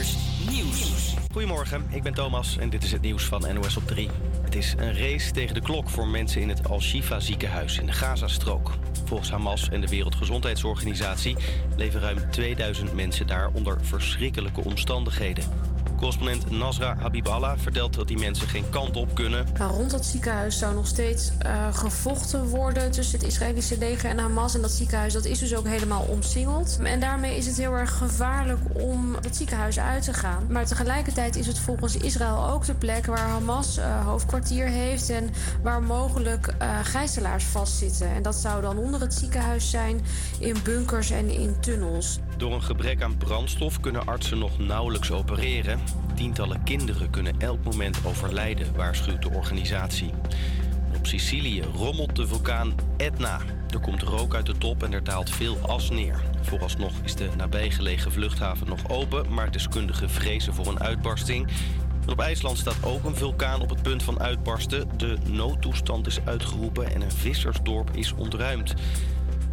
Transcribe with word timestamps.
Nieuws. 0.00 1.14
Goedemorgen, 1.32 1.86
ik 1.90 2.02
ben 2.02 2.14
Thomas 2.14 2.58
en 2.58 2.70
dit 2.70 2.82
is 2.82 2.92
het 2.92 3.00
nieuws 3.00 3.24
van 3.24 3.54
NOS 3.54 3.76
op 3.76 3.86
3. 3.86 4.08
Het 4.42 4.54
is 4.54 4.74
een 4.78 4.96
race 4.96 5.30
tegen 5.30 5.54
de 5.54 5.60
klok 5.60 5.88
voor 5.88 6.08
mensen 6.08 6.40
in 6.40 6.48
het 6.48 6.68
Al-Shifa 6.68 7.20
ziekenhuis 7.20 7.78
in 7.78 7.86
de 7.86 7.92
Gazastrook. 7.92 8.70
Volgens 9.04 9.30
Hamas 9.30 9.68
en 9.68 9.80
de 9.80 9.86
Wereldgezondheidsorganisatie 9.86 11.36
leven 11.76 12.00
ruim 12.00 12.30
2000 12.30 12.94
mensen 12.94 13.26
daar 13.26 13.50
onder 13.52 13.78
verschrikkelijke 13.84 14.64
omstandigheden. 14.64 15.44
Correspondent 16.00 16.50
Nasra 16.50 16.96
Habiballah 16.98 17.58
vertelt 17.58 17.94
dat 17.94 18.08
die 18.08 18.18
mensen 18.18 18.48
geen 18.48 18.64
kant 18.70 18.96
op 18.96 19.14
kunnen. 19.14 19.46
Rond 19.58 19.90
dat 19.90 20.04
ziekenhuis 20.04 20.58
zou 20.58 20.74
nog 20.74 20.86
steeds 20.86 21.32
uh, 21.46 21.74
gevochten 21.74 22.46
worden 22.46 22.90
tussen 22.90 23.18
het 23.18 23.28
Israëlische 23.28 23.78
leger 23.78 24.10
en 24.10 24.18
Hamas. 24.18 24.54
En 24.54 24.60
dat 24.60 24.70
ziekenhuis 24.70 25.12
dat 25.12 25.24
is 25.24 25.38
dus 25.38 25.54
ook 25.54 25.66
helemaal 25.66 26.02
omsingeld. 26.02 26.78
En 26.82 27.00
daarmee 27.00 27.36
is 27.36 27.46
het 27.46 27.56
heel 27.56 27.72
erg 27.72 27.98
gevaarlijk 27.98 28.60
om 28.72 29.16
dat 29.20 29.36
ziekenhuis 29.36 29.78
uit 29.78 30.02
te 30.02 30.12
gaan. 30.12 30.46
Maar 30.48 30.66
tegelijkertijd 30.66 31.36
is 31.36 31.46
het 31.46 31.58
volgens 31.58 31.96
Israël 31.96 32.48
ook 32.50 32.66
de 32.66 32.74
plek 32.74 33.06
waar 33.06 33.28
Hamas 33.28 33.78
uh, 33.78 34.06
hoofdkwartier 34.06 34.66
heeft 34.66 35.10
en 35.10 35.30
waar 35.62 35.82
mogelijk 35.82 36.54
uh, 36.62 36.78
gijzelaars 36.82 37.44
vastzitten. 37.44 38.08
En 38.14 38.22
dat 38.22 38.34
zou 38.34 38.62
dan 38.62 38.78
onder 38.78 39.00
het 39.00 39.14
ziekenhuis 39.14 39.70
zijn, 39.70 40.00
in 40.38 40.56
bunkers 40.64 41.10
en 41.10 41.30
in 41.30 41.60
tunnels. 41.60 42.18
Door 42.40 42.52
een 42.52 42.62
gebrek 42.62 43.02
aan 43.02 43.16
brandstof 43.16 43.80
kunnen 43.80 44.06
artsen 44.06 44.38
nog 44.38 44.58
nauwelijks 44.58 45.10
opereren. 45.10 45.80
Tientallen 46.14 46.62
kinderen 46.62 47.10
kunnen 47.10 47.34
elk 47.38 47.64
moment 47.64 47.98
overlijden, 48.04 48.76
waarschuwt 48.76 49.22
de 49.22 49.30
organisatie. 49.30 50.10
Op 50.96 51.06
Sicilië 51.06 51.62
rommelt 51.62 52.16
de 52.16 52.26
vulkaan 52.26 52.74
Etna. 52.96 53.40
Er 53.70 53.80
komt 53.80 54.02
rook 54.02 54.34
uit 54.34 54.46
de 54.46 54.58
top 54.58 54.82
en 54.82 54.92
er 54.92 55.04
daalt 55.04 55.30
veel 55.30 55.58
as 55.62 55.90
neer. 55.90 56.20
Vooralsnog 56.40 56.92
is 57.04 57.14
de 57.14 57.28
nabijgelegen 57.36 58.12
vluchthaven 58.12 58.68
nog 58.68 58.88
open, 58.88 59.32
maar 59.32 59.50
deskundigen 59.50 60.10
vrezen 60.10 60.54
voor 60.54 60.66
een 60.66 60.80
uitbarsting. 60.80 61.48
op 62.08 62.20
IJsland 62.20 62.58
staat 62.58 62.84
ook 62.84 63.04
een 63.04 63.16
vulkaan 63.16 63.60
op 63.60 63.70
het 63.70 63.82
punt 63.82 64.02
van 64.02 64.20
uitbarsten. 64.20 64.88
De 64.96 65.18
noodtoestand 65.28 66.06
is 66.06 66.20
uitgeroepen 66.24 66.94
en 66.94 67.00
een 67.00 67.12
vissersdorp 67.12 67.96
is 67.96 68.12
ontruimd. 68.12 68.74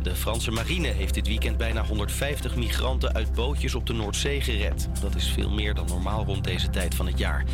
De 0.08 0.16
Franse 0.16 0.52
marine 0.52 0.88
heeft 0.88 1.14
dit 1.14 1.28
weekend 1.28 1.58
bijna 1.58 1.86
150 1.86 2.56
migranten 2.56 3.14
uit 3.14 3.34
bootjes 3.34 3.76
op 3.76 3.86
de 3.86 3.94
Noordzee 3.94 4.42
gered. 4.42 4.90
Dat 5.02 5.16
is 5.16 5.28
veel 5.28 5.50
meer 5.50 5.74
dan 5.74 5.88
normaal 5.88 6.26
rond 6.26 6.44
deze 6.44 6.70
tijd 6.70 6.96
van 6.96 7.06
het 7.06 7.18
jaar. 7.18 7.46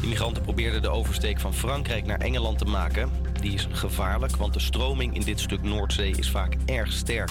De 0.00 0.06
migranten 0.06 0.42
probeerden 0.42 0.82
de 0.82 0.88
oversteek 0.88 1.40
van 1.40 1.54
Frankrijk 1.54 2.06
naar 2.06 2.18
Engeland 2.18 2.58
te 2.58 2.64
maken. 2.64 3.10
Die 3.40 3.52
is 3.52 3.68
gevaarlijk, 3.70 4.36
want 4.36 4.54
de 4.54 4.60
stroming 4.60 5.14
in 5.14 5.22
dit 5.22 5.40
stuk 5.40 5.62
Noordzee 5.62 6.16
is 6.16 6.30
vaak 6.30 6.56
erg 6.66 6.92
sterk. 6.92 7.30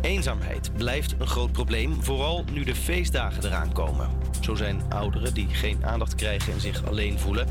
Eenzaamheid 0.00 0.70
blijft 0.76 1.14
een 1.18 1.28
groot 1.28 1.52
probleem, 1.52 2.02
vooral 2.02 2.44
nu 2.52 2.64
de 2.64 2.74
feestdagen 2.74 3.44
eraan 3.44 3.72
komen. 3.72 4.08
Zo 4.40 4.54
zijn 4.54 4.82
ouderen 4.88 5.34
die 5.34 5.48
geen 5.48 5.86
aandacht 5.86 6.14
krijgen 6.14 6.52
en 6.52 6.60
zich 6.60 6.86
alleen 6.86 7.18
voelen. 7.18 7.48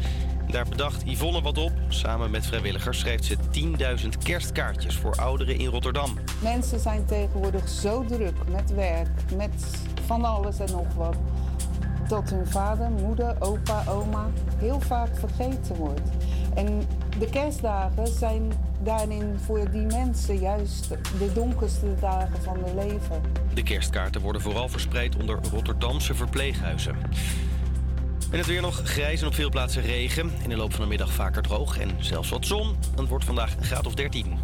Daar 0.55 0.69
bedacht 0.69 1.03
Yvonne 1.05 1.41
wat 1.41 1.57
op. 1.57 1.71
Samen 1.87 2.31
met 2.31 2.45
vrijwilligers 2.45 2.99
schrijft 2.99 3.25
ze 3.25 3.35
10.000 4.03 4.07
kerstkaartjes 4.23 4.95
voor 4.95 5.15
ouderen 5.15 5.57
in 5.57 5.67
Rotterdam. 5.67 6.17
Mensen 6.41 6.79
zijn 6.79 7.05
tegenwoordig 7.05 7.69
zo 7.69 8.05
druk 8.05 8.35
met 8.51 8.73
werk, 8.73 9.07
met 9.37 9.83
van 10.05 10.23
alles 10.23 10.59
en 10.59 10.71
nog 10.71 10.93
wat. 10.93 11.15
Dat 12.07 12.29
hun 12.29 12.47
vader, 12.47 12.89
moeder, 12.89 13.35
opa, 13.39 13.83
oma 13.89 14.29
heel 14.57 14.81
vaak 14.81 15.17
vergeten 15.17 15.75
wordt. 15.75 16.09
En 16.53 16.87
de 17.19 17.29
kerstdagen 17.29 18.07
zijn 18.07 18.51
daarin 18.83 19.35
voor 19.45 19.71
die 19.71 19.85
mensen 19.85 20.39
juist 20.39 20.87
de 20.89 21.31
donkerste 21.33 21.95
dagen 21.99 22.41
van 22.41 22.57
hun 22.65 22.75
leven. 22.75 23.21
De 23.53 23.63
kerstkaarten 23.63 24.21
worden 24.21 24.41
vooral 24.41 24.69
verspreid 24.69 25.15
onder 25.15 25.39
Rotterdamse 25.51 26.13
verpleeghuizen. 26.13 26.95
En 28.35 28.41
het 28.41 28.49
weer 28.49 28.61
nog 28.61 28.81
grijs 28.83 29.21
en 29.21 29.27
op 29.27 29.33
veel 29.33 29.49
plaatsen 29.49 29.81
regen. 29.81 30.31
In 30.43 30.49
de 30.49 30.55
loop 30.55 30.71
van 30.73 30.81
de 30.81 30.87
middag 30.87 31.11
vaker 31.11 31.41
droog 31.41 31.79
en 31.79 31.97
zelfs 31.99 32.29
wat 32.29 32.45
zon. 32.45 32.75
Dan 32.95 33.07
wordt 33.07 33.25
vandaag 33.25 33.55
een 33.57 33.63
graad 33.63 33.85
of 33.85 33.93
13. 33.93 34.39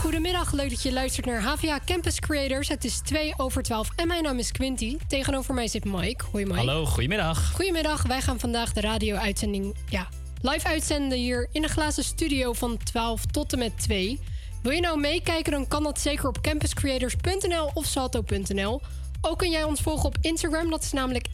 Goedemiddag, 0.00 0.52
leuk 0.52 0.70
dat 0.70 0.82
je 0.82 0.92
luistert 0.92 1.26
naar 1.26 1.42
HVA 1.42 1.80
Campus 1.84 2.20
Creators. 2.20 2.68
Het 2.68 2.84
is 2.84 2.98
2 2.98 3.34
over 3.36 3.62
12 3.62 3.88
en 3.96 4.06
mijn 4.06 4.22
naam 4.22 4.38
is 4.38 4.52
Quinty. 4.52 4.96
Tegenover 5.08 5.54
mij 5.54 5.68
zit 5.68 5.84
Mike. 5.84 6.24
Hoi 6.32 6.44
Mike. 6.44 6.56
Hallo, 6.56 6.86
goedemiddag. 6.86 7.52
Goedemiddag, 7.52 8.02
wij 8.02 8.20
gaan 8.20 8.40
vandaag 8.40 8.72
de 8.72 8.80
radio-uitzending 8.80 9.76
ja, 9.88 10.08
live 10.42 10.66
uitzenden 10.66 11.18
hier 11.18 11.48
in 11.52 11.62
de 11.62 11.68
glazen 11.68 12.04
studio 12.04 12.52
van 12.52 12.76
12 12.76 13.26
tot 13.26 13.52
en 13.52 13.58
met 13.58 13.78
2. 13.78 14.20
Wil 14.62 14.72
je 14.72 14.80
nou 14.80 15.00
meekijken, 15.00 15.52
dan 15.52 15.68
kan 15.68 15.82
dat 15.82 16.00
zeker 16.00 16.28
op 16.28 16.40
campuscreators.nl 16.40 17.70
of 17.74 17.86
salto.nl. 17.86 18.80
Ook 19.20 19.38
kun 19.38 19.50
jij 19.50 19.64
ons 19.64 19.80
volgen 19.80 20.06
op 20.06 20.16
Instagram, 20.20 20.70
dat 20.70 20.82
is 20.82 20.92
namelijk 20.92 21.26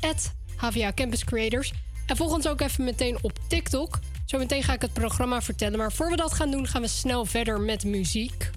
HVA 0.63 0.93
Campus 0.95 1.25
Creators. 1.25 1.73
En 2.07 2.17
volg 2.17 2.33
ons 2.33 2.49
ook 2.49 2.61
even 2.61 2.85
meteen 2.85 3.19
op 3.21 3.39
TikTok. 3.49 3.99
Zometeen 4.27 4.63
ga 4.63 4.73
ik 4.73 4.81
het 4.81 4.93
programma 4.93 5.43
vertellen. 5.43 5.79
Maar 5.79 5.93
voor 5.93 6.11
we 6.11 6.17
dat 6.17 6.33
gaan 6.33 6.51
doen, 6.51 6.67
gaan 6.67 6.83
we 6.83 6.89
snel 6.89 7.25
verder 7.25 7.61
met 7.61 7.85
muziek. 7.85 8.51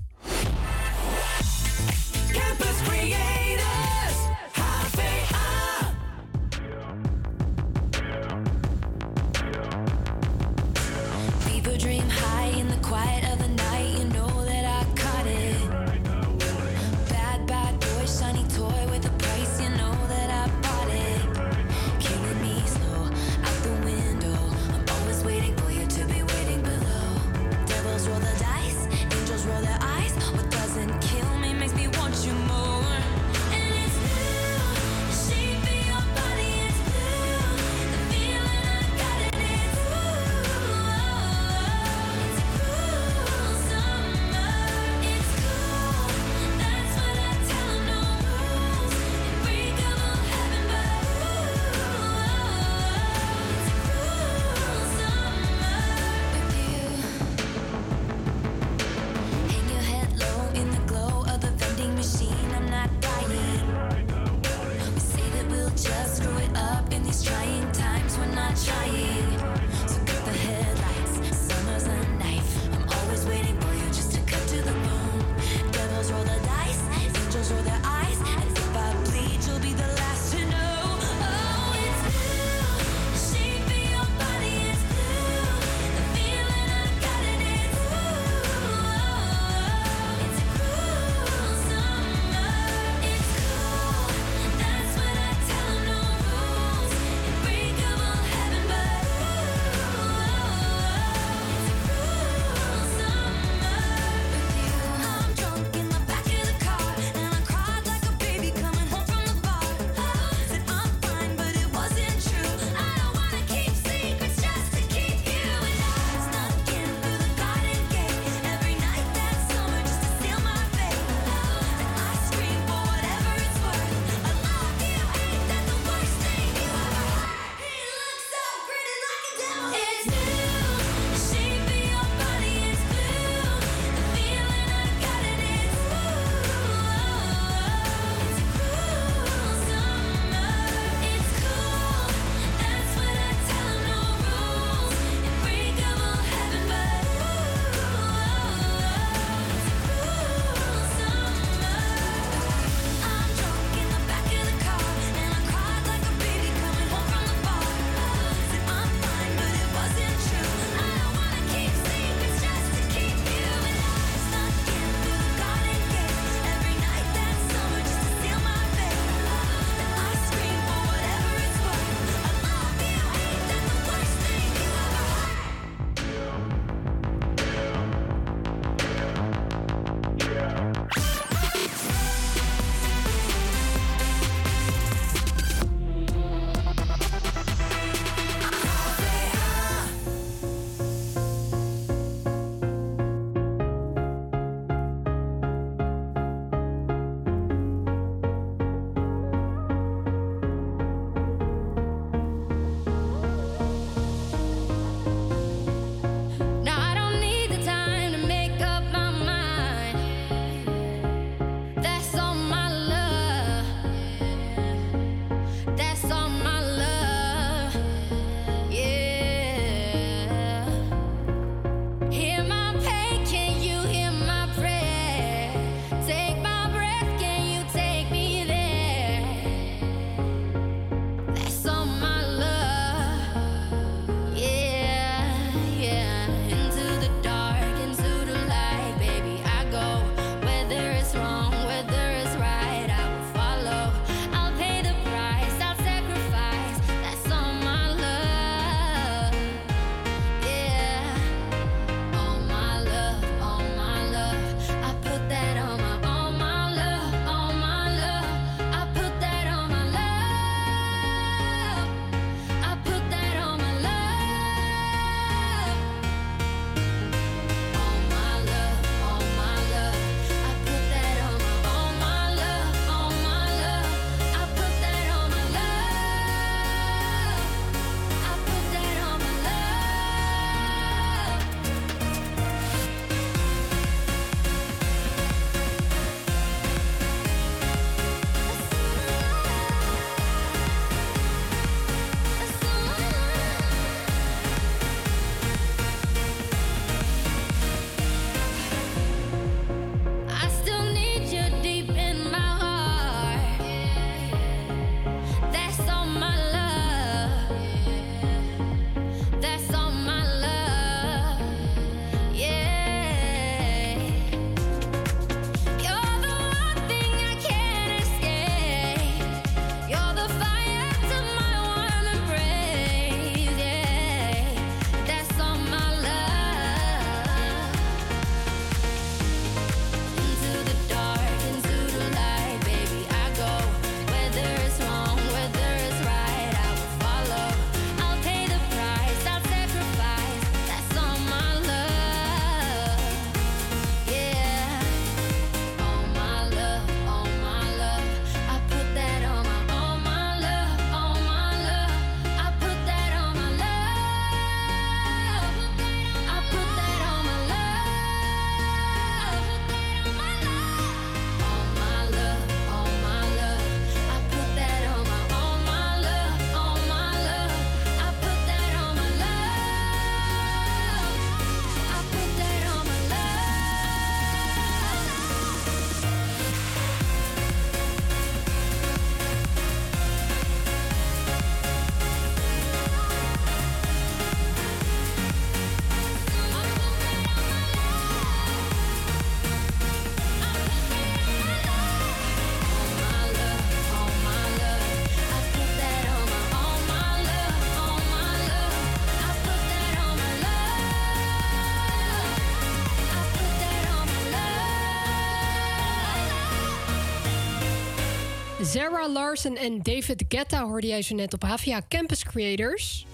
Zara 408.76 409.10
Larsen 409.10 409.56
en 409.56 409.80
David 409.82 410.24
Guetta 410.30 410.66
hoorde 410.68 410.88
jij 410.88 411.02
zo 411.02 411.16
net 411.16 411.34
op 411.34 411.44
Havia 411.44 411.82
Campus 411.90 412.24
Creators. 412.24 413.06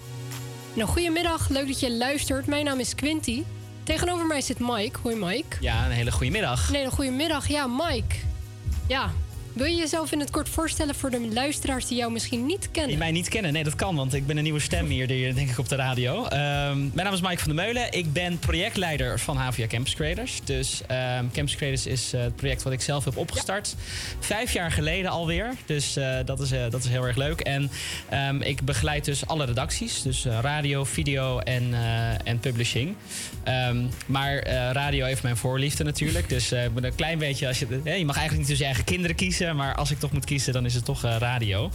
Nou, 0.74 0.88
goedemiddag, 0.88 1.48
leuk 1.48 1.66
dat 1.66 1.80
je 1.80 1.92
luistert. 1.92 2.46
Mijn 2.46 2.64
naam 2.64 2.78
is 2.78 2.94
Quinty. 2.94 3.42
Tegenover 3.82 4.26
mij 4.26 4.40
zit 4.40 4.58
Mike. 4.58 4.98
Hoi 5.02 5.16
Mike. 5.16 5.56
Ja, 5.60 5.84
een 5.86 5.90
hele 5.90 6.12
goede 6.12 6.32
middag. 6.32 6.70
Nee, 6.70 6.84
een 6.84 6.90
goede 6.90 7.10
middag. 7.10 7.48
Ja, 7.48 7.66
Mike. 7.66 8.14
Ja, 8.88 9.12
wil 9.52 9.66
je 9.66 9.76
jezelf 9.76 10.12
in 10.12 10.20
het 10.20 10.30
kort 10.30 10.48
voorstellen 10.48 10.94
voor 10.94 11.10
de 11.10 11.28
luisteraars 11.32 11.86
die 11.86 11.96
jou 11.96 12.12
misschien 12.12 12.46
niet 12.46 12.68
kennen? 12.70 12.90
Die 12.90 12.98
mij 12.98 13.10
niet 13.10 13.28
kennen? 13.28 13.52
Nee, 13.52 13.64
dat 13.64 13.74
kan, 13.74 13.96
want 13.96 14.14
ik 14.14 14.26
ben 14.26 14.36
een 14.36 14.42
nieuwe 14.42 14.60
stem 14.60 14.86
hier, 14.86 15.06
denk 15.06 15.50
ik, 15.50 15.58
op 15.58 15.68
de 15.68 15.76
radio. 15.76 16.24
Ehm, 16.24 16.78
mijn 16.78 17.06
naam 17.06 17.12
is 17.12 17.20
Mike 17.20 17.38
van 17.38 17.56
der 17.56 17.64
Meulen. 17.64 17.92
Ik 17.92 18.12
ben 18.12 18.38
projectleider 18.38 19.20
van 19.20 19.36
HVA 19.36 19.66
Campus 19.66 19.94
Creators. 19.94 20.40
Dus 20.44 20.80
um, 20.90 21.30
Campus 21.32 21.56
Creators 21.56 21.86
is 21.86 22.14
uh, 22.14 22.20
het 22.20 22.36
project 22.36 22.62
wat 22.62 22.72
ik 22.72 22.80
zelf 22.80 23.04
heb 23.04 23.16
opgestart. 23.16 23.74
Vijf 24.20 24.52
jaar 24.52 24.72
geleden 24.72 25.10
alweer. 25.10 25.54
Dus 25.66 25.96
uh, 25.96 26.16
dat, 26.24 26.40
is, 26.40 26.52
uh, 26.52 26.60
dat 26.70 26.84
is 26.84 26.90
heel 26.90 27.06
erg 27.06 27.16
leuk. 27.16 27.40
En 27.40 27.70
um, 28.12 28.42
ik 28.42 28.62
begeleid 28.62 29.04
dus 29.04 29.26
alle 29.26 29.44
redacties. 29.44 30.02
Dus 30.02 30.24
radio, 30.24 30.84
video 30.84 31.38
en, 31.38 31.74
en 32.24 32.38
publishing. 32.38 32.94
maar 34.06 34.48
radio 34.72 35.04
heeft 35.04 35.22
mijn 35.22 35.36
voorliefde 35.36 35.84
natuurlijk. 35.84 36.28
Dus 36.28 36.52
ik 36.52 36.70
een 36.74 36.94
klein 36.94 37.18
beetje... 37.18 37.46
Als 37.46 37.58
je, 37.58 37.66
je 37.68 38.04
mag 38.04 38.16
eigenlijk 38.16 38.36
niet 38.36 38.46
tussen 38.46 38.66
eigen 38.66 38.84
kinderen 38.84 39.16
kiezen. 39.16 39.41
Maar 39.50 39.74
als 39.74 39.90
ik 39.90 39.98
toch 39.98 40.12
moet 40.12 40.24
kiezen, 40.24 40.52
dan 40.52 40.64
is 40.64 40.74
het 40.74 40.84
toch 40.84 41.04
uh, 41.04 41.16
radio. 41.18 41.70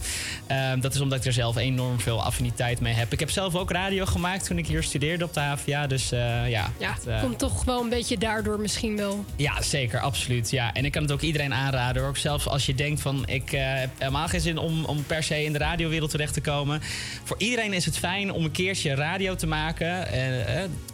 Um, 0.72 0.80
dat 0.80 0.94
is 0.94 1.00
omdat 1.00 1.18
ik 1.18 1.24
er 1.24 1.32
zelf 1.32 1.56
enorm 1.56 2.00
veel 2.00 2.22
affiniteit 2.22 2.80
mee 2.80 2.94
heb. 2.94 3.12
Ik 3.12 3.20
heb 3.20 3.30
zelf 3.30 3.54
ook 3.54 3.70
radio 3.70 4.04
gemaakt 4.04 4.46
toen 4.46 4.58
ik 4.58 4.66
hier 4.66 4.82
studeerde 4.82 5.24
op 5.24 5.34
de 5.34 5.40
HVA. 5.40 5.86
Dus 5.86 6.12
uh, 6.12 6.18
ja. 6.50 6.72
Ja, 6.78 6.92
het, 6.94 7.06
uh, 7.06 7.20
komt 7.20 7.38
toch 7.38 7.64
wel 7.64 7.82
een 7.82 7.88
beetje 7.88 8.18
daardoor 8.18 8.60
misschien 8.60 8.96
wel. 8.96 9.24
Ja, 9.36 9.62
zeker. 9.62 10.00
Absoluut. 10.00 10.50
Ja. 10.50 10.72
En 10.72 10.84
ik 10.84 10.92
kan 10.92 11.02
het 11.02 11.12
ook 11.12 11.20
iedereen 11.20 11.54
aanraden. 11.54 12.02
Ook 12.02 12.16
zelfs 12.16 12.48
als 12.48 12.66
je 12.66 12.74
denkt 12.74 13.00
van 13.00 13.26
ik 13.26 13.50
heb 13.50 13.90
helemaal 13.98 14.28
geen 14.28 14.40
zin 14.40 14.58
om, 14.58 14.84
om 14.84 15.04
per 15.04 15.22
se 15.22 15.44
in 15.44 15.52
de 15.52 15.58
radiowereld 15.58 16.10
terecht 16.10 16.34
te 16.34 16.40
komen. 16.40 16.80
Voor 17.24 17.36
iedereen 17.38 17.72
is 17.72 17.84
het 17.84 17.98
fijn 17.98 18.32
om 18.32 18.44
een 18.44 18.50
keertje 18.50 18.94
radio 18.94 19.34
te 19.34 19.46
maken. 19.46 20.06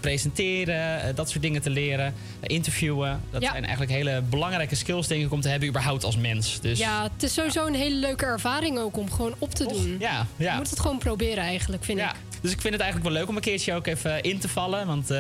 presenteren, 0.00 1.14
dat 1.14 1.30
soort 1.30 1.42
dingen 1.42 1.62
te 1.62 1.70
leren. 1.70 2.14
interviewen. 2.42 3.20
Dat 3.30 3.42
ja. 3.42 3.50
zijn 3.50 3.62
eigenlijk 3.62 3.92
hele 3.92 4.22
belangrijke 4.22 4.74
skills 4.74 5.06
denk 5.06 5.24
ik 5.24 5.32
om 5.32 5.40
te 5.40 5.48
hebben 5.48 5.68
überhaupt 5.68 6.04
als 6.04 6.16
mens. 6.16 6.58
Dus, 6.64 6.78
ja, 6.78 7.02
het 7.02 7.22
is 7.22 7.34
sowieso 7.34 7.66
een 7.66 7.74
hele 7.74 7.96
leuke 7.96 8.24
ervaring 8.24 8.78
ook 8.78 8.96
om 8.96 9.10
gewoon 9.10 9.34
op 9.38 9.54
te 9.54 9.66
doen. 9.66 9.96
Ja, 9.98 10.26
ja. 10.36 10.52
Je 10.52 10.58
moet 10.58 10.70
het 10.70 10.80
gewoon 10.80 10.98
proberen 10.98 11.44
eigenlijk, 11.44 11.84
vind 11.84 11.98
ja. 11.98 12.10
ik. 12.10 12.16
Dus 12.40 12.52
ik 12.52 12.60
vind 12.60 12.72
het 12.72 12.82
eigenlijk 12.82 13.12
wel 13.12 13.20
leuk 13.20 13.30
om 13.30 13.36
een 13.36 13.42
keertje 13.42 13.74
ook 13.74 13.86
even 13.86 14.22
in 14.22 14.38
te 14.38 14.48
vallen. 14.48 14.86
Want 14.86 15.10
uh, 15.10 15.18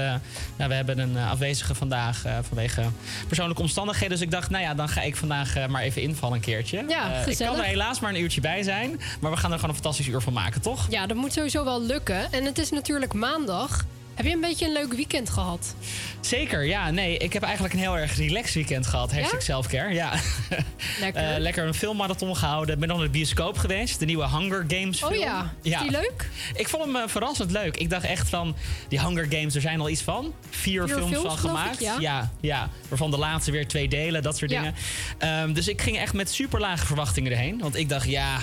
nou, 0.56 0.68
we 0.68 0.74
hebben 0.74 0.98
een 0.98 1.16
afwezige 1.16 1.74
vandaag 1.74 2.26
uh, 2.26 2.38
vanwege 2.48 2.82
persoonlijke 3.26 3.62
omstandigheden. 3.62 4.10
Dus 4.10 4.20
ik 4.20 4.30
dacht, 4.30 4.50
nou 4.50 4.62
ja, 4.62 4.74
dan 4.74 4.88
ga 4.88 5.00
ik 5.00 5.16
vandaag 5.16 5.56
uh, 5.56 5.66
maar 5.66 5.82
even 5.82 6.02
invallen 6.02 6.36
een 6.36 6.42
keertje. 6.42 6.84
Ja, 6.88 7.24
ik 7.26 7.36
kan 7.36 7.56
er 7.56 7.64
helaas 7.64 8.00
maar 8.00 8.14
een 8.14 8.20
uurtje 8.20 8.40
bij 8.40 8.62
zijn. 8.62 9.00
Maar 9.20 9.30
we 9.30 9.36
gaan 9.36 9.50
er 9.50 9.58
gewoon 9.58 9.74
een 9.74 9.82
fantastisch 9.82 10.06
uur 10.06 10.20
van 10.20 10.32
maken, 10.32 10.60
toch? 10.60 10.86
Ja, 10.90 11.06
dat 11.06 11.16
moet 11.16 11.32
sowieso 11.32 11.64
wel 11.64 11.82
lukken. 11.82 12.32
En 12.32 12.44
het 12.44 12.58
is 12.58 12.70
natuurlijk 12.70 13.12
maandag. 13.12 13.84
Heb 14.14 14.26
je 14.26 14.32
een 14.32 14.40
beetje 14.40 14.66
een 14.66 14.72
leuk 14.72 14.92
weekend 14.92 15.30
gehad? 15.30 15.74
Zeker, 16.20 16.64
ja. 16.64 16.90
Nee, 16.90 17.16
ik 17.16 17.32
heb 17.32 17.42
eigenlijk 17.42 17.74
een 17.74 17.80
heel 17.80 17.98
erg 17.98 18.16
relaxed 18.16 18.54
weekend 18.54 18.86
gehad. 18.86 19.12
Hashtag 19.12 19.32
ja? 19.32 19.40
selfcare, 19.40 19.94
ja. 19.94 20.12
Lekker. 21.00 21.32
uh, 21.32 21.38
lekker 21.38 21.66
een 21.66 21.74
filmmarathon 21.74 22.36
gehouden. 22.36 22.78
Ben 22.78 22.88
nog 22.88 22.96
naar 22.96 23.06
de 23.06 23.12
bioscoop 23.12 23.58
geweest. 23.58 23.98
De 23.98 24.04
nieuwe 24.04 24.28
Hunger 24.28 24.64
Games 24.68 24.98
film. 24.98 25.12
Oh 25.12 25.18
ja, 25.18 25.54
is 25.62 25.70
ja. 25.70 25.82
die 25.82 25.90
leuk? 25.90 26.30
Ik 26.54 26.68
vond 26.68 26.84
hem 26.84 26.96
uh, 26.96 27.02
verrassend 27.06 27.50
leuk. 27.50 27.76
Ik 27.76 27.90
dacht 27.90 28.04
echt 28.04 28.28
van, 28.28 28.56
die 28.88 29.00
Hunger 29.00 29.26
Games, 29.30 29.54
er 29.54 29.60
zijn 29.60 29.80
al 29.80 29.88
iets 29.88 30.02
van. 30.02 30.34
Vier, 30.50 30.84
Vier 30.86 30.96
films, 30.96 31.12
films 31.12 31.26
van 31.28 31.38
gemaakt. 31.38 31.74
Ik, 31.74 31.80
ja. 31.80 31.96
ja. 31.98 32.32
Ja, 32.40 32.70
Waarvan 32.88 33.10
de 33.10 33.18
laatste 33.18 33.50
weer 33.50 33.68
twee 33.68 33.88
delen, 33.88 34.22
dat 34.22 34.36
soort 34.36 34.50
dingen. 34.50 34.74
Um, 35.42 35.52
dus 35.52 35.68
ik 35.68 35.82
ging 35.82 35.98
echt 35.98 36.12
met 36.12 36.30
super 36.30 36.60
lage 36.60 36.86
verwachtingen 36.86 37.32
erheen. 37.32 37.58
Want 37.58 37.76
ik 37.76 37.88
dacht, 37.88 38.08
ja, 38.08 38.38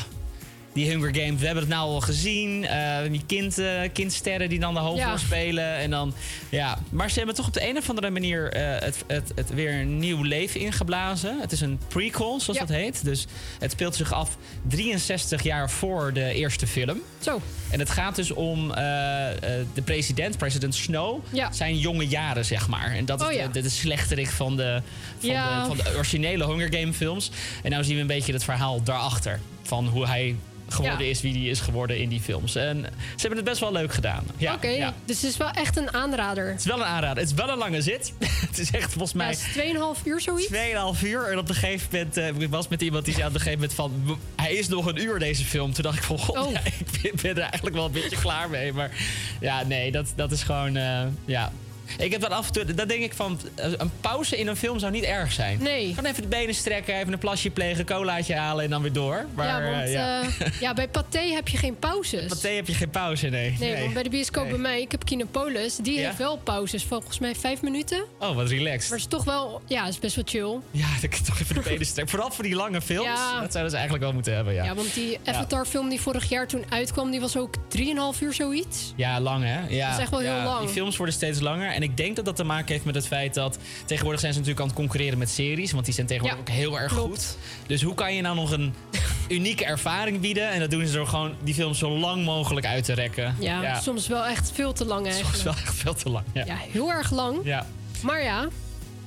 die 0.74 0.90
Hunger 0.90 1.16
Games, 1.16 1.40
we 1.40 1.46
hebben 1.46 1.64
het 1.64 1.74
nou 1.74 1.90
al 1.90 2.02
gezien. 2.02 2.64
Uh, 2.64 2.98
die 3.12 3.24
kind, 3.26 3.60
uh, 3.60 3.82
kindsterren 3.94 4.50
die 4.50 4.60
dan 4.60 4.74
de 4.74 4.80
hoofdrol 4.80 5.12
Ja. 5.12 5.18
spelen. 5.18 5.76
En 5.76 5.90
dan, 5.90 6.14
ja. 6.50 6.78
Maar 6.90 7.10
ze 7.12 7.18
hebben 7.18 7.36
toch 7.36 7.48
op 7.48 7.54
de 7.54 7.70
een 7.70 7.78
of 7.78 7.90
andere 7.90 8.10
manier 8.10 8.56
uh, 8.58 8.62
het, 8.80 9.04
het, 9.08 9.32
het 9.36 9.50
weer 9.54 9.74
een 9.74 9.98
nieuw 9.98 10.24
leven 10.24 10.60
ingeblazen. 10.60 11.38
Het 11.42 11.52
is 11.52 11.62
een 11.62 11.80
prequel, 11.88 12.40
zoals 12.40 12.60
Ja. 12.60 12.66
dat 12.66 12.76
heet. 12.76 13.04
Dus 13.06 13.26
het 13.60 13.72
speelt 13.72 13.96
zich 13.96 14.14
af 14.14 14.38
63 14.68 15.44
jaar 15.44 15.70
voor 15.70 16.14
de 16.14 16.34
eerste 16.34 16.68
film. 16.68 17.02
Zo. 17.20 17.42
En 17.70 17.80
het 17.80 17.90
gaat 17.90 18.16
dus 18.16 18.32
om 18.32 18.72
eh, 18.72 19.30
eh, 19.32 19.66
de 19.74 19.82
president, 19.82 20.38
president 20.38 20.76
Snow, 20.76 21.20
Ja. 21.32 21.52
zijn 21.52 21.78
jonge 21.78 22.08
jaren, 22.08 22.46
zeg 22.46 22.68
maar. 22.68 22.92
En 22.92 23.06
dat 23.06 23.22
is 23.22 23.28
Oh, 23.28 23.44
de, 23.44 23.50
de, 23.52 23.62
de 23.62 23.70
slechterik 23.70 24.30
van 24.30 24.58
de, 24.58 24.82
van, 25.20 25.30
de, 25.30 25.64
van 25.68 25.78
de 25.78 25.94
originele 25.96 26.46
Hunger 26.46 26.74
Game 26.74 26.94
films. 26.94 27.32
En 27.64 27.72
nou 27.72 27.84
zien 27.84 27.96
we 27.96 28.02
een 28.02 28.08
beetje 28.08 28.34
het 28.34 28.44
verhaal 28.44 28.84
daarachter. 28.84 29.40
Van 29.64 29.88
hoe 29.88 30.08
hij 30.08 30.36
geworden 30.74 31.06
Ja. 31.06 31.12
is 31.12 31.22
wie 31.22 31.34
hij 31.34 31.42
is 31.44 31.60
geworden 31.60 31.98
in 32.00 32.10
die 32.10 32.20
films. 32.22 32.56
En 32.56 32.86
ze 33.16 33.20
hebben 33.22 33.38
het 33.38 33.48
best 33.48 33.60
wel 33.60 33.72
leuk 33.72 33.94
gedaan. 33.94 34.24
Ja, 34.38 34.54
Oké, 34.54 34.68
ja. 34.68 34.94
dus 35.06 35.22
het 35.22 35.30
is 35.32 35.38
wel 35.38 35.50
echt 35.52 35.78
een 35.78 35.94
aanrader. 35.94 36.48
Het 36.50 36.60
is 36.60 36.66
wel 36.66 36.78
een 36.80 36.84
aanrader. 36.86 37.18
Het 37.24 37.32
is 37.32 37.34
wel 37.38 37.50
een 37.50 37.58
lange 37.58 37.82
zit. 37.82 38.14
het 38.50 38.58
is 38.58 38.72
echt 38.72 38.92
volgens 38.94 39.12
Ja, 39.12 39.18
mij... 39.18 39.30
is 39.32 39.98
2,5 40.00 40.04
uur 40.04 40.22
zoiets. 40.22 40.50
2,5 40.52 41.04
uur. 41.04 41.28
En 41.32 41.38
op 41.38 41.50
een 41.50 41.56
gegeven 41.56 41.88
moment, 41.92 42.18
eh, 42.18 42.28
ik 42.28 42.50
was 42.50 42.68
met 42.68 42.82
iemand 42.82 43.06
die 43.06 43.14
zei 43.14 43.28
op 43.28 43.34
een 43.34 43.40
gegeven 43.40 43.60
moment 43.60 43.78
van... 43.78 44.02
"W- 44.06 44.42
Hij 44.42 44.54
is 44.54 44.68
nog 44.68 44.86
een 44.86 45.02
uur, 45.02 45.20
deze 45.20 45.46
film. 45.46 45.74
Toen 45.74 45.84
dacht 45.84 45.98
ik 45.98 46.04
van, 46.04 46.20
god, 46.20 46.38
Oh. 46.38 46.52
ja, 46.56 46.60
ik 46.66 47.02
ben, 47.02 47.12
ben 47.22 47.32
er 47.36 47.42
eigenlijk 47.42 47.76
wel 47.76 47.86
een 47.86 47.92
beetje 47.92 48.18
klaar 48.18 48.50
mee. 48.50 48.74
Maar 48.74 48.92
ja, 49.40 49.64
nee, 49.64 49.92
dat, 49.92 50.14
dat 50.16 50.32
is 50.32 50.44
gewoon, 50.44 50.76
eh, 50.76 51.02
ja... 51.26 51.52
Ik 51.98 52.12
heb 52.12 52.22
dat 52.22 52.32
af 52.32 52.48
en 52.48 52.54
toe, 52.54 52.74
dat 52.74 52.90
denk 52.90 53.04
ik 53.04 53.14
van, 53.14 53.40
eh, 53.56 53.66
een 53.78 53.92
pauze 54.02 54.38
in 54.38 54.48
een 54.48 54.56
film 54.56 54.80
zou 54.80 54.92
niet 54.92 55.04
erg 55.04 55.32
zijn. 55.32 55.58
Nee. 55.62 55.94
Gewoon 55.94 56.10
even 56.10 56.22
de 56.22 56.28
benen 56.28 56.56
strekken, 56.56 56.96
even 56.96 57.14
een 57.14 57.20
plasje 57.20 57.50
plegen, 57.50 57.86
colaatje 57.86 58.36
halen 58.36 58.64
en 58.64 58.70
dan 58.70 58.82
weer 58.82 58.94
door. 58.94 59.26
Maar, 59.36 59.48
ja, 59.48 59.72
want 59.72 59.84
eh, 59.86 59.92
ja. 59.94 60.22
eh, 60.22 60.28
ja, 60.60 60.74
bij 60.74 60.88
Pathé 60.88 61.20
heb 61.34 61.48
je 61.48 61.58
geen 61.58 61.76
pauzes. 61.80 62.26
Pathé 62.26 62.50
heb 62.50 62.68
je 62.68 62.74
geen 62.74 62.90
pauze, 62.90 63.28
nee. 63.28 63.56
Nee, 63.60 63.82
want 63.82 63.94
bij 63.94 64.04
de 64.04 64.10
bioscoop 64.10 64.44
Nee. 64.44 64.52
bij 64.52 64.62
mij, 64.62 64.82
ik 64.82 64.92
heb 64.92 65.06
Kinopolis, 65.06 65.76
die 65.76 66.00
Ja? 66.00 66.06
heeft 66.06 66.18
wel 66.18 66.38
pauzes. 66.38 66.84
Volgens 66.84 67.20
mij 67.20 67.36
vijf 67.36 67.62
minuten. 67.62 68.04
Oh, 68.20 68.36
wat 68.36 68.50
relaxed. 68.50 68.90
Maar 68.90 69.00
het 69.00 69.08
is 69.12 69.18
toch 69.18 69.24
wel, 69.24 69.62
ja, 69.66 69.84
het 69.84 69.94
is 69.94 70.00
best 70.00 70.16
wel 70.16 70.24
chill. 70.28 70.60
Ja, 70.72 70.88
dan 71.02 71.10
kan 71.10 71.20
ik 71.20 71.26
toch 71.26 71.40
even 71.40 71.56
de 71.56 71.62
benen 71.62 71.86
strekken. 71.86 72.10
Vooral 72.14 72.32
voor 72.32 72.44
die 72.44 72.56
lange 72.56 72.82
films. 72.82 73.08
Ja. 73.08 73.40
Dat 73.42 73.52
zouden 73.52 73.70
ze 73.72 73.78
eigenlijk 73.78 74.04
wel 74.04 74.14
moeten 74.14 74.36
hebben, 74.36 74.54
ja. 74.54 74.64
Ja, 74.64 74.76
want 74.76 74.94
die 74.94 75.20
Avatar-film 75.26 75.90
die 75.90 76.02
vorig 76.02 76.30
jaar 76.30 76.48
toen 76.48 76.64
uitkwam, 76.70 77.12
die 77.12 77.20
was 77.20 77.38
ook 77.38 77.56
3,5 77.68 78.22
uur 78.22 78.34
zoiets. 78.34 78.94
Ja, 78.96 79.20
lang 79.20 79.44
hè? 79.44 79.60
Ja. 79.68 79.86
Dat 79.88 79.96
is 79.96 80.02
echt 80.02 80.12
wel 80.12 80.20
heel 80.20 80.44
lang. 80.44 80.60
Die 80.60 80.70
films 80.70 80.98
worden 80.98 81.16
steeds 81.16 81.40
langer. 81.40 81.72
En 81.82 81.90
ik 81.90 81.98
denk 81.98 82.16
dat 82.16 82.26
dat 82.26 82.36
te 82.36 82.44
maken 82.44 82.72
heeft 82.74 82.86
met 82.86 82.96
het 82.96 83.08
feit 83.08 83.34
dat... 83.34 83.58
tegenwoordig 83.86 84.22
zijn 84.22 84.34
ze 84.34 84.40
natuurlijk 84.40 84.66
aan 84.66 84.72
het 84.72 84.82
concurreren 84.82 85.18
met 85.18 85.30
series. 85.30 85.72
Want 85.72 85.86
die 85.86 85.94
zijn 85.94 86.08
tegenwoordig 86.08 86.40
Ja, 86.48 86.52
ook 86.54 86.58
heel 86.60 86.80
erg 86.80 86.94
klopt. 86.94 87.10
goed. 87.18 87.38
Dus 87.68 87.82
hoe 87.84 87.94
kan 87.94 88.14
je 88.16 88.22
nou 88.22 88.36
nog 88.36 88.52
een 88.52 88.74
unieke 89.38 89.66
ervaring 89.66 90.20
bieden? 90.20 90.50
En 90.50 90.60
dat 90.60 90.72
doen 90.72 90.86
ze 90.88 90.94
door 90.94 91.08
gewoon 91.08 91.36
die 91.44 91.54
films 91.54 91.80
zo 91.80 91.90
lang 91.98 92.26
mogelijk 92.26 92.66
uit 92.66 92.84
te 92.84 92.94
rekken. 92.94 93.36
Ja, 93.40 93.62
ja. 93.62 93.80
soms 93.80 94.08
wel 94.08 94.26
echt 94.26 94.52
veel 94.54 94.74
te 94.74 94.86
lang 94.86 95.06
Soms 95.06 95.16
eigenlijk. 95.16 95.44
wel 95.44 95.54
echt 95.54 95.76
veel 95.76 95.94
te 95.94 96.10
lang. 96.10 96.26
Ja. 96.34 96.46
Ja, 96.46 96.56
heel 96.72 96.92
erg 96.92 97.12
lang. 97.12 97.38
Ja. 97.44 97.66
Maar 98.04 98.24
ja, 98.24 98.48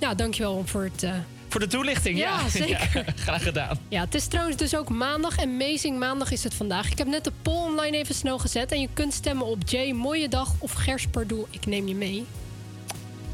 ja 0.01 0.15
dankjewel 0.15 0.63
voor 0.65 0.83
het... 0.85 1.03
eh, 1.03 1.13
Voor 1.49 1.61
de 1.61 1.67
toelichting, 1.67 2.19
ja. 2.19 2.25
Ja, 2.41 2.49
zeker. 2.61 2.91
Ja, 3.07 3.13
graag 3.17 3.43
gedaan. 3.43 3.79
Ja, 3.89 4.01
het 4.01 4.15
is 4.15 4.27
trouwens 4.27 4.57
dus 4.57 4.77
ook 4.77 4.89
maandag. 4.89 5.39
Amazing 5.39 5.99
Maandag 5.99 6.31
is 6.31 6.45
het 6.45 6.55
vandaag. 6.55 6.91
Ik 6.91 6.99
heb 6.99 7.07
net 7.07 7.25
de 7.25 7.33
poll 7.43 7.71
online 7.71 7.97
even 7.97 8.15
snel 8.15 8.39
gezet. 8.39 8.73
En 8.73 8.81
je 8.81 8.89
kunt 8.93 9.13
stemmen 9.15 9.47
op 9.47 9.69
Jay, 9.69 9.93
Mooie 9.93 10.29
Dag 10.29 10.53
of 10.59 10.73
Gers 10.73 11.07
Pardoel. 11.07 11.47
Ik 11.51 11.67
neem 11.67 11.89
je 11.89 11.95
mee. 11.95 12.25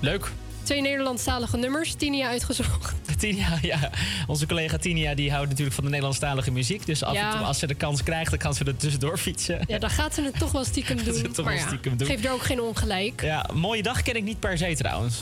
Leuk. 0.00 0.30
Twee 0.62 0.80
Nederlandstalige 0.80 1.56
nummers. 1.56 1.94
Tinia 1.94 2.28
uitgezocht. 2.28 2.94
Tinia, 3.18 3.58
ja. 3.62 3.90
Onze 4.26 4.46
collega 4.46 4.76
Tinia 4.78 5.14
die 5.14 5.30
houdt 5.30 5.48
natuurlijk 5.48 5.74
van 5.74 5.84
de 5.84 5.90
Nederlandstalige 5.90 6.50
muziek. 6.50 6.86
Dus 6.86 7.02
af 7.02 7.14
Ja. 7.14 7.30
en 7.30 7.36
toe, 7.36 7.46
als 7.46 7.58
ze 7.58 7.66
de 7.66 7.74
kans 7.74 8.02
krijgt, 8.02 8.30
dan 8.30 8.38
kan 8.38 8.54
ze 8.54 8.64
er 8.64 8.76
tussendoor 8.76 9.18
fietsen. 9.18 9.60
Ja, 9.66 9.78
dan 9.78 9.90
gaat 9.90 10.14
ze 10.14 10.22
het 10.22 10.38
toch 10.38 10.52
wel 10.52 10.64
stiekem 10.64 10.98
ze 11.04 11.04
doen. 11.04 11.32
toch 11.32 11.44
maar 11.44 11.54
wel 11.54 11.62
ja, 11.62 11.66
stiekem 11.68 11.96
doen. 11.96 12.06
geef 12.08 12.24
er 12.24 12.32
ook 12.32 12.42
geen 12.42 12.60
ongelijk. 12.60 13.22
Ja, 13.22 13.46
mooie 13.52 13.82
dag 13.82 14.02
ken 14.02 14.16
ik 14.16 14.22
niet 14.24 14.40
per 14.40 14.58
se 14.58 14.74
trouwens. 14.76 15.16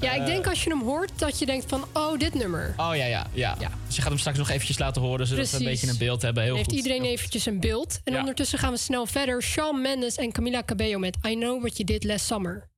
Ja, 0.00 0.12
ik 0.12 0.20
Eh. 0.20 0.26
denk 0.26 0.46
als 0.46 0.64
je 0.64 0.70
hem 0.70 0.82
hoort 0.82 1.10
dat 1.16 1.38
je 1.38 1.46
denkt 1.46 1.64
van... 1.68 1.84
Oh, 1.92 2.18
dit 2.18 2.34
nummer. 2.34 2.74
Oh 2.76 2.90
ja, 2.96 3.04
ja, 3.04 3.26
ja. 3.32 3.56
Ja. 3.60 3.70
Dus 3.86 3.96
je 3.96 4.00
gaat 4.02 4.10
hem 4.10 4.18
straks 4.20 4.38
nog 4.38 4.50
eventjes 4.50 4.78
laten 4.78 5.02
horen, 5.02 5.26
zodat 5.26 5.50
we 5.50 5.56
een 5.56 5.64
beetje 5.64 5.88
een 5.88 5.98
beeld 5.98 6.22
hebben. 6.22 6.42
Heel 6.42 6.54
heeft 6.54 6.68
goed. 6.68 6.76
iedereen 6.76 7.04
eventjes 7.04 7.46
een 7.46 7.60
beeld. 7.60 8.00
En 8.04 8.12
Ja. 8.12 8.18
ondertussen 8.18 8.58
gaan 8.58 8.72
we 8.72 8.78
snel 8.78 9.06
verder. 9.06 9.42
Shawn 9.42 9.80
Mendes 9.80 10.14
en 10.14 10.32
Camila 10.32 10.62
Cabello 10.66 10.98
met 10.98 11.16
I 11.28 11.34
Know 11.34 11.60
What 11.60 11.76
You 11.76 11.84
Did 11.88 12.04
Last 12.04 12.26
Summer. 12.26 12.68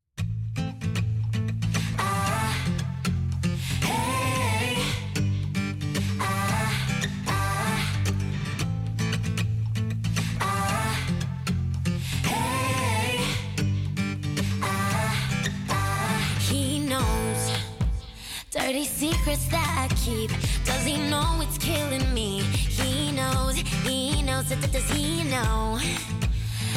Dirty 18.69 18.85
secrets 18.85 19.47
that 19.47 19.89
I 19.89 19.95
keep. 19.95 20.31
Does 20.67 20.85
he 20.85 20.99
know 21.09 21.41
it's 21.41 21.57
killing 21.57 22.13
me? 22.13 22.41
He 22.41 23.11
knows, 23.13 23.57
he 23.57 24.21
knows, 24.21 24.51
that 24.51 24.71
does 24.71 24.91
he 24.91 25.25
know? 25.25 25.81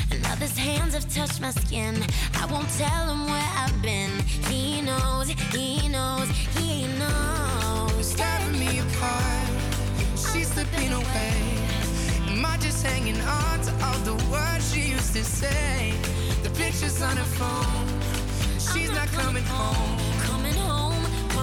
Another's 0.09 0.57
hands 0.57 0.93
have 0.93 1.13
touched 1.13 1.41
my 1.41 1.51
skin. 1.51 2.01
I 2.35 2.45
won't 2.45 2.69
tell 2.77 3.09
him 3.09 3.25
where 3.25 3.49
I've 3.57 3.81
been. 3.81 4.09
He 4.47 4.81
knows, 4.81 5.31
he 5.51 5.89
knows, 5.89 6.29
he 6.55 6.87
knows. 6.97 8.15
Tearing 8.15 8.57
me 8.57 8.79
apart, 8.79 9.49
she's 10.15 10.47
slipping 10.47 10.93
away. 10.93 11.35
Am 12.29 12.45
I 12.45 12.55
just 12.61 12.87
hanging 12.87 13.19
on 13.19 13.59
to 13.63 13.71
all 13.85 13.99
the 14.07 14.15
words 14.31 14.73
she 14.73 14.91
used 14.91 15.13
to 15.15 15.25
say? 15.25 15.93
The 16.41 16.51
pictures 16.51 17.01
on 17.01 17.17
her 17.17 17.31
phone, 17.35 17.87
she's 18.59 18.91
not 18.91 19.09
coming 19.09 19.43
home 19.43 20.20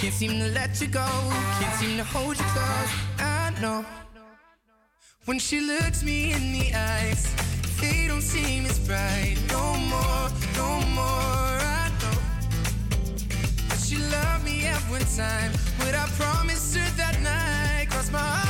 Can't 0.00 0.14
seem 0.14 0.38
to 0.40 0.48
let 0.54 0.80
you 0.80 0.86
go, 0.86 1.06
can't 1.60 1.74
seem 1.74 1.98
to 1.98 2.04
hold 2.04 2.38
you 2.38 2.44
close. 2.44 2.90
I 3.18 3.52
know. 3.60 3.84
When 5.26 5.38
she 5.38 5.60
looks 5.60 6.02
me 6.02 6.32
in 6.32 6.52
the 6.52 6.74
eyes, 6.74 7.30
they 7.82 8.06
don't 8.08 8.22
seem 8.22 8.64
as 8.64 8.78
bright. 8.78 9.36
No 9.50 9.74
more, 9.92 10.30
no 10.56 10.80
more, 10.94 11.54
I 11.84 11.92
know. 12.00 12.18
But 13.68 13.78
she 13.78 13.96
loved 13.96 14.42
me 14.42 14.64
every 14.64 15.04
time, 15.18 15.52
but 15.78 15.94
I 15.94 16.06
promised 16.16 16.74
her 16.78 16.90
that 16.96 17.20
night. 17.20 17.90
Cross 17.90 18.10
my 18.10 18.20
heart. 18.20 18.49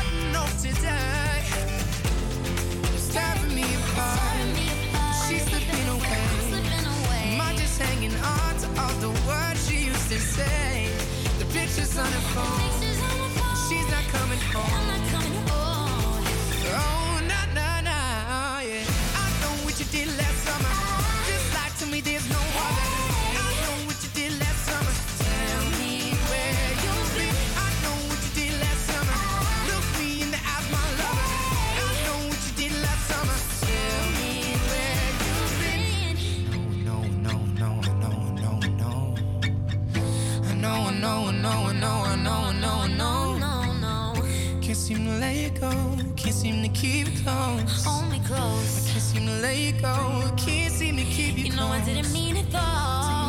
on 11.99 12.07
phone. 12.35 12.71
She's 13.69 13.91
not 13.91 14.05
coming 14.13 14.39
home. 14.53 15.10
seem 44.97 45.07
to 45.07 45.13
let 45.19 45.37
you 45.37 45.51
go. 45.51 45.71
Can't 46.17 46.35
seem 46.35 46.63
to 46.63 46.69
keep 46.69 47.07
you 47.07 47.23
close. 47.23 47.85
Hold 47.85 48.11
me 48.11 48.21
close. 48.27 48.89
I 48.89 48.91
can't 48.91 49.03
seem 49.03 49.27
to 49.27 49.33
let 49.41 49.57
you 49.57 49.73
go. 49.81 50.35
Can't 50.37 50.73
seem 50.73 50.97
to 50.97 51.05
keep 51.05 51.39
you, 51.39 51.45
you 51.45 51.53
close. 51.53 51.61
You 51.61 51.67
know 51.69 51.73
I 51.73 51.85
didn't 51.85 52.13
mean 52.13 52.37
it 52.37 52.51
though. 52.51 53.20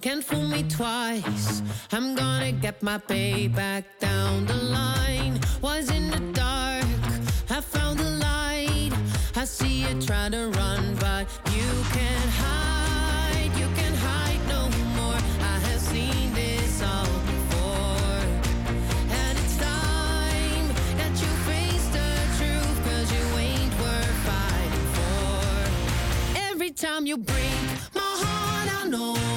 Can't 0.00 0.22
fool 0.22 0.44
me 0.44 0.62
twice. 0.62 1.60
I'm 1.90 2.14
gonna 2.14 2.52
get 2.52 2.82
my 2.84 2.98
payback 2.98 3.82
down 3.98 4.46
the 4.46 4.54
line. 4.54 5.40
Was 5.60 5.90
in 5.90 6.08
the 6.10 6.20
dark, 6.32 6.84
I 7.50 7.60
found 7.60 7.98
the 7.98 8.10
light. 8.26 8.92
I 9.34 9.44
see 9.44 9.82
you 9.82 10.00
trying 10.00 10.32
to 10.32 10.50
run, 10.50 10.94
but 11.00 11.26
you 11.50 11.68
can't 11.92 12.30
hide. 12.42 13.50
You 13.58 13.66
can 13.74 13.92
hide 13.94 14.40
no 14.48 14.68
more. 14.96 15.20
I 15.54 15.58
have 15.66 15.80
seen 15.80 16.32
this 16.32 16.80
all. 16.80 17.08
and 19.10 19.38
it's 19.38 19.56
time 26.76 27.06
you 27.06 27.16
break 27.16 27.64
my 27.94 28.00
heart, 28.00 28.84
I 28.84 28.88
know. 28.88 29.27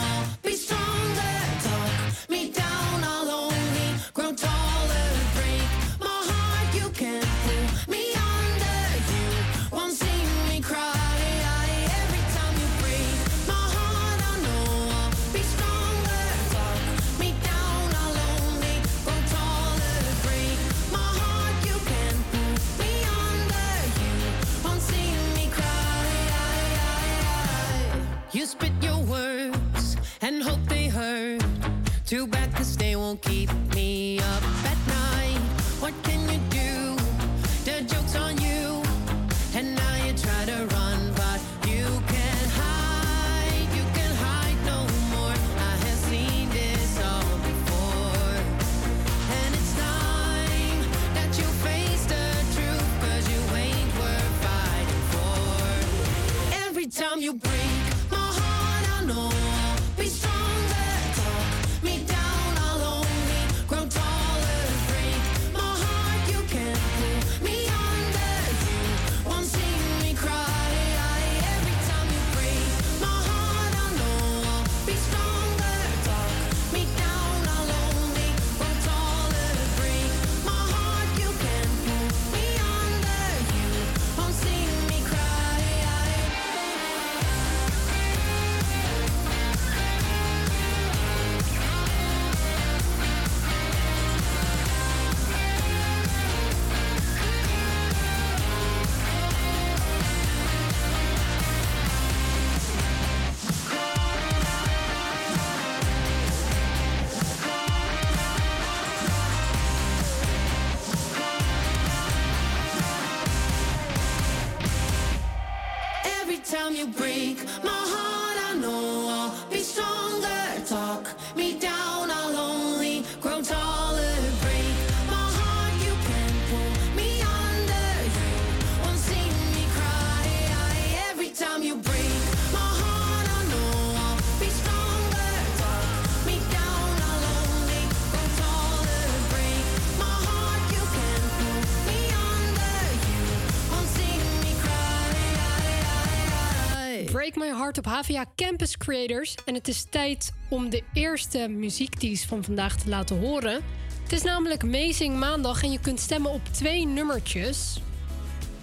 Op 147.78 147.86
HVA 147.86 148.26
Campus 148.36 148.78
Creators. 148.78 149.36
En 149.46 149.54
het 149.54 149.68
is 149.68 149.86
tijd 149.90 150.34
om 150.50 150.70
de 150.70 150.84
eerste 150.94 151.48
muziekdienst 151.50 152.26
van 152.26 152.44
vandaag 152.44 152.78
te 152.78 152.90
laten 152.90 153.20
horen. 153.20 153.62
Het 154.04 154.12
is 154.12 154.22
namelijk 154.22 154.64
Amazing 154.64 155.18
Maandag 155.18 155.64
en 155.64 155.72
je 155.72 155.80
kunt 155.80 156.00
stemmen 156.00 156.32
op 156.32 156.42
twee 156.52 156.86
nummertjes. 156.86 157.82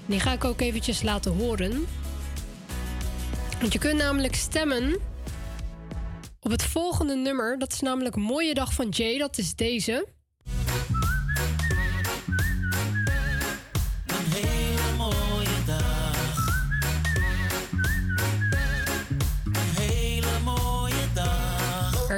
Die 0.07 0.21
ga 0.21 0.33
ik 0.33 0.45
ook 0.45 0.61
eventjes 0.61 1.03
laten 1.03 1.33
horen. 1.33 1.87
Want 3.61 3.73
je 3.73 3.79
kunt 3.79 3.99
namelijk 3.99 4.35
stemmen 4.35 4.99
op 6.41 6.51
het 6.51 6.63
volgende 6.63 7.17
nummer. 7.17 7.59
Dat 7.59 7.73
is 7.73 7.81
namelijk 7.81 8.17
Mooie 8.17 8.55
Dag 8.55 8.73
van 8.73 8.89
Jay. 8.89 9.19
Dat 9.19 9.39
is 9.39 9.55
deze. 9.55 10.07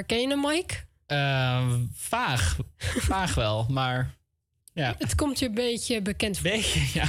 Je 0.08 0.28
hem, 0.28 0.40
Mike? 0.40 0.74
Eh, 1.06 1.72
vaag. 1.94 2.56
Vaag 2.78 3.34
wel, 3.34 3.66
maar 3.68 4.14
ja. 4.72 4.94
Het 4.98 5.14
komt 5.14 5.38
je 5.38 5.46
een 5.46 5.54
beetje 5.54 6.02
bekend 6.02 6.38
voor. 6.38 6.50
Beetje, 6.50 6.80
ja. 7.00 7.08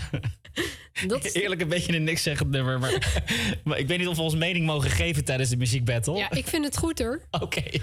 Dat 1.08 1.26
is- 1.26 1.34
Eerlijk 1.34 1.62
een 1.62 1.68
beetje 1.70 1.96
een 1.96 2.04
niks 2.04 2.24
zeggend 2.24 2.50
nummer. 2.50 2.80
Maar, 2.80 3.24
maar 3.64 3.78
ik 3.78 3.88
weet 3.88 3.98
niet 3.98 4.08
of 4.08 4.16
we 4.16 4.22
ons 4.22 4.36
mening 4.36 4.66
mogen 4.66 4.90
geven 4.90 5.26
tijdens 5.26 5.50
de 5.50 5.58
muziekbattle. 5.58 6.18
Ja, 6.18 6.32
ik 6.32 6.48
vind 6.48 6.66
het 6.66 6.78
goed 6.78 7.00
hoor. 7.00 7.22
Oké. 7.32 7.62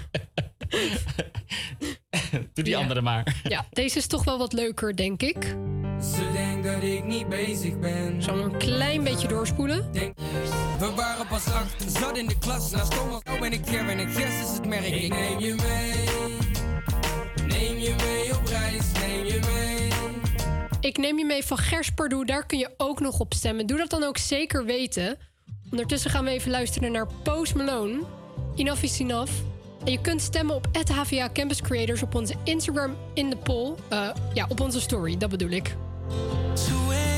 Doe 2.31 2.63
die 2.63 2.69
Ja. 2.69 2.79
andere 2.79 3.01
maar. 3.01 3.35
Ja, 3.43 3.65
deze 3.71 3.97
is 3.97 4.07
toch 4.07 4.23
wel 4.23 4.37
wat 4.37 4.53
leuker, 4.53 4.95
denk 4.95 5.21
ik. 5.21 5.55
Ze 6.01 6.31
denkt 6.33 6.67
dat 6.67 6.83
ik 6.83 7.03
niet 7.03 7.29
bezig 7.29 7.79
ben. 7.79 8.23
Zal 8.23 8.37
een 8.37 8.57
klein 8.57 9.03
beetje 9.03 9.27
doorspoelen. 9.27 9.91
We 10.79 10.91
waren 10.95 11.27
pas 11.27 11.45
acht, 11.47 11.91
zat 11.91 12.17
in 12.17 12.27
de 12.27 12.37
klas. 12.37 12.71
Naast 12.71 12.91
Thomas, 12.91 13.23
nou 13.23 13.39
ben 13.39 13.53
ik 13.53 13.61
Kevin 13.61 13.99
en 13.99 14.09
Gers 14.09 14.41
is 14.41 14.49
het 14.53 14.65
merk. 14.67 14.85
Ik 14.85 15.13
neem 15.13 15.39
je 15.39 15.55
mee. 15.55 16.07
Neem 17.47 17.77
je 17.77 17.95
mee 18.05 18.37
op 18.37 18.45
reis, 18.45 18.91
neem 18.99 19.25
je 19.25 19.39
mee. 19.53 19.87
Ik 20.79 20.97
neem 20.97 21.17
je 21.17 21.25
mee 21.25 21.45
van 21.45 21.57
Gers 21.57 21.91
Pardoe. 21.91 22.25
Daar 22.25 22.45
kun 22.45 22.57
je 22.57 22.69
ook 22.77 22.99
nog 22.99 23.19
op 23.19 23.33
stemmen. 23.33 23.67
Doe 23.67 23.77
dat 23.77 23.89
dan 23.89 24.03
ook 24.03 24.17
zeker 24.17 24.65
weten. 24.65 25.17
Ondertussen 25.71 26.11
gaan 26.11 26.23
we 26.23 26.29
even 26.29 26.51
luisteren 26.51 26.91
naar 26.91 27.07
Post 27.23 27.55
Malone. 27.55 28.01
Enough 28.55 28.83
is 28.83 28.99
enough. 28.99 29.31
En 29.85 29.91
je 29.91 30.01
kunt 30.01 30.21
stemmen 30.21 30.55
op 30.55 30.67
HVA 30.93 31.29
Campus 31.33 31.61
Creators 31.61 32.03
op 32.03 32.15
onze 32.15 32.33
Instagram 32.43 32.95
in 33.13 33.29
de 33.29 33.37
poll. 33.37 33.73
Eh, 33.89 34.09
ja, 34.33 34.45
op 34.49 34.59
onze 34.59 34.81
story, 34.81 35.17
dat 35.17 35.29
bedoel 35.29 35.49
ik. 35.49 35.75
2 36.55 37.08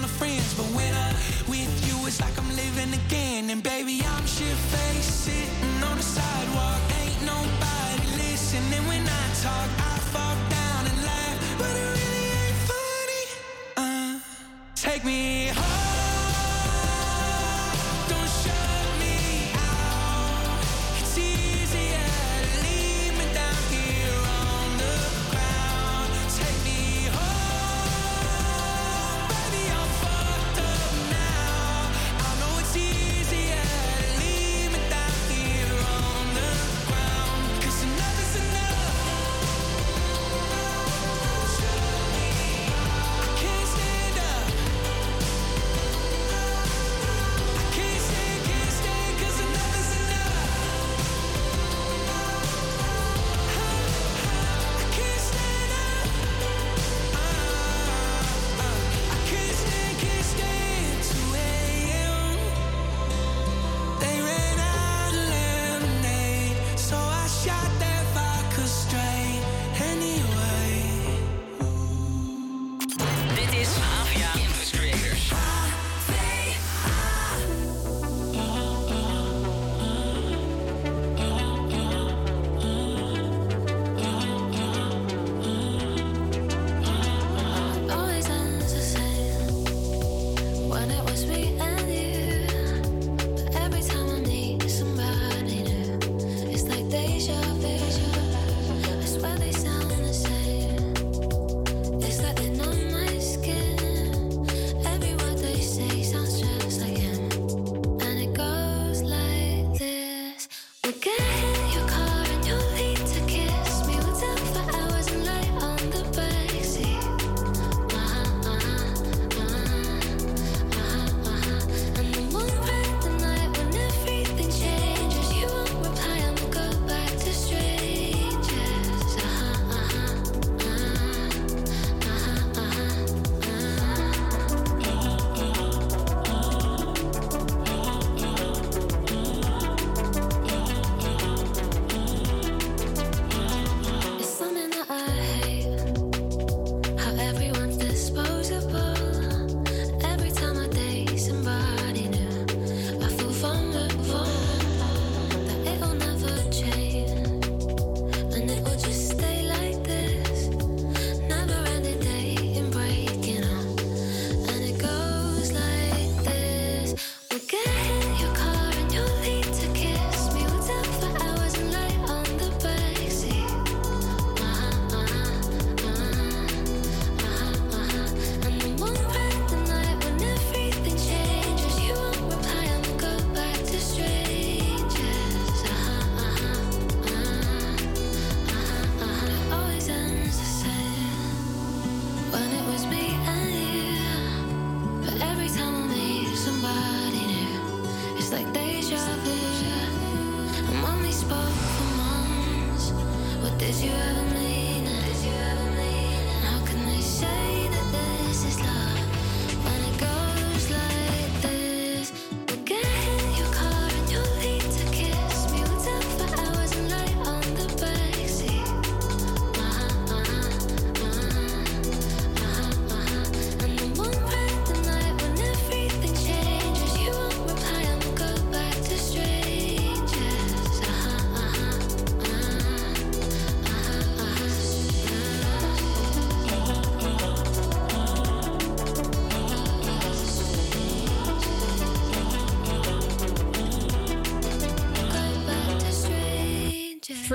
all 0.00 0.06
the 0.06 0.12
friends. 0.12 0.54
But 0.54 0.66
when 0.76 0.92
I'm 0.94 1.14
with 1.48 1.72
you, 1.86 2.06
it's 2.06 2.20
like 2.20 2.36
I'm 2.38 2.48
living 2.56 2.92
again. 3.06 3.50
And 3.50 3.62
baby, 3.62 4.02
I'm 4.04 4.26
shit 4.26 4.56
faced, 4.72 5.24
sitting 5.24 5.82
on 5.84 5.96
the 5.96 6.02
sidewalk. 6.02 6.80
Ain't 7.00 7.22
nobody 7.22 8.06
listening 8.16 8.86
when 8.88 9.02
I 9.02 9.24
talk. 9.42 9.68
I 9.78 9.96
fall 10.12 10.36
down 10.48 10.82
and 10.90 10.98
laugh, 11.04 11.38
but 11.58 11.72
it 11.82 11.88
really 11.96 12.24
ain't 12.42 12.60
funny. 12.70 13.24
Uh, 13.76 14.18
take 14.74 15.04
me 15.04 15.39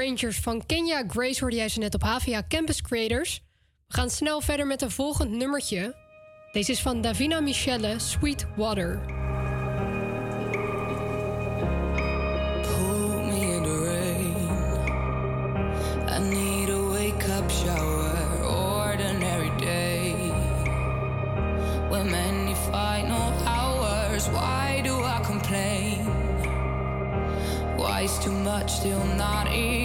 Strangers 0.06 0.40
van 0.40 0.66
Kenya. 0.66 1.04
Grace 1.08 1.40
hoorde 1.40 1.56
jij 1.56 1.70
ze 1.70 1.80
net 1.80 1.94
op 1.94 2.04
HVA 2.04 2.44
Campus 2.48 2.82
Creators. 2.82 3.42
We 3.88 3.94
gaan 3.94 4.10
snel 4.10 4.42
verder 4.42 4.68
met 4.68 4.82
een 4.82 4.92
volgend 4.92 5.32
nummertje. 5.32 5.96
Deze 6.52 6.72
is 6.72 6.82
van 6.82 7.02
Davina 7.02 7.40
Michelle, 7.40 8.00
Sweet 8.00 8.46
Water. 8.56 9.00
Put 12.62 13.26
me 13.26 13.56
in 13.56 13.64
the 13.64 13.84
rain. 13.84 14.36
I 16.10 16.36
need 16.36 16.70
a 16.70 17.50
shower, 17.50 18.44
ordinary 18.44 19.52
day. 19.58 20.14
When 21.90 22.10
many 22.10 22.56
final 22.56 23.32
hours, 23.46 24.30
why 24.30 24.82
do 24.84 25.04
I 25.04 25.20
complain? 25.24 26.06
Why 27.78 28.02
is 28.02 28.20
too 28.20 28.32
much 28.32 28.72
still 28.72 29.04
not 29.16 29.48
enough 29.48 29.85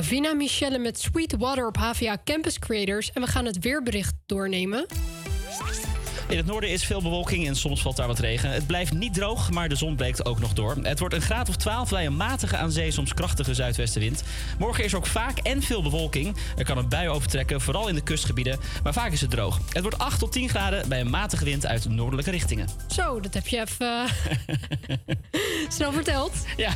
Davina 0.00 0.34
Michelle 0.34 0.78
met 0.78 0.98
Sweet 0.98 1.36
Water 1.38 1.66
op 1.66 1.76
HVA 1.76 2.18
Campus 2.24 2.58
Creators. 2.58 3.12
En 3.12 3.22
we 3.22 3.28
gaan 3.28 3.44
het 3.44 3.58
weerbericht 3.58 4.14
doornemen. 4.26 4.86
In 6.30 6.36
het 6.36 6.46
noorden 6.46 6.70
is 6.70 6.84
veel 6.84 7.02
bewolking 7.02 7.46
en 7.46 7.56
soms 7.56 7.82
valt 7.82 7.96
daar 7.96 8.06
wat 8.06 8.18
regen. 8.18 8.50
Het 8.50 8.66
blijft 8.66 8.92
niet 8.92 9.14
droog, 9.14 9.50
maar 9.50 9.68
de 9.68 9.74
zon 9.74 9.96
breekt 9.96 10.24
ook 10.24 10.40
nog 10.40 10.52
door. 10.52 10.76
Het 10.82 10.98
wordt 10.98 11.14
een 11.14 11.20
graad 11.20 11.48
of 11.48 11.56
12 11.56 11.90
bij 11.90 12.06
een 12.06 12.16
matige 12.16 12.56
aan 12.56 12.70
zee, 12.70 12.90
soms 12.90 13.14
krachtige 13.14 13.54
zuidwestenwind. 13.54 14.22
Morgen 14.58 14.84
is 14.84 14.92
er 14.92 14.98
ook 14.98 15.06
vaak 15.06 15.38
en 15.38 15.62
veel 15.62 15.82
bewolking. 15.82 16.36
Er 16.56 16.64
kan 16.64 16.78
een 16.78 16.88
bui 16.88 17.08
overtrekken, 17.08 17.60
vooral 17.60 17.88
in 17.88 17.94
de 17.94 18.02
kustgebieden. 18.02 18.58
Maar 18.82 18.92
vaak 18.92 19.12
is 19.12 19.20
het 19.20 19.30
droog. 19.30 19.60
Het 19.72 19.82
wordt 19.82 19.98
8 19.98 20.18
tot 20.18 20.32
10 20.32 20.48
graden 20.48 20.88
bij 20.88 21.00
een 21.00 21.10
matige 21.10 21.44
wind 21.44 21.66
uit 21.66 21.88
noordelijke 21.88 22.30
richtingen. 22.30 22.68
Zo, 22.88 23.20
dat 23.20 23.34
heb 23.34 23.46
je 23.46 23.60
even 23.60 24.04
eh, 24.46 24.96
snel 25.76 25.92
verteld. 25.92 26.32
Ja. 26.56 26.72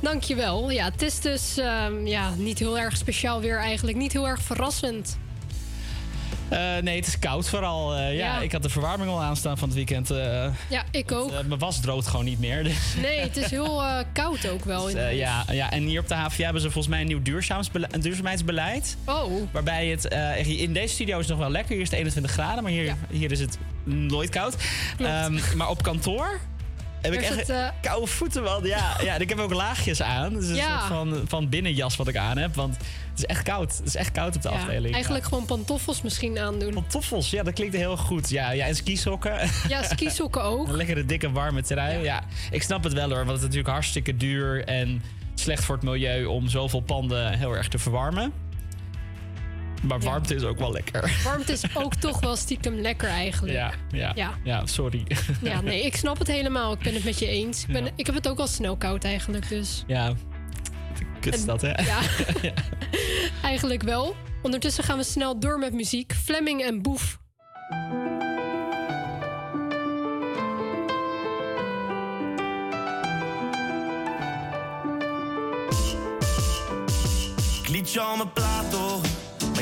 Dankjewel. 0.00 0.70
Ja, 0.70 0.84
het 0.84 1.02
is 1.02 1.20
dus 1.20 1.56
ehm, 1.56 2.06
ja, 2.06 2.34
niet 2.36 2.58
heel 2.58 2.78
erg 2.78 2.96
speciaal 2.96 3.40
weer 3.40 3.58
eigenlijk. 3.58 3.96
Niet 3.96 4.12
heel 4.12 4.28
erg 4.28 4.42
verrassend. 4.42 5.18
Eh, 6.50 6.58
nee, 6.82 6.96
het 6.96 7.06
is 7.06 7.18
koud 7.18 7.48
vooral. 7.48 7.94
Eh, 7.94 7.98
ja, 8.16 8.34
Ja. 8.34 8.40
ik 8.40 8.52
had 8.52 8.62
de 8.62 8.68
verwarming 8.68 9.10
al 9.10 9.22
aanstaan 9.22 9.58
van 9.58 9.68
het 9.68 9.76
weekend. 9.76 10.10
eh, 10.10 10.48
Ja, 10.68 10.82
ik 10.90 11.12
ook. 11.12 11.30
mijn 11.46 11.58
was 11.58 11.80
droogt 11.80 12.06
gewoon 12.06 12.24
niet 12.24 12.38
meer. 12.38 12.64
Dus, 12.64 12.76
Nee, 13.02 13.18
het 13.20 13.36
is 13.36 13.50
heel 13.50 13.82
koud 14.12 14.48
ook 14.48 14.64
wel. 14.64 14.88
in 14.88 14.96
huis. 14.98 15.16
ja, 15.16 15.44
ja, 15.52 15.70
en 15.70 15.82
hier 15.82 16.00
op 16.00 16.08
de 16.08 16.14
HVA 16.14 16.44
hebben 16.44 16.62
ze 16.62 16.70
volgens 16.70 16.88
mij 16.94 17.00
een 17.00 17.06
nieuw 17.06 17.22
duurzaamheidsbeleid. 18.02 18.96
Oh. 19.04 19.32
Waarbij 19.52 19.86
het, 19.86 20.04
in 20.46 20.72
deze 20.72 20.94
studio 20.94 21.14
is 21.18 21.26
het 21.28 21.34
nog 21.36 21.38
wel 21.44 21.50
lekker. 21.50 21.70
Hier 21.72 21.80
is 21.82 21.88
het 21.88 21.96
21 21.98 22.32
graden, 22.32 22.62
maar 22.62 22.72
hier, 22.72 22.94
hier 23.10 23.30
is 23.32 23.40
het 23.40 23.58
nooit 23.84 24.30
koud. 24.30 24.56
Ehm, 24.98 25.38
maar 25.56 25.68
op 25.68 25.82
kantoor 25.82 26.40
Heb 27.00 27.12
ik 27.12 27.22
Er 27.22 27.38
echt 27.38 27.48
eh, 27.48 27.68
koude 27.80 28.06
voeten, 28.06 28.42
man. 28.42 28.64
Ja, 28.64 28.96
ja, 29.02 29.14
ik 29.16 29.28
heb 29.28 29.38
ook 29.38 29.52
laagjes 29.52 30.02
aan. 30.02 30.34
Dus 30.34 30.48
een 30.48 30.54
Ja. 30.54 30.78
soort 30.78 30.88
van, 30.88 31.22
van 31.28 31.48
binnenjas 31.48 31.96
wat 31.96 32.08
ik 32.08 32.16
aan 32.16 32.38
heb. 32.38 32.54
Want 32.54 32.76
het 32.76 33.18
is 33.18 33.24
echt 33.26 33.42
koud. 33.42 33.76
Het 33.76 33.86
is 33.86 33.94
echt 33.96 34.12
koud 34.12 34.36
op 34.36 34.42
de 34.42 34.48
ja, 34.48 34.54
afdeling. 34.54 34.94
eigenlijk 34.94 35.24
gewoon 35.24 35.44
pantoffels 35.44 36.02
misschien 36.02 36.38
aandoen. 36.38 36.74
Pantoffels, 36.74 37.30
ja, 37.30 37.42
dat 37.42 37.54
klinkt 37.54 37.76
heel 37.76 37.96
goed. 37.96 38.30
Ja, 38.30 38.50
ja 38.50 38.66
en 38.66 38.74
skisokken. 38.76 39.48
Ja, 39.68 39.82
skisokken 39.82 40.42
ook. 40.52 40.68
Een 40.68 40.76
lekkere, 40.76 41.04
dikke, 41.06 41.30
warme 41.32 41.62
trui. 41.62 42.02
Ja. 42.02 42.22
ik 42.50 42.62
snap 42.62 42.84
het 42.84 42.92
wel 42.92 43.08
hoor. 43.08 43.16
Want 43.16 43.28
het 43.28 43.36
is 43.36 43.42
natuurlijk 43.42 43.68
hartstikke 43.68 44.16
duur 44.16 44.64
en 44.64 45.02
slecht 45.34 45.64
voor 45.64 45.74
het 45.74 45.84
milieu 45.84 46.24
om 46.24 46.48
zoveel 46.48 46.80
panden 46.80 47.38
heel 47.38 47.52
erg 47.56 47.68
te 47.68 47.78
verwarmen. 47.78 48.32
Maar 49.80 50.00
warmte 50.00 50.34
is 50.34 50.42
ook 50.42 50.58
wel 50.58 50.72
lekker. 50.72 51.20
Warmte 51.24 51.52
is 51.52 51.76
ook 51.76 51.94
toch 51.94 52.20
wel 52.20 52.36
stiekem 52.36 52.74
lekker 52.74 53.08
eigenlijk. 53.08 53.52
Ja, 53.54 53.72
ja, 53.90 54.12
ja. 54.14 54.34
Ja. 54.44 54.66
sorry. 54.66 55.06
Ja, 55.42 55.60
nee, 55.60 55.84
ik 55.84 55.96
snap 55.96 56.18
het 56.18 56.26
helemaal. 56.28 56.72
Ik 56.72 56.78
ben 56.78 56.94
het 56.94 57.04
met 57.04 57.18
je 57.18 57.26
eens. 57.26 57.62
Ik, 57.62 57.72
ben, 57.72 57.84
Ja. 57.84 57.90
ik 57.96 58.06
heb 58.06 58.14
het 58.14 58.28
ook 58.28 58.38
al 58.38 58.46
snel 58.46 58.76
koud 58.76 59.04
eigenlijk, 59.04 59.48
dus... 59.48 59.84
Ja, 59.86 60.14
kut 61.20 61.46
dat, 61.46 61.60
hè? 61.60 61.68
Ja, 61.82 62.00
eigenlijk 63.42 63.82
wel. 63.82 64.16
Ondertussen 64.42 64.84
gaan 64.84 64.96
we 64.98 65.04
snel 65.04 65.40
door 65.40 65.58
met 65.58 65.72
muziek. 65.72 66.12
Fleming 66.14 66.62
en 66.62 66.82
Boef. 66.82 67.18
Ik 77.62 77.68
liet 77.68 77.92
je 77.92 78.00
al 78.00 78.16
mijn 78.16 78.32
plaat 78.32 78.72
horen, 78.74 79.00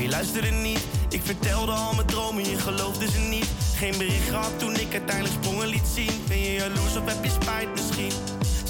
je 0.02 0.08
luisterde 0.08 0.50
niet. 0.50 0.80
Ik 1.08 1.22
vertelde 1.24 1.72
al 1.72 1.94
mijn 1.94 2.06
dromen, 2.06 2.50
je 2.50 2.58
geloofde 2.58 3.10
ze 3.10 3.18
niet. 3.18 3.46
Geen 3.76 3.98
bericht 3.98 4.28
gehad 4.28 4.58
toen 4.58 4.74
ik 4.74 4.92
uiteindelijk 4.92 5.34
sprongen 5.42 5.66
liet 5.66 5.86
zien. 5.94 6.24
Ben 6.28 6.38
je 6.38 6.52
jaloers 6.52 6.96
of 6.96 7.04
heb 7.04 7.24
je 7.24 7.30
spijt 7.30 7.68
misschien? 7.74 8.12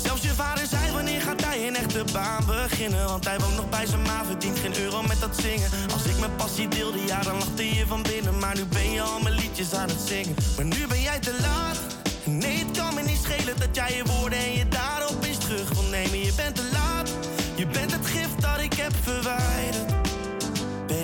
Zelfs 0.03 0.23
je 0.23 0.29
vader 0.29 0.67
zei 0.67 0.93
wanneer 0.93 1.21
gaat 1.21 1.45
hij 1.45 1.67
een 1.67 1.77
echte 1.77 2.05
baan 2.12 2.45
beginnen 2.47 3.07
Want 3.09 3.25
hij 3.25 3.38
woont 3.38 3.57
nog 3.57 3.69
bij 3.69 3.87
zijn 3.87 4.03
ma, 4.03 4.25
verdient 4.25 4.59
geen 4.59 4.79
euro 4.79 5.03
met 5.03 5.21
dat 5.21 5.37
zingen 5.41 5.71
Als 5.93 6.05
ik 6.05 6.19
mijn 6.19 6.37
passie 6.37 6.69
deelde, 6.69 6.99
ja 7.07 7.23
dan 7.23 7.38
lachte 7.38 7.75
je 7.75 7.87
van 7.87 8.03
binnen 8.03 8.38
Maar 8.38 8.55
nu 8.57 8.64
ben 8.64 8.91
je 8.91 9.03
al 9.03 9.21
mijn 9.21 9.35
liedjes 9.35 9.75
aan 9.75 9.88
het 9.88 10.01
zingen 10.07 10.35
Maar 10.57 10.64
nu 10.64 10.87
ben 10.87 11.01
jij 11.01 11.19
te 11.19 11.38
laat 11.41 11.79
Nee, 12.25 12.59
het 12.59 12.79
kan 12.79 12.95
me 12.95 13.03
niet 13.03 13.21
schelen 13.23 13.55
dat 13.59 13.77
jij 13.77 13.97
je 13.97 14.05
woorden 14.05 14.38
en 14.38 14.53
je 14.53 14.69
daden 14.69 15.09
opeens 15.09 15.38
terug 15.38 15.69
wil 15.69 15.88
nemen 15.91 16.19
Je 16.19 16.33
bent 16.37 16.55
te 16.55 16.69
laat, 16.73 17.11
je 17.55 17.67
bent 17.67 17.93
het 17.93 18.07
gift 18.07 18.41
dat 18.41 18.59
ik 18.61 18.73
heb 18.73 18.93
verwijderd 19.03 19.88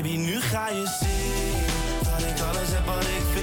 Baby, 0.04 0.16
nu 0.16 0.40
ga 0.40 0.68
je 0.68 0.86
zien 1.00 1.64
Dat 2.04 2.20
ik 2.20 2.40
alles 2.40 2.68
heb 2.72 2.86
wat 2.86 3.02
ik 3.02 3.33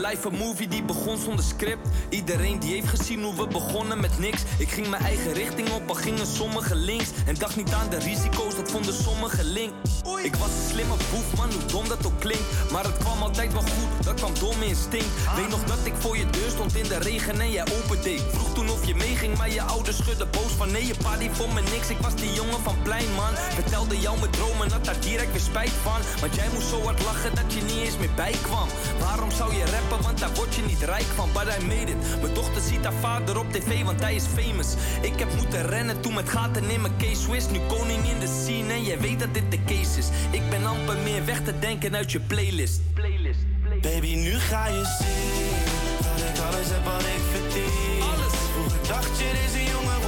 mijn 0.00 0.12
life 0.12 0.30
movie 0.30 0.68
die 0.68 0.82
begon 0.82 1.18
zonder 1.18 1.44
script. 1.44 1.88
Iedereen 2.08 2.58
die 2.58 2.72
heeft 2.72 2.88
gezien 2.88 3.22
hoe 3.22 3.34
we 3.34 3.46
begonnen 3.46 4.00
met 4.00 4.18
niks. 4.18 4.42
Ik 4.58 4.68
ging 4.68 4.88
mijn 4.88 5.02
eigen 5.02 5.32
richting 5.32 5.70
op, 5.70 5.88
al 5.88 5.94
gingen 5.94 6.26
sommigen 6.26 6.76
links. 6.76 7.10
En 7.26 7.34
dacht 7.34 7.56
niet 7.56 7.72
aan 7.72 7.88
de 7.90 7.98
risico's, 7.98 8.56
dat 8.56 8.70
vonden 8.70 8.94
sommigen 8.94 9.44
link. 9.44 9.72
Ik 10.22 10.34
was 10.34 10.48
een 10.48 10.70
slimme 10.70 10.94
boef, 11.10 11.36
man, 11.36 11.50
hoe 11.52 11.66
dom 11.66 11.88
dat 11.88 12.06
ook 12.06 12.20
klinkt. 12.20 12.70
Maar 12.72 12.84
het 12.84 12.98
kwam 12.98 13.22
altijd 13.22 13.52
wel 13.52 13.62
goed, 13.62 14.04
dat 14.04 14.14
kwam 14.14 14.32
dom 14.38 14.62
instinct. 14.62 15.06
Weet 15.36 15.48
nog 15.48 15.64
dat 15.64 15.78
ik 15.84 15.94
voor 15.98 16.16
je 16.16 16.30
deur 16.30 16.50
stond 16.50 16.76
in 16.76 16.88
de 16.88 16.98
regen 16.98 17.40
en 17.40 17.50
jij 17.50 17.64
opende. 17.78 18.18
Vroeg 18.32 18.54
toen 18.54 18.70
of 18.70 18.86
je 18.86 18.94
meeging, 18.94 19.36
maar 19.36 19.50
je 19.50 19.62
ouders 19.62 19.96
schudden 19.96 20.30
boos 20.30 20.52
van 20.56 20.70
nee, 20.72 20.86
je 20.86 20.94
pa 21.02 21.16
die 21.16 21.30
vond 21.30 21.54
me 21.54 21.60
niks. 21.60 21.88
Ik 21.88 21.98
was 21.98 22.14
die 22.14 22.32
jongen 22.32 22.60
van 22.60 22.76
plein, 22.82 23.14
man. 23.14 23.34
Vertelde 23.34 24.00
jou 24.00 24.18
mijn 24.18 24.30
dromen, 24.30 24.70
had 24.70 24.84
daar 24.84 25.00
direct 25.00 25.32
weer 25.32 25.40
spijt 25.40 25.76
van. 25.82 26.00
Want 26.20 26.34
jij 26.34 26.48
moest 26.54 26.68
zo 26.68 26.82
hard 26.82 27.04
lachen 27.04 27.34
dat 27.34 27.52
je 27.54 27.62
niet 27.62 27.80
eens 27.84 27.98
meer 27.98 28.14
bijkwam. 28.16 28.68
Waarom 29.00 29.30
zou 29.30 29.54
je 29.54 29.64
rappen, 29.64 29.85
want 29.88 30.18
daar 30.18 30.34
word 30.34 30.54
je 30.54 30.62
niet 30.62 30.82
rijk 30.82 31.06
van. 31.14 31.28
But 31.32 31.42
I 31.60 31.66
made 31.66 31.90
it. 31.90 32.20
Mijn 32.20 32.34
dochter 32.34 32.62
ziet 32.62 32.84
haar 32.84 32.92
vader 33.00 33.38
op 33.38 33.52
tv, 33.52 33.84
want 33.84 34.00
hij 34.00 34.14
is 34.14 34.24
famous. 34.24 34.74
Ik 35.00 35.18
heb 35.18 35.28
moeten 35.36 35.66
rennen 35.66 36.00
toen 36.00 36.14
met 36.14 36.28
gaten 36.28 36.70
in 36.70 36.80
mijn 36.80 36.96
case 36.98 37.20
Swiss. 37.20 37.50
Nu 37.50 37.58
koning 37.68 38.04
in 38.08 38.18
de 38.18 38.40
scene 38.42 38.72
en 38.72 38.84
jij 38.84 39.00
weet 39.00 39.20
dat 39.20 39.34
dit 39.34 39.50
de 39.50 39.64
case 39.64 39.98
is. 39.98 40.08
Ik 40.30 40.50
ben 40.50 40.66
amper 40.66 40.96
meer 40.98 41.24
weg 41.24 41.42
te 41.42 41.58
denken 41.58 41.96
uit 41.96 42.12
je 42.12 42.20
playlist. 42.20 42.80
Baby, 43.80 44.14
nu 44.14 44.34
ga 44.38 44.66
je 44.66 44.84
zien 44.98 45.56
Dat 45.98 46.28
ik 46.28 46.38
alles 46.44 46.68
heb 46.68 46.84
wat 46.84 47.00
ik 47.00 47.22
verdien 47.32 48.02
Alles 48.02 48.34
Vroeger 48.52 48.88
dacht 48.88 49.18
je, 49.18 49.30
deze 49.42 49.70
jongen 49.70 50.05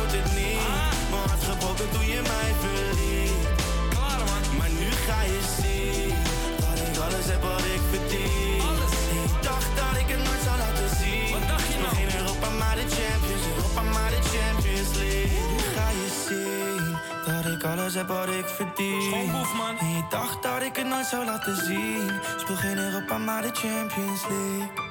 alles 17.69 17.95
heb 17.95 18.09
wat 18.09 18.29
ik 18.29 18.47
verdien. 18.47 19.03
Schoonboef, 19.03 19.55
man. 19.55 19.79
En 19.79 19.89
je 19.89 20.03
dacht 20.11 20.43
dat 20.43 20.63
ik 20.63 20.77
het 20.77 20.87
nooit 20.87 21.07
zou 21.07 21.25
laten 21.25 21.57
zien. 21.57 22.11
Speel 22.37 22.57
geen 22.57 22.79
Europa, 22.79 23.19
maar 23.19 23.43
de 23.43 23.51
Champions 23.53 24.23
League 24.29 24.88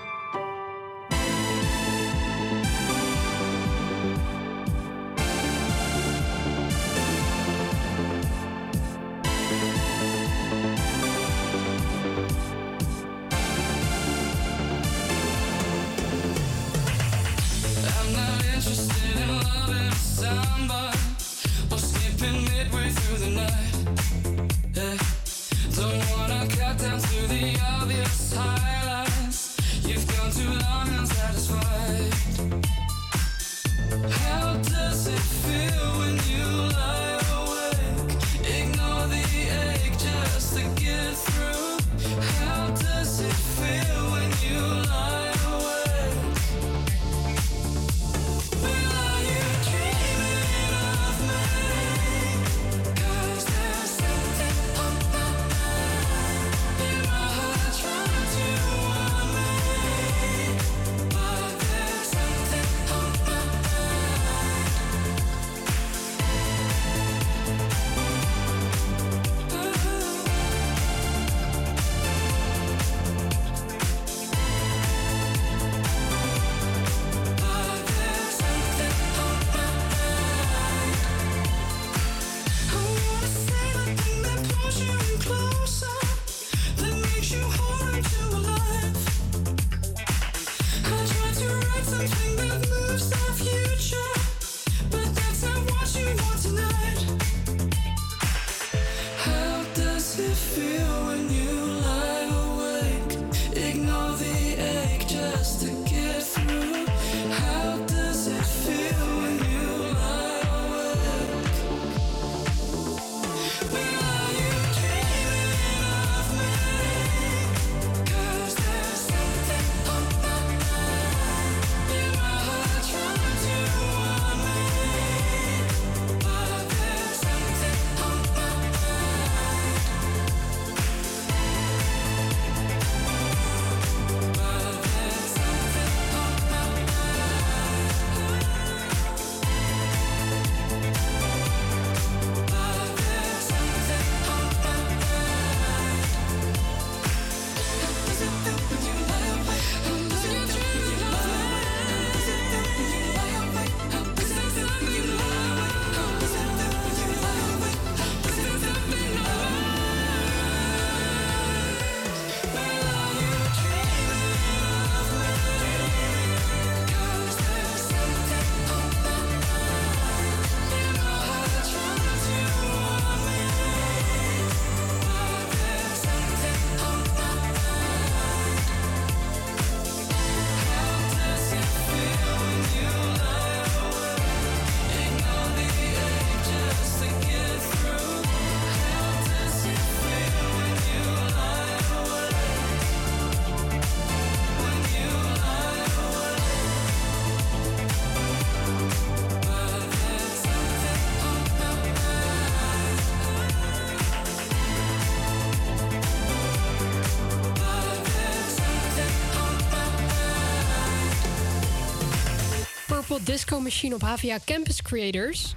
Disco 213.28 213.59
Machine 213.59 213.95
op 213.95 214.01
HVA 214.01 214.39
Campus 214.45 214.82
Creators. 214.82 215.55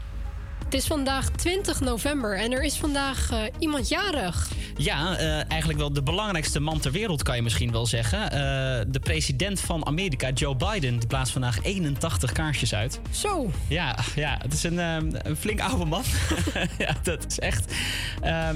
Het 0.65 0.75
is 0.75 0.87
vandaag 0.87 1.31
20 1.31 1.81
november 1.81 2.39
en 2.39 2.53
er 2.53 2.63
is 2.63 2.77
vandaag 2.77 3.31
eh, 3.31 3.39
iemand 3.59 3.89
jarig. 3.89 4.51
Ja, 4.77 5.17
eh, 5.17 5.51
eigenlijk 5.51 5.79
wel 5.79 5.93
de 5.93 6.03
belangrijkste 6.03 6.61
man 6.61 6.81
ter 6.81 6.93
wereld, 6.93 7.23
kan 7.23 7.37
je 7.37 7.43
misschien 7.43 7.73
wel 7.73 7.87
zeggen. 7.87 8.23
Eh, 8.23 8.85
de 8.89 9.01
president 9.03 9.61
van 9.61 9.87
Amerika, 9.87 10.31
Joe 10.31 10.57
Biden, 10.57 10.99
die 10.99 11.09
blaast 11.09 11.33
vandaag 11.33 11.63
81 11.63 12.33
kaarsjes 12.33 12.75
uit. 12.75 13.01
Zo. 13.11 13.51
Ja, 13.69 13.99
ja 14.15 14.39
het 14.43 14.53
is 14.53 14.63
een, 14.63 14.79
een 14.79 15.37
flink 15.37 15.61
oude 15.61 15.85
man. 15.85 16.03
ja, 16.79 16.97
dat 17.03 17.27
is 17.27 17.39
echt. 17.39 17.73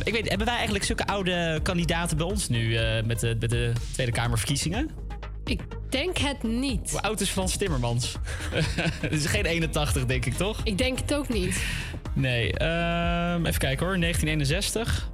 Ik 0.04 0.12
weet, 0.12 0.28
hebben 0.28 0.46
wij 0.46 0.56
eigenlijk 0.56 0.84
zulke 0.84 1.06
oude 1.06 1.60
kandidaten 1.62 2.16
bij 2.16 2.26
ons 2.26 2.48
nu 2.48 2.78
met, 3.04 3.20
de, 3.20 3.36
met 3.40 3.50
de 3.50 3.72
Tweede 3.92 4.12
Kamerverkiezingen? 4.12 5.03
Denk 5.94 6.18
het 6.18 6.42
niet. 6.42 6.90
Hoe 6.90 7.02
oud 7.02 7.20
is 7.20 7.30
Frans 7.30 7.56
Timmermans? 7.56 8.16
Het 9.00 9.12
is 9.12 9.26
geen 9.26 9.44
81, 9.44 10.06
denk 10.06 10.24
ik, 10.24 10.34
toch? 10.34 10.60
Ik 10.64 10.78
denk 10.78 10.98
het 10.98 11.14
ook 11.14 11.28
niet. 11.28 11.64
Nee, 12.14 12.52
ehm, 12.52 13.46
even 13.46 13.58
kijken 13.58 13.86
hoor. 13.86 13.98
1961. 13.98 15.12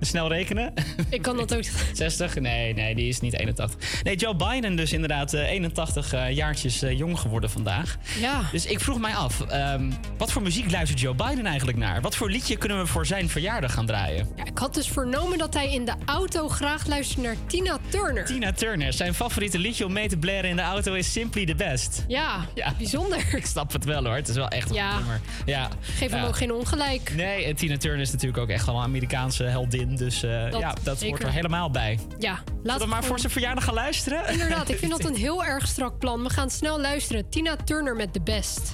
Snel 0.00 0.28
rekenen. 0.28 0.72
Ik 1.10 1.22
kan 1.22 1.36
dat 1.36 1.56
ook. 1.56 1.64
60? 1.92 2.34
Nee, 2.34 2.74
nee, 2.74 2.94
die 2.94 3.08
is 3.08 3.20
niet 3.20 3.38
81. 3.38 4.02
Nee, 4.02 4.16
Joe 4.16 4.36
Biden 4.36 4.76
dus 4.76 4.92
inderdaad 4.92 5.34
eh, 5.34 5.50
81 5.50 6.12
eh, 6.12 6.30
jaartjes 6.30 6.82
eh, 6.82 6.98
jong 6.98 7.18
geworden 7.18 7.50
vandaag. 7.50 7.96
Ja. 8.20 8.40
Dus 8.52 8.66
ik 8.66 8.80
vroeg 8.80 9.00
mij 9.00 9.14
af, 9.14 9.40
ehm, 9.40 9.90
wat 10.18 10.32
voor 10.32 10.42
muziek 10.42 10.70
luistert 10.70 11.00
Joe 11.00 11.14
Biden 11.14 11.46
eigenlijk 11.46 11.78
naar? 11.78 12.00
Wat 12.00 12.16
voor 12.16 12.30
liedje 12.30 12.56
kunnen 12.56 12.78
we 12.78 12.86
voor 12.86 13.06
zijn 13.06 13.28
verjaardag 13.28 13.72
gaan 13.72 13.86
draaien? 13.86 14.28
Ja, 14.36 14.44
had 14.62 14.74
dus 14.74 14.88
vernomen 14.88 15.38
dat 15.38 15.54
hij 15.54 15.72
in 15.72 15.84
de 15.84 15.92
auto 16.06 16.48
graag 16.48 16.86
luistert 16.86 17.22
naar 17.22 17.36
Tina 17.46 17.78
Turner. 17.88 18.24
Tina 18.24 18.52
Turner, 18.52 18.92
zijn 18.92 19.14
favoriete 19.14 19.58
liedje 19.58 19.86
om 19.86 19.92
mee 19.92 20.08
te 20.08 20.16
blaren 20.16 20.50
in 20.50 20.56
de 20.56 20.62
auto 20.62 20.92
is 20.94 21.12
Simply 21.12 21.46
the 21.46 21.54
Best. 21.54 22.04
Ja, 22.08 22.46
Ja. 22.54 22.72
bijzonder. 22.78 23.24
Ik 23.36 23.46
snap 23.46 23.72
het 23.72 23.84
wel 23.84 24.04
hoor, 24.04 24.14
het 24.14 24.28
is 24.28 24.36
wel 24.36 24.48
echt 24.48 24.68
een 24.68 24.74
Ja. 24.74 24.96
nummer. 24.96 25.20
Ja. 25.46 25.68
Geef 25.80 26.10
hem 26.10 26.24
ook 26.24 26.36
geen 26.36 26.52
ongelijk. 26.52 27.12
Nee, 27.16 27.44
en 27.44 27.56
Tina 27.56 27.76
Turner 27.76 28.00
is 28.00 28.10
natuurlijk 28.12 28.38
ook 28.42 28.48
echt 28.48 28.66
wel 28.66 28.76
een 28.76 28.82
Amerikaanse 28.82 29.44
heldin. 29.44 29.96
Dus 29.96 30.22
eh, 30.22 30.50
Dat 30.50 30.60
ja, 30.60 30.74
dat 30.82 30.98
zeker. 30.98 31.16
hoort 31.16 31.22
er 31.28 31.32
helemaal 31.34 31.70
bij. 31.70 31.98
Ja, 32.18 32.38
Laten 32.62 32.82
we 32.82 32.88
maar 32.88 33.04
voor 33.04 33.18
zijn 33.18 33.32
verjaardag 33.32 33.64
gaan 33.64 33.74
luisteren. 33.74 34.28
Inderdaad, 34.28 34.68
ik 34.68 34.78
vind 34.78 34.90
dat 34.96 35.04
een 35.04 35.16
heel 35.16 35.44
erg 35.44 35.66
strak 35.66 35.98
plan. 35.98 36.22
We 36.22 36.30
gaan 36.30 36.50
snel 36.50 36.80
luisteren. 36.80 37.28
Tina 37.28 37.56
Turner 37.56 37.96
met 37.96 38.12
The 38.12 38.20
Best. 38.20 38.72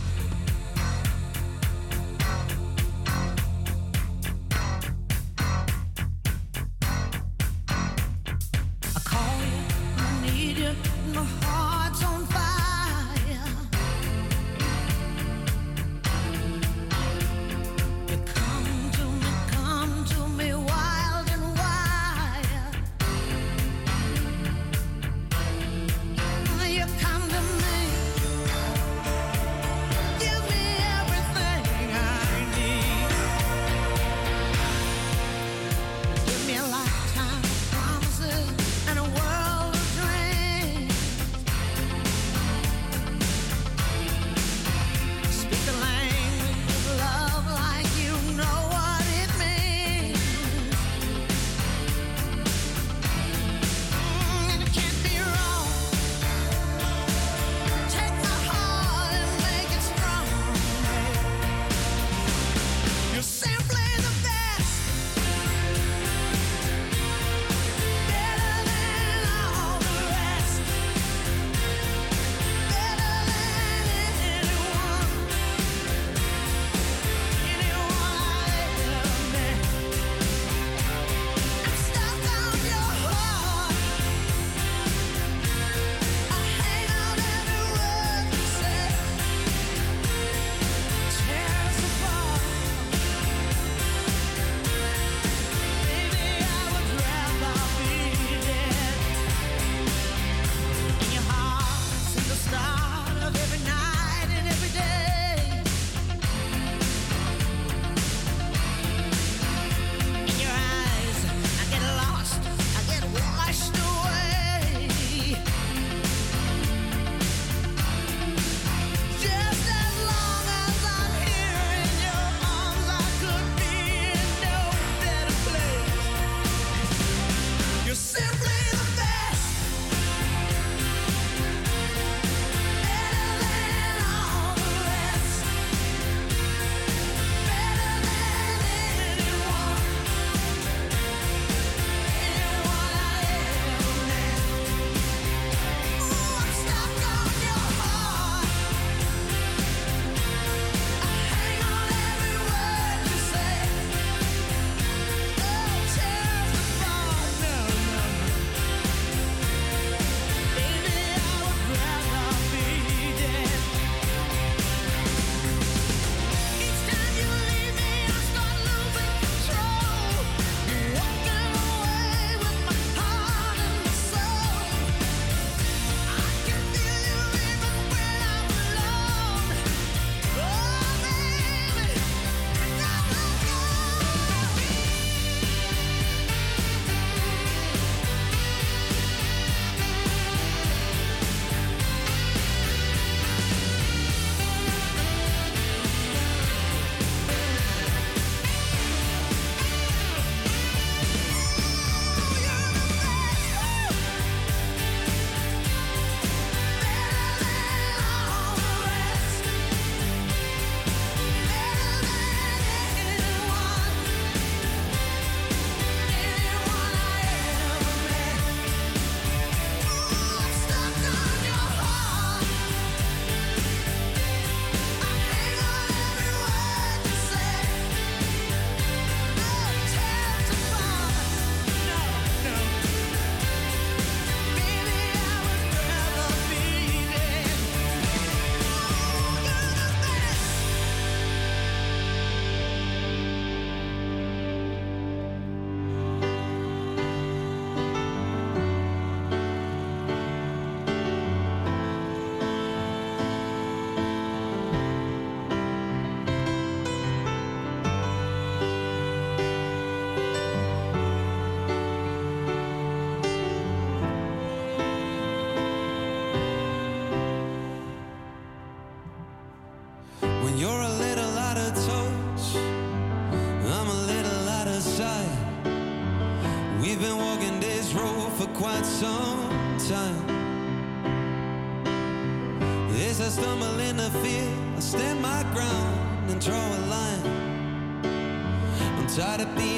I'm 289.19 289.25
tired 289.25 289.41
of 289.41 289.57
being 289.57 289.69
the 289.73 289.78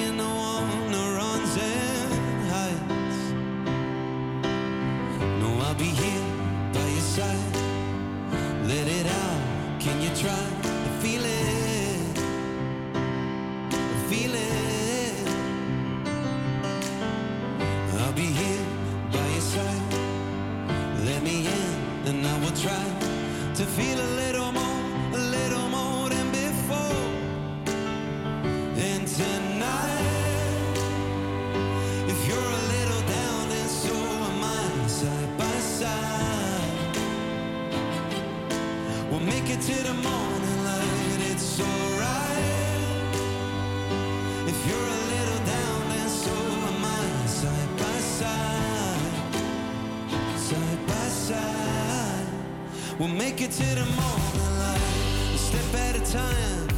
Make 53.41 53.49
it 53.49 53.55
to 53.55 53.75
the 53.75 53.87
morning 53.97 54.59
light, 54.59 55.35
a 55.35 55.39
step 55.39 55.75
at 55.75 55.97
a 55.97 56.13
time. 56.13 56.69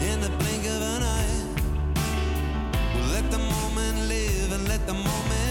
In 0.00 0.20
the 0.20 0.28
blink 0.38 0.64
of 0.64 0.80
an 0.80 1.02
eye, 1.02 1.44
we'll 2.94 3.06
let 3.06 3.28
the 3.28 3.38
moment 3.38 3.98
live 4.06 4.52
and 4.52 4.68
let 4.68 4.86
the 4.86 4.94
moment 4.94 5.47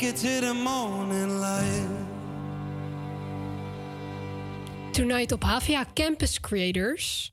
make 0.00 0.10
it 0.10 0.16
to 0.16 0.46
the 0.46 0.54
morning 0.54 1.38
light. 1.40 1.88
Tonight 4.92 5.32
op 5.32 5.42
HVA 5.42 5.84
Campus 5.94 6.40
Creators. 6.40 7.32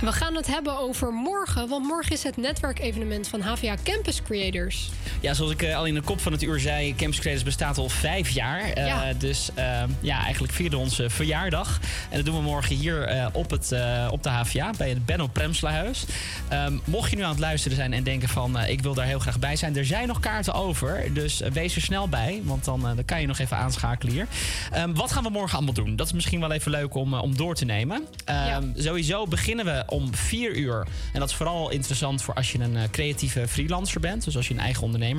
We 0.00 0.12
gaan 0.12 0.34
het 0.34 0.46
hebben 0.46 0.78
over 0.78 1.12
morgen, 1.12 1.68
want 1.68 1.86
morgen 1.86 2.12
is 2.12 2.22
het 2.22 2.36
netwerkevenement 2.36 3.28
van 3.28 3.40
HVA 3.40 3.76
Campus 3.82 4.22
Creators. 4.22 4.90
Ja, 5.26 5.34
zoals 5.34 5.52
ik 5.52 5.62
eh, 5.62 5.76
al 5.76 5.84
in 5.84 5.94
de 5.94 6.00
kop 6.00 6.20
van 6.20 6.32
het 6.32 6.42
uur 6.42 6.60
zei, 6.60 6.94
Campus 6.94 7.18
Creators 7.18 7.44
bestaat 7.44 7.78
al 7.78 7.88
vijf 7.88 8.28
jaar. 8.28 8.60
Eh. 8.60 9.02
Dus 9.18 9.50
eh, 9.54 9.82
ja, 10.00 10.22
eigenlijk 10.22 10.52
vieren 10.52 10.78
we 10.78 10.84
onze 10.84 11.10
verjaardag. 11.10 11.80
En 12.10 12.16
dat 12.16 12.24
doen 12.24 12.34
we 12.34 12.40
morgen 12.40 12.76
hier 12.76 13.30
op, 13.32 13.50
het, 13.50 13.74
op 14.10 14.22
de 14.22 14.28
HVA, 14.28 14.70
bij 14.78 14.88
het 14.88 15.06
Benno 15.06 15.26
Premslahuis. 15.26 16.04
Ehm, 16.48 16.78
mocht 16.84 17.10
je 17.10 17.16
nu 17.16 17.22
aan 17.22 17.30
het 17.30 17.38
luisteren 17.38 17.76
zijn 17.76 17.92
en 17.92 18.02
denken 18.02 18.28
van, 18.28 18.58
ik 18.60 18.80
wil 18.80 18.94
daar 18.94 19.06
heel 19.06 19.18
graag 19.18 19.38
bij 19.38 19.56
zijn. 19.56 19.76
Er 19.76 19.84
zijn 19.84 20.08
nog 20.08 20.20
kaarten 20.20 20.54
over, 20.54 21.14
dus 21.14 21.42
wees 21.52 21.76
er 21.76 21.82
snel 21.82 22.08
bij. 22.08 22.40
Want 22.44 22.64
dan, 22.64 22.80
dan 22.80 23.04
kan 23.04 23.20
je 23.20 23.26
nog 23.26 23.38
even 23.38 23.56
aanschakelen 23.56 24.12
hier. 24.12 24.26
Ehm, 24.72 24.92
wat 24.92 25.12
gaan 25.12 25.22
we 25.22 25.30
morgen 25.30 25.56
allemaal 25.56 25.74
doen? 25.74 25.96
Dat 25.96 26.06
is 26.06 26.12
misschien 26.12 26.40
wel 26.40 26.52
even 26.52 26.70
leuk 26.70 26.94
om, 26.94 27.14
om 27.14 27.36
door 27.36 27.54
te 27.54 27.64
nemen. 27.64 28.06
Ehm, 28.24 28.64
Sowieso 28.76 29.26
beginnen 29.26 29.64
we 29.64 29.82
om 29.86 30.14
vier 30.14 30.56
uur. 30.56 30.86
En 31.12 31.20
dat 31.20 31.28
is 31.28 31.34
vooral 31.34 31.70
interessant 31.70 32.22
voor 32.22 32.34
als 32.34 32.52
je 32.52 32.58
een 32.58 32.90
creatieve 32.90 33.48
freelancer 33.48 34.00
bent. 34.00 34.24
Dus 34.24 34.36
als 34.36 34.48
je 34.48 34.54
een 34.54 34.60
eigen 34.60 34.82
ondernemer 34.82 35.15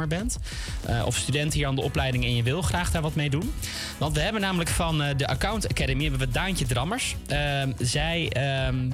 Eh, 0.86 1.06
of 1.06 1.16
student 1.16 1.54
hier 1.54 1.68
aan 1.68 1.76
de 1.76 1.82
opleiding 1.82 2.24
en 2.24 2.36
je 2.36 2.43
wil 2.43 2.62
graag 2.62 2.91
daar 2.91 3.02
wat 3.02 3.16
mee 3.16 3.30
doen. 3.30 3.54
Want 3.98 4.16
we 4.16 4.22
hebben 4.22 4.41
namelijk 4.41 4.70
van 4.70 5.04
eh, 5.04 5.18
de 5.18 5.28
Account 5.28 5.70
Academy 5.70 6.02
hebben 6.02 6.20
we 6.20 6.30
Daantje 6.30 6.66
Drammers. 6.66 7.16
Ehm, 7.28 7.72
zij 7.78 8.30
ehm, 8.30 8.89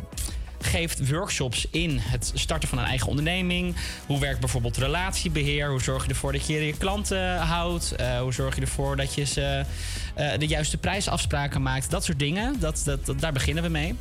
geeft 0.61 1.09
workshops 1.09 1.67
in 1.71 1.97
het 2.01 2.31
starten 2.35 2.69
van 2.69 2.77
een 2.77 2.85
eigen 2.85 3.07
onderneming. 3.07 3.75
Hoe 4.05 4.19
werkt 4.19 4.39
bijvoorbeeld 4.39 4.77
relatiebeheer? 4.77 5.69
Hoe 5.69 5.81
zorg 5.81 6.03
je 6.03 6.09
ervoor 6.09 6.31
dat 6.31 6.47
je 6.47 6.65
je 6.65 6.77
klanten 6.77 7.37
houdt? 7.37 7.91
Eh, 7.95 8.19
hoe 8.19 8.33
zorg 8.33 8.55
je 8.55 8.61
ervoor 8.61 8.95
dat 8.95 9.13
je 9.13 9.25
ze, 9.25 9.63
de 10.37 10.47
juiste 10.47 10.77
prijsafspraken 10.77 11.61
maakt? 11.61 11.89
Dat 11.89 12.03
soort 12.03 12.19
dingen. 12.19 12.59
Dat, 12.59 12.81
dat, 12.85 13.05
dat- 13.05 13.19
daar 13.19 13.31
beginnen 13.33 13.63
we 13.63 13.69
mee. 13.69 13.95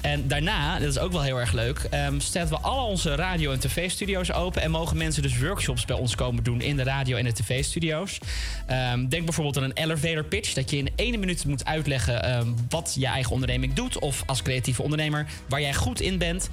En 0.00 0.28
daarna, 0.28 0.78
dat 0.78 0.88
is 0.88 0.98
ook 0.98 1.12
wel 1.12 1.22
heel 1.22 1.40
erg 1.40 1.52
leuk, 1.52 1.78
ehm 1.90 2.20
stellen 2.20 2.48
we 2.48 2.58
al 2.58 2.86
onze 2.86 3.14
radio- 3.14 3.52
en 3.52 3.60
tv-studio's 3.60 4.32
open. 4.32 4.62
En 4.62 4.70
mogen 4.70 4.96
mensen 4.96 5.22
dus 5.22 5.38
workshops 5.38 5.84
bij 5.84 5.96
ons 5.96 6.14
komen 6.14 6.44
doen 6.44 6.60
in 6.60 6.76
de 6.76 6.82
radio- 6.82 7.16
en 7.16 7.24
de 7.24 7.32
tv-studio's. 7.32 8.18
Ehm, 8.66 9.06
denk 9.06 9.24
bijvoorbeeld 9.24 9.56
aan 9.56 9.62
een 9.62 9.72
elevator 9.72 10.24
pitch. 10.24 10.52
Dat 10.52 10.70
je 10.70 10.76
in 10.76 10.90
één 10.96 11.20
minuut 11.20 11.44
moet 11.44 11.64
uitleggen 11.64 12.22
ehm, 12.22 12.46
wat 12.68 12.96
je 12.98 13.06
eigen 13.06 13.32
onderneming 13.32 13.72
doet. 13.72 13.98
Of 13.98 14.22
als 14.26 14.42
creatieve 14.42 14.82
ondernemer 14.82 15.26
waar 15.48 15.60
jij 15.60 15.74
goed 15.74 16.00
in 16.00 16.18
bent. 16.18 16.48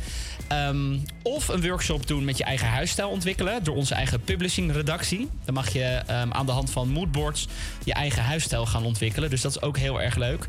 Of 1.24 1.48
een 1.48 1.62
workshop 1.62 2.08
doen 2.08 2.26
met 2.26 2.38
je 2.38 2.44
eigen 2.44 2.68
huisstijl 2.68 3.10
ontwikkelen. 3.10 3.64
Door 3.64 3.76
onze 3.76 3.96
eigen 3.96 4.22
publishing-redactie. 4.22 5.30
Dan 5.46 5.54
mag 5.54 5.70
je 5.70 6.04
aan 6.30 6.46
de 6.46 6.52
hand 6.52 6.72
van 6.72 6.90
moodboards 6.90 7.48
je 7.84 7.94
eigen 7.94 8.24
huisstijl 8.24 8.66
gaan 8.66 8.86
ontwikkelen. 8.86 9.30
Dus 9.30 9.42
dat 9.42 9.52
is 9.56 9.62
ook 9.62 9.78
heel 9.78 10.02
erg 10.02 10.16
leuk. 10.16 10.48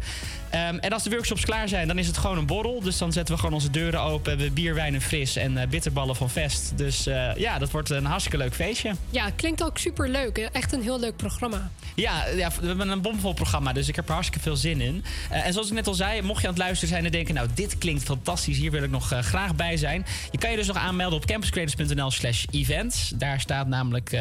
Ehm, 0.51 0.77
en 0.77 0.93
als 0.93 1.03
de 1.03 1.11
workshops 1.11 1.45
klaar 1.45 1.69
zijn, 1.69 1.87
dan 1.89 1.99
is 1.99 2.07
het 2.07 2.19
gewoon 2.19 2.39
een 2.39 2.47
borrel. 2.47 2.81
Dus 2.81 2.99
dan 2.99 3.13
zetten 3.13 3.35
we 3.35 3.41
gewoon 3.41 3.55
onze 3.55 3.71
deuren 3.71 4.01
open. 4.01 4.29
Hebben 4.29 4.47
we 4.47 4.53
bier, 4.53 4.75
wijn 4.75 4.95
en 4.95 5.01
fris 5.01 5.37
en 5.37 5.59
eh, 5.59 5.69
bitterballen 5.69 6.17
van 6.17 6.31
Vest. 6.31 6.73
Dus 6.79 7.07
eh, 7.07 7.37
ja, 7.37 7.59
dat 7.59 7.71
wordt 7.71 7.91
een 7.91 8.05
hartstikke 8.05 8.39
leuk 8.39 8.55
feestje. 8.55 8.93
Ja, 9.11 9.31
klinkt 9.31 9.65
ook 9.65 9.79
super 9.79 10.09
leuk. 10.09 10.39
Echt 10.39 10.73
een 10.73 10.83
heel 10.83 11.01
leuk 11.01 11.17
programma. 11.17 11.71
Ja, 11.95 12.27
ja, 12.27 12.51
we 12.61 12.67
hebben 12.67 12.89
een 12.89 13.03
bomvol 13.03 13.33
programma, 13.33 13.73
dus 13.73 13.89
ik 13.89 13.97
heb 13.97 14.07
er 14.07 14.13
hartstikke 14.13 14.43
veel 14.43 14.57
zin 14.57 14.81
in. 14.81 15.05
Eh, 15.31 15.47
en 15.47 15.53
zoals 15.53 15.69
ik 15.69 15.75
net 15.75 15.87
al 15.87 15.95
zei, 15.95 16.23
mocht 16.23 16.41
je 16.41 16.47
aan 16.47 16.55
het 16.55 16.63
luisteren 16.63 16.89
zijn 16.89 17.05
en 17.05 17.11
denken... 17.11 17.35
nou, 17.35 17.49
dit 17.55 17.79
klinkt 17.79 18.03
fantastisch, 18.03 18.59
hier 18.59 18.71
wil 18.71 18.83
ik 18.83 18.91
nog 18.91 19.13
graag 19.21 19.55
bij 19.55 19.77
zijn... 19.77 20.07
je 20.31 20.39
kan 20.39 20.51
je 20.51 20.57
dus 20.57 20.67
nog 20.67 20.77
aanmelden 20.77 21.19
op 21.19 21.27
campuscreators.nl 21.27 22.11
slash 22.11 22.45
events. 22.51 23.13
Daar 23.15 23.41
staat 23.41 23.67
namelijk 23.67 24.19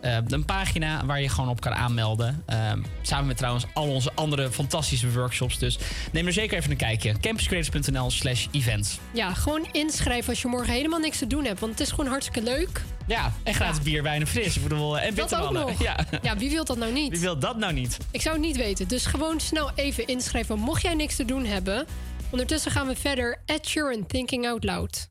een 0.00 0.44
pagina 0.44 1.06
waar 1.06 1.20
je 1.20 1.28
gewoon 1.28 1.50
op 1.50 1.60
kan 1.60 1.74
aanmelden. 1.74 2.42
Eh, 2.46 2.72
samen 3.02 3.26
met 3.26 3.36
trouwens 3.36 3.66
al 3.72 3.88
onze 3.88 4.10
andere 4.14 4.50
fantastische 4.50 5.12
workshops. 5.12 5.55
Dus 5.58 5.78
neem 6.12 6.26
er 6.26 6.32
zeker 6.32 6.58
even 6.58 6.70
een 6.70 6.76
kijkje. 6.76 7.14
campuscreators.nl 7.20 8.10
slash 8.10 8.46
events. 8.50 8.98
Ja, 9.12 9.34
gewoon 9.34 9.66
inschrijven 9.72 10.30
als 10.30 10.42
je 10.42 10.48
morgen 10.48 10.72
helemaal 10.72 10.98
niks 10.98 11.18
te 11.18 11.26
doen 11.26 11.44
hebt. 11.44 11.60
Want 11.60 11.72
het 11.72 11.80
is 11.80 11.90
gewoon 11.90 12.06
hartstikke 12.06 12.42
leuk. 12.50 12.82
Ja, 13.06 13.32
en 13.42 13.54
gratis 13.54 13.82
bier, 13.82 14.02
wijn 14.02 14.20
en 14.20 14.26
fris. 14.26 14.56
Ik 14.56 14.62
bedoel, 14.62 14.98
en 14.98 15.14
Dat 15.14 15.24
ook 15.24 15.28
bitterballen. 15.40 15.66
nog. 15.70 15.82
Ja. 15.82 15.96
Ja, 16.22 16.36
wie 16.36 16.50
wil 16.50 16.64
dat 16.64 16.76
nou 16.76 16.92
niet? 16.92 17.10
Wie 17.10 17.20
wil 17.20 17.38
dat 17.38 17.56
nou 17.58 17.72
niet? 17.72 17.96
Ik 18.10 18.20
zou 18.20 18.34
het 18.36 18.44
niet 18.44 18.56
weten. 18.56 18.88
Dus 18.88 19.06
gewoon 19.06 19.40
snel 19.40 19.70
even 19.74 20.06
inschrijven. 20.06 20.58
Mocht 20.58 20.82
jij 20.82 20.94
niks 20.94 21.16
te 21.16 21.24
doen 21.24 21.44
hebben. 21.44 21.86
Ondertussen 22.30 22.70
gaan 22.70 22.86
we 22.86 22.96
verder. 22.96 23.42
Ed 23.46 23.66
Sheeran, 23.66 24.06
Thinking 24.06 24.46
Out 24.46 24.64
Loud. 24.64 25.08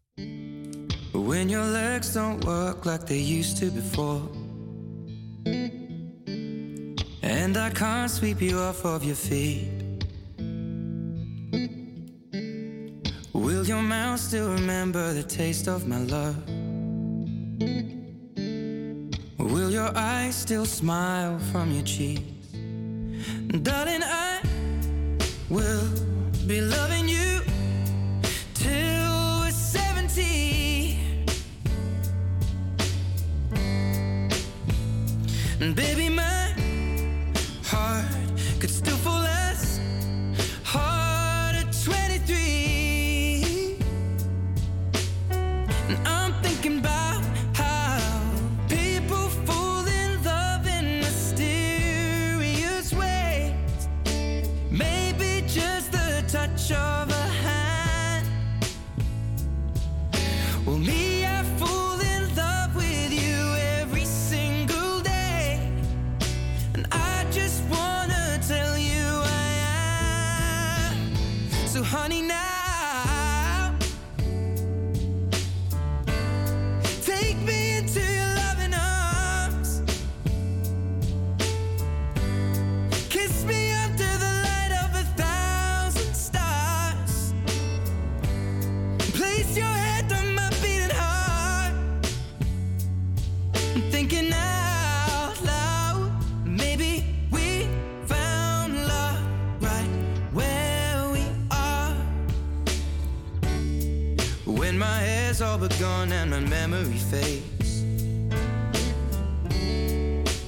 When 1.11 1.49
your 1.49 1.65
legs 1.65 2.13
don't 2.13 2.43
work 2.43 2.85
like 2.85 3.03
they 3.03 3.37
used 3.39 3.57
to 3.59 3.71
before. 3.71 4.21
And 7.21 7.55
I 7.57 7.69
can't 7.73 8.11
sweep 8.11 8.39
you 8.39 8.69
off 8.69 8.83
of 8.83 9.01
your 9.03 9.15
feet. 9.15 9.74
Will 13.35 13.65
your 13.65 13.81
mouth 13.81 14.21
still 14.21 14.49
remember 14.49 15.13
the 15.13 15.21
taste 15.21 15.67
of 15.67 15.89
my 15.89 15.97
love? 15.97 16.37
Will 19.37 19.69
your 19.69 19.91
eyes 19.93 20.35
still 20.37 20.65
smile 20.65 21.37
from 21.51 21.69
your 21.73 21.83
cheeks? 21.83 22.21
Darling, 23.61 24.03
I 24.03 24.41
will 25.49 25.89
be 26.47 26.61
loving 26.61 27.09
you 27.09 27.41
till 28.53 29.41
we're 29.41 29.51
70. 29.51 30.97
And 35.59 35.75
baby, 35.75 36.07
my 36.07 36.34
fades. 107.15 107.83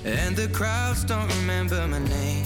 And 0.04 0.36
the 0.36 0.50
crowds 0.52 1.04
don't 1.04 1.30
remember 1.40 1.88
my 1.88 2.00
name. 2.00 2.46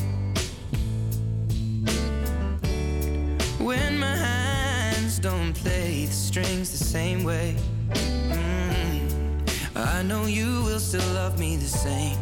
When 3.60 4.00
my 4.00 4.16
hands 4.16 5.20
don't 5.20 5.54
play 5.54 6.06
the 6.06 6.14
strings 6.14 6.72
the 6.72 6.84
same 6.84 7.24
way. 7.24 7.56
Mm, 8.30 9.76
I 9.76 10.02
know 10.04 10.26
you 10.26 10.64
will 10.66 10.80
still 10.80 11.10
love 11.14 11.40
me 11.40 11.56
the 11.58 11.72
same. 11.86 12.21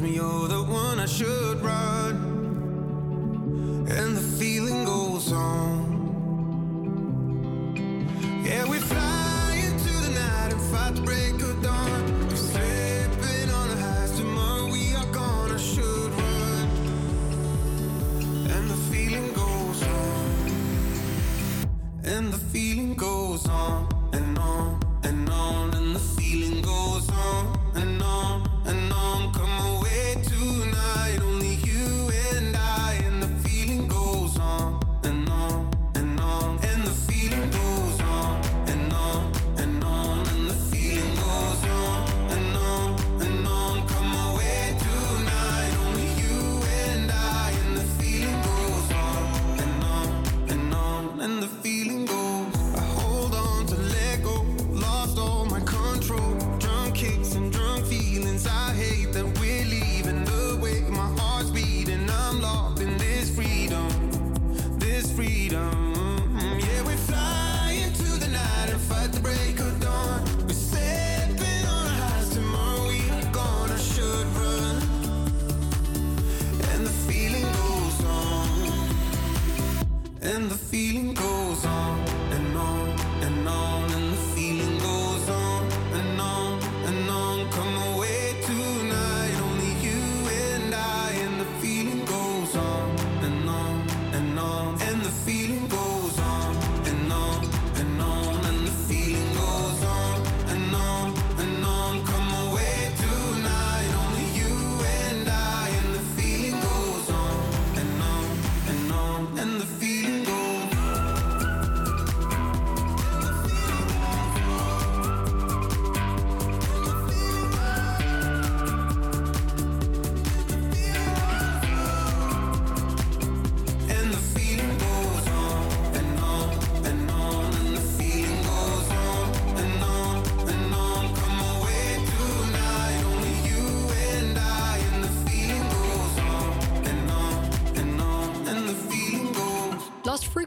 Me 0.00 0.10
you're 0.10 0.48
the 0.48 0.59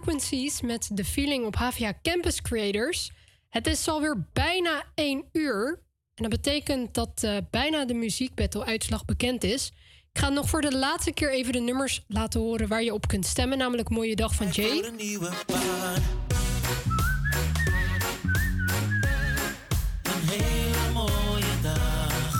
Frequencies 0.03 0.61
met 0.61 0.91
The 0.95 1.05
Feeling 1.05 1.45
op 1.45 1.55
HVA 1.55 1.93
Campus 2.01 2.41
Creators. 2.41 3.11
Het 3.49 3.67
is 3.67 3.87
alweer 3.87 4.25
bijna 4.33 4.83
1 4.95 5.23
uur. 5.31 5.79
En 6.15 6.29
dat 6.29 6.29
betekent 6.29 6.93
dat 6.93 7.23
eh, 7.23 7.37
bijna 7.51 7.85
de 7.85 7.93
muziekbattle-uitslag 7.93 9.05
bekend 9.05 9.43
is. 9.43 9.71
Ik 10.13 10.19
ga 10.19 10.29
nog 10.29 10.49
voor 10.49 10.61
de 10.61 10.77
laatste 10.77 11.11
keer 11.11 11.31
even 11.31 11.53
de 11.53 11.59
nummers 11.59 12.03
laten 12.07 12.39
horen 12.39 12.67
waar 12.67 12.83
je 12.83 12.93
op 12.93 13.07
kunt 13.07 13.25
stemmen. 13.25 13.57
Namelijk 13.57 13.89
Mooie 13.89 14.15
Dag 14.15 14.35
van 14.35 14.47
Jay. 14.47 14.91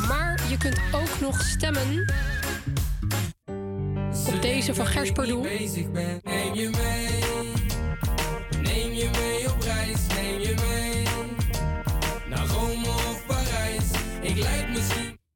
Maar 0.07 0.49
je 0.49 0.57
kunt 0.57 0.80
ook 0.93 1.20
nog 1.20 1.41
stemmen 1.41 2.05
op 4.28 4.41
deze 4.41 4.76
van 4.76 4.86
Gers 4.86 5.11
Pardoel. 5.11 5.45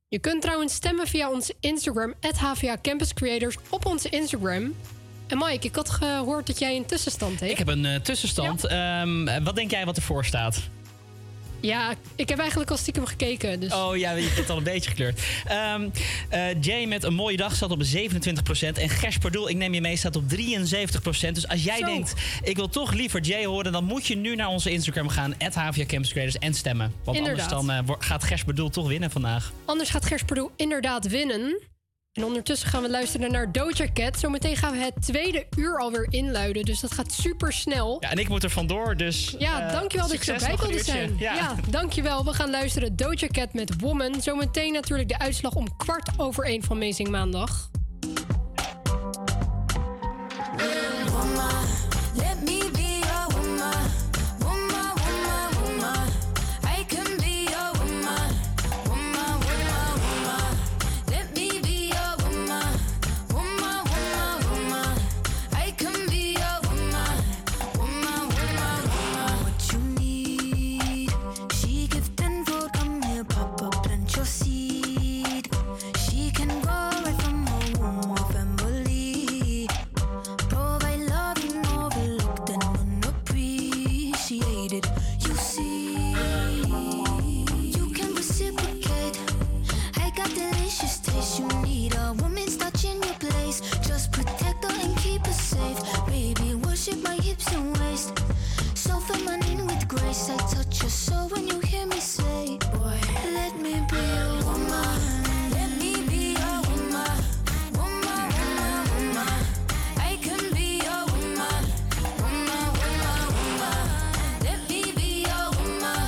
Je 0.09 0.19
kunt 0.19 0.41
trouwens 0.41 0.73
stemmen 0.73 1.07
via 1.07 1.29
onze 1.31 1.55
Instagram, 1.59 2.13
HVA 2.37 2.77
Campus 2.81 3.13
Creators, 3.13 3.55
op 3.69 3.85
onze 3.85 4.09
Instagram. 4.09 4.75
En 5.27 5.37
Mike, 5.37 5.67
ik 5.67 5.75
had 5.75 5.89
gehoord 5.89 6.47
dat 6.47 6.59
jij 6.59 6.75
een 6.75 6.85
tussenstand 6.85 7.39
heeft. 7.39 7.51
Ik 7.51 7.57
heb 7.57 7.67
een 7.67 7.85
eh, 7.85 7.99
tussenstand. 7.99 8.65
Ehm, 8.65 9.43
wat 9.43 9.55
denk 9.55 9.71
jij 9.71 9.85
wat 9.85 9.95
ervoor 9.95 10.25
staat? 10.25 10.69
Ja, 11.67 11.93
ik 12.15 12.29
heb 12.29 12.39
eigenlijk 12.39 12.71
al 12.71 12.77
stiekem 12.77 13.05
gekeken. 13.05 13.59
Dus. 13.59 13.73
Oh 13.73 13.97
ja, 13.97 14.11
je 14.11 14.31
bent 14.35 14.49
al 14.49 14.57
een 14.57 14.63
beetje 14.63 14.89
gekleurd. 14.89 15.21
Ehm, 15.45 15.89
eh, 16.29 16.61
Jay 16.61 16.85
met 16.85 17.03
een 17.03 17.13
mooie 17.13 17.37
dag 17.37 17.55
staat 17.55 17.71
op 17.71 17.83
27%. 17.83 18.77
En 18.77 18.89
Gers 18.89 19.17
Pardoel, 19.17 19.49
ik 19.49 19.55
neem 19.55 19.73
je 19.73 19.81
mee, 19.81 19.95
staat 19.97 20.15
op 20.15 20.29
73%. 20.29 21.35
Dus 21.35 21.47
als 21.47 21.63
jij 21.63 21.77
Zo. 21.77 21.85
denkt, 21.85 22.13
ik 22.43 22.55
wil 22.55 22.69
toch 22.69 22.93
liever 22.93 23.21
Jay 23.21 23.45
horen... 23.45 23.71
dan 23.71 23.83
moet 23.83 24.07
je 24.07 24.15
nu 24.15 24.35
naar 24.35 24.47
onze 24.47 24.71
Instagram 24.71 25.09
gaan, 25.09 25.35
Campus 25.87 26.11
Creators, 26.11 26.37
en 26.37 26.53
stemmen. 26.53 26.93
Want 27.03 27.17
Inderdaad. 27.17 27.51
anders 27.51 27.77
dan, 27.85 27.95
eh, 27.95 27.95
gaat 27.99 28.23
Gers 28.23 28.43
Pardoel 28.43 28.69
toch 28.69 28.87
winnen 28.87 29.11
vandaag. 29.11 29.51
Anders 29.65 29.89
gaat 29.89 30.05
Gers 30.05 30.23
Pardoel 30.23 30.51
inderdaad 30.55 31.07
winnen. 31.07 31.59
En 32.17 32.23
ondertussen 32.23 32.69
gaan 32.69 32.81
we 32.81 32.89
luisteren 32.89 33.31
naar 33.31 33.51
Doja 33.51 33.85
Cat. 33.93 34.19
Zometeen 34.19 34.55
gaan 34.55 34.71
we 34.71 34.77
het 34.77 34.93
tweede 35.01 35.45
uur 35.57 35.79
alweer 35.79 36.07
inluiden. 36.09 36.65
Dus 36.65 36.79
dat 36.79 36.91
gaat 36.91 37.11
super 37.11 37.53
snel. 37.53 37.97
Ja, 37.99 38.09
en 38.11 38.17
ik 38.17 38.29
moet 38.29 38.43
er 38.43 38.49
vandoor, 38.49 38.95
dus... 38.95 39.35
Ja, 39.39 39.67
eh, 39.67 39.71
dankjewel 39.71 40.07
dat 40.07 40.25
je 40.25 40.31
erbij 40.33 40.47
wilde 40.47 40.73
uurtje. 40.73 40.91
zijn. 40.91 41.15
Ja. 41.19 41.55
dankjewel. 41.69 42.25
We 42.25 42.33
gaan 42.33 42.49
luisteren 42.49 42.95
Doja 42.95 43.27
Cat 43.27 43.53
met 43.53 43.79
Woman. 43.79 44.21
Zometeen 44.21 44.73
natuurlijk 44.73 45.09
de 45.09 45.19
uitslag 45.19 45.53
om 45.53 45.77
kwart 45.77 46.09
over 46.17 46.45
één 46.45 46.63
van 46.63 46.75
Amazing 46.75 47.09
Maandag. 47.09 47.69
place 100.17 100.29
I 100.29 100.37
touch 100.55 100.81
your 100.81 100.89
soul 100.89 101.29
when 101.29 101.47
you 101.47 101.59
hear 101.59 101.85
me 101.85 101.99
say, 101.99 102.57
Boy, 102.73 102.99
let 103.33 103.55
me 103.59 103.73
be 103.91 103.97
your 103.97 104.35
woman. 104.45 104.99
Let 105.51 105.69
me 105.79 105.93
be 106.09 106.33
your 106.41 106.57
woman. 106.67 107.17
Woman, 107.77 108.25
woman, 108.37 108.83
woman. 108.93 109.43
I 109.97 110.17
can 110.21 110.43
be 110.53 110.81
your 110.87 111.03
woman. 111.11 111.63
Woman, 112.21 112.67
woman, 112.79 113.25
woman. 113.35 113.85
Let 114.47 114.59
me 114.69 114.81
be 114.97 115.25
a 115.25 115.41
woman. 115.57 116.03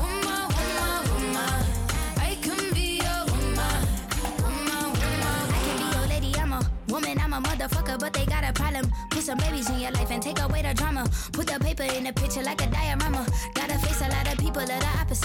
Woman, 0.00 0.44
woman, 0.56 1.00
woman. 1.12 1.60
I 2.28 2.36
can 2.44 2.62
be 2.74 3.00
your 3.06 3.20
woman. 3.32 3.80
Woman, 4.42 4.82
woman, 4.82 5.20
woman. 5.24 5.44
I 5.54 5.60
can 5.64 5.76
be 5.80 5.86
your 5.96 6.06
lady, 6.08 6.32
I'm 6.38 6.52
a 6.52 6.60
woman, 6.88 7.18
I'm 7.18 7.32
a 7.32 7.40
motherfucker, 7.40 7.98
but 7.98 8.12
they 8.12 8.26
got 8.26 8.44
a 8.44 8.52
problem. 8.52 8.90
Put 9.10 9.22
some 9.22 9.38
babies 9.38 9.68
in 9.70 9.80
your 9.80 9.92
life 9.92 10.10
and 10.10 10.22
take 10.22 10.40
away 10.40 10.62
the 10.62 10.74
drama. 10.74 11.08
Put 11.32 11.46
the 11.46 11.58
paper 11.60 11.84
in 11.84 12.04
the 12.04 12.12
picture 12.12 12.42
like 12.42 12.60
a 12.62 12.66
diorama. 12.66 13.17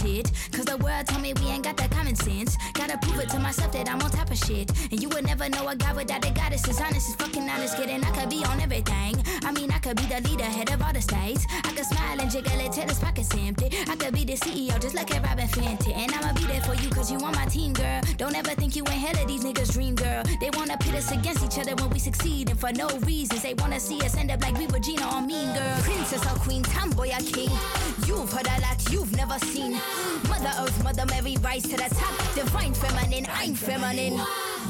Cause 0.03 0.65
the 0.65 0.75
world 0.83 1.07
told 1.07 1.21
me 1.21 1.33
we 1.39 1.47
ain't 1.47 1.63
got 1.63 1.77
that 1.77 1.89
common 1.89 2.13
sense. 2.13 2.57
Gotta 2.93 3.07
prove 3.07 3.23
it 3.23 3.29
to 3.29 3.39
myself 3.39 3.71
that 3.71 3.89
I'm 3.89 3.99
on 4.01 4.11
top 4.11 4.29
of 4.29 4.37
shit. 4.37 4.69
And 4.91 5.01
you 5.01 5.09
would 5.09 5.25
never 5.25 5.49
know 5.49 5.67
a 5.67 5.75
guy 5.75 5.93
without 5.93 6.23
a 6.29 6.31
goddess. 6.31 6.67
Is 6.67 6.79
honest, 6.79 7.09
is 7.09 7.15
fucking 7.15 7.49
honest, 7.49 7.75
kidding. 7.75 8.03
I 8.03 8.11
could 8.11 8.29
be 8.29 8.45
on 8.45 8.61
everything. 8.61 9.15
I 9.43 9.51
mean, 9.51 9.71
I 9.71 9.79
could 9.79 9.97
be 9.97 10.03
the 10.03 10.21
leader, 10.29 10.43
head 10.43 10.71
of 10.71 10.79
all 10.79 10.93
the 10.93 11.01
states. 11.01 11.47
I 11.63 11.73
could 11.73 11.85
smile 11.85 12.21
and 12.21 12.29
jiggle 12.29 12.59
it 12.59 12.71
till 12.71 12.87
his 12.87 12.99
pockets 12.99 13.33
empty. 13.35 13.69
I 13.89 13.95
could 13.95 14.13
be 14.13 14.25
the 14.25 14.33
CEO, 14.33 14.79
just 14.79 14.93
like 14.93 15.09
a 15.09 15.19
Robin 15.21 15.47
Fenty. 15.47 15.95
And 15.95 16.13
I'ma 16.13 16.33
be 16.33 16.45
there 16.45 16.61
for 16.61 16.75
you, 16.75 16.89
cause 16.91 17.11
you 17.11 17.17
on 17.17 17.33
my 17.33 17.45
team, 17.45 17.73
girl. 17.73 18.01
Don't 18.17 18.35
ever 18.35 18.51
think 18.51 18.75
you 18.75 18.83
ain't 18.87 19.01
hell 19.01 19.23
of 19.23 19.27
these 19.27 19.43
niggas' 19.43 19.73
dream, 19.73 19.95
girl. 19.95 20.21
They 20.39 20.51
wanna 20.53 20.77
pit 20.77 20.93
us 20.93 21.11
against 21.11 21.43
each 21.43 21.57
other 21.57 21.73
when 21.81 21.89
we 21.89 21.97
succeed, 21.97 22.51
and 22.51 22.59
for 22.59 22.71
no 22.73 22.87
reasons. 23.07 23.41
They 23.41 23.55
wanna 23.55 23.79
see 23.79 23.99
us 24.01 24.15
end 24.15 24.29
up 24.29 24.41
like 24.43 24.55
we 24.55 24.67
Regina 24.67 25.09
or 25.15 25.21
Mean 25.21 25.51
Girl. 25.51 25.77
Princess 25.81 26.23
or 26.31 26.37
Queen, 26.45 26.61
tomboy 26.61 27.09
or 27.09 27.23
king. 27.25 27.49
You've 28.05 28.31
heard 28.31 28.45
a 28.45 28.61
lot 28.61 28.77
you've 28.91 29.15
never 29.17 29.39
seen. 29.39 29.81
Mother 30.29 30.53
Earth, 30.59 30.83
Mother 30.83 31.05
Mary, 31.07 31.37
rise 31.41 31.63
to 31.63 31.75
the 31.75 31.89
top. 31.89 32.35
Divine 32.35 32.73
feminine, 32.84 33.25
I'm 33.31 33.55
feminine. 33.55 34.19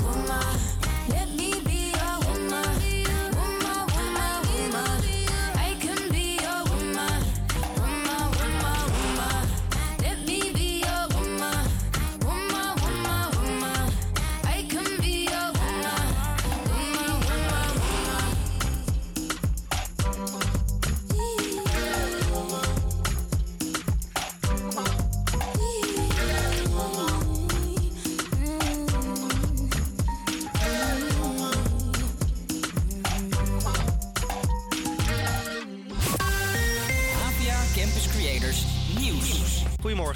Woman, 0.03 0.92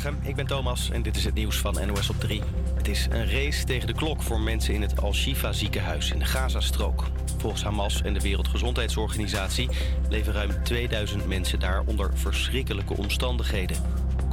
Ik 0.07 0.35
ben 0.35 0.47
Thomas 0.47 0.89
en 0.89 1.01
dit 1.01 1.15
is 1.15 1.23
het 1.23 1.33
nieuws 1.33 1.57
van 1.57 1.87
NOS 1.87 2.09
op 2.09 2.19
3. 2.19 2.41
Het 2.75 2.87
is 2.87 3.07
een 3.09 3.29
race 3.29 3.63
tegen 3.63 3.87
de 3.87 3.93
klok 3.93 4.23
voor 4.23 4.39
mensen 4.39 4.73
in 4.73 4.81
het 4.81 5.01
Al-Shifa 5.01 5.51
ziekenhuis 5.51 6.11
in 6.11 6.19
de 6.19 6.25
Gazastrook. 6.25 7.03
Volgens 7.37 7.63
Hamas 7.63 8.01
en 8.01 8.13
de 8.13 8.19
Wereldgezondheidsorganisatie 8.19 9.69
leven 10.09 10.33
ruim 10.33 10.63
2000 10.63 11.27
mensen 11.27 11.59
daar 11.59 11.83
onder 11.85 12.11
verschrikkelijke 12.13 12.97
omstandigheden. 12.97 13.77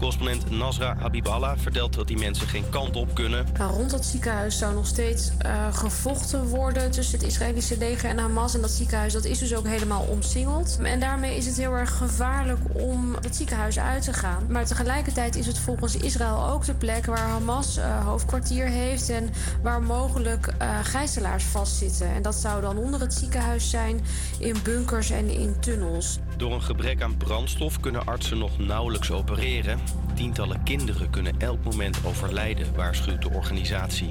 Correspondent 0.05 0.51
Nasra 0.51 0.97
Habiballah 0.99 1.59
vertelt 1.59 1.95
dat 1.95 2.07
die 2.07 2.19
mensen 2.19 2.49
geen 2.49 2.69
kant 2.71 2.97
op 2.97 3.15
kunnen. 3.15 3.47
Nou, 3.59 3.73
rond 3.73 3.91
dat 3.91 4.05
ziekenhuis 4.05 4.59
zou 4.59 4.75
nog 4.75 4.87
steeds 4.87 5.31
eh, 5.39 5.75
gevochten 5.75 6.47
worden 6.47 6.91
tussen 6.91 7.19
het 7.19 7.27
Israëlische 7.27 7.79
leger 7.79 8.09
en 8.09 8.19
Hamas. 8.19 8.55
En 8.55 8.61
dat 8.61 8.71
ziekenhuis 8.71 9.13
dat 9.13 9.25
is 9.25 9.39
dus 9.39 9.55
ook 9.55 9.67
helemaal 9.67 10.03
omsingeld. 10.03 10.79
En 10.83 11.01
daarmee 11.01 11.37
is 11.37 11.47
het 11.47 11.57
heel 11.57 11.73
erg 11.73 11.97
gevaarlijk 11.97 12.59
om 12.73 13.15
het 13.23 13.37
ziekenhuis 13.37 13.79
uit 13.79 14.03
te 14.03 14.13
gaan. 14.13 14.47
Maar 14.49 14.67
tegelijkertijd 14.67 15.37
is 15.37 15.47
het 15.47 15.59
volgens 15.59 15.97
Israël 15.97 16.49
ook 16.49 16.65
de 16.65 16.75
plek 16.75 17.07
waar 17.07 17.29
Hamas 17.29 17.77
eh, 17.77 18.07
hoofdkwartier 18.07 18.67
heeft 18.67 19.09
en 19.09 19.31
waar 19.63 19.83
mogelijk 19.83 20.47
eh, 20.59 20.79
gijzelaars 20.83 21.45
vastzitten. 21.45 22.15
En 22.15 22.23
dat 22.23 22.35
zou 22.35 22.61
dan 22.61 22.77
onder 22.77 23.01
het 23.01 23.15
ziekenhuis 23.15 23.71
zijn, 23.71 24.01
in 24.39 24.57
bunkers 24.63 25.11
en 25.11 25.31
in 25.31 25.61
tunnels. 25.61 26.19
Door 26.37 26.53
een 26.53 26.63
gebrek 26.63 27.03
aan 27.03 27.17
brandstof 27.17 27.81
kunnen 27.81 28.07
artsen 28.07 28.39
nog 28.39 28.59
nauwelijks 28.59 29.11
opereren. 29.11 29.79
Tientallen 30.15 30.63
kinderen 30.63 31.11
kunnen 31.11 31.35
elk 31.39 31.65
moment 31.65 31.99
overlijden, 32.07 32.75
waarschuwt 32.75 33.23
de 33.23 33.31
organisatie. 33.31 34.11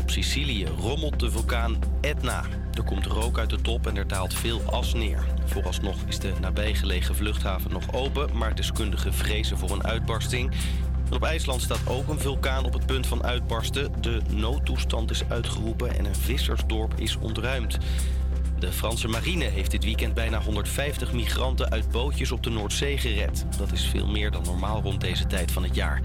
Op 0.00 0.10
Sicilië 0.10 0.66
rommelt 0.66 1.20
de 1.20 1.30
vulkaan 1.30 1.78
Etna. 2.00 2.44
Er 2.74 2.82
komt 2.84 3.06
rook 3.06 3.38
uit 3.38 3.50
de 3.50 3.60
top 3.60 3.86
en 3.86 3.96
er 3.96 4.08
daalt 4.08 4.34
veel 4.34 4.62
as 4.62 4.94
neer. 4.94 5.24
Vooralsnog 5.44 5.96
is 6.06 6.18
de 6.18 6.32
nabijgelegen 6.40 7.14
vluchthaven 7.14 7.72
nog 7.72 7.92
open, 7.92 8.36
maar 8.36 8.54
deskundigen 8.54 9.14
vrezen 9.14 9.58
voor 9.58 9.70
een 9.70 9.84
uitbarsting. 9.84 10.52
Op 11.12 11.22
IJsland 11.22 11.62
staat 11.62 11.86
ook 11.86 12.08
een 12.08 12.18
vulkaan 12.18 12.64
op 12.64 12.72
het 12.72 12.86
punt 12.86 13.06
van 13.06 13.24
uitbarsten. 13.24 13.92
De 14.00 14.20
noodtoestand 14.30 15.10
is 15.10 15.22
uitgeroepen 15.28 15.98
en 15.98 16.04
een 16.04 16.14
vissersdorp 16.14 16.92
is 16.96 17.16
ontruimd. 17.16 17.78
De 18.58 18.72
Franse 18.72 19.08
marine 19.08 19.44
heeft 19.44 19.70
dit 19.70 19.84
weekend 19.84 20.14
bijna 20.14 20.40
150 20.40 21.12
migranten 21.12 21.70
uit 21.70 21.90
bootjes 21.90 22.32
op 22.32 22.42
de 22.42 22.50
Noordzee 22.50 22.98
gered. 22.98 23.46
Dat 23.58 23.72
is 23.72 23.86
veel 23.86 24.06
meer 24.06 24.30
dan 24.30 24.42
normaal 24.44 24.82
rond 24.82 25.00
deze 25.00 25.26
tijd 25.26 25.52
van 25.52 25.62
het 25.62 25.74
jaar. 25.74 26.02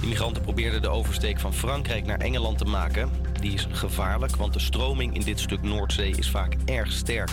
De 0.00 0.06
migranten 0.06 0.42
probeerden 0.42 0.82
de 0.82 0.88
oversteek 0.88 1.40
van 1.40 1.54
Frankrijk 1.54 2.06
naar 2.06 2.18
Engeland 2.18 2.58
te 2.58 2.64
maken. 2.64 3.10
Die 3.40 3.52
is 3.52 3.66
gevaarlijk, 3.70 4.36
want 4.36 4.52
de 4.52 4.58
stroming 4.58 5.14
in 5.14 5.22
dit 5.22 5.40
stuk 5.40 5.62
Noordzee 5.62 6.10
is 6.10 6.30
vaak 6.30 6.56
erg 6.64 6.92
sterk. 6.92 7.30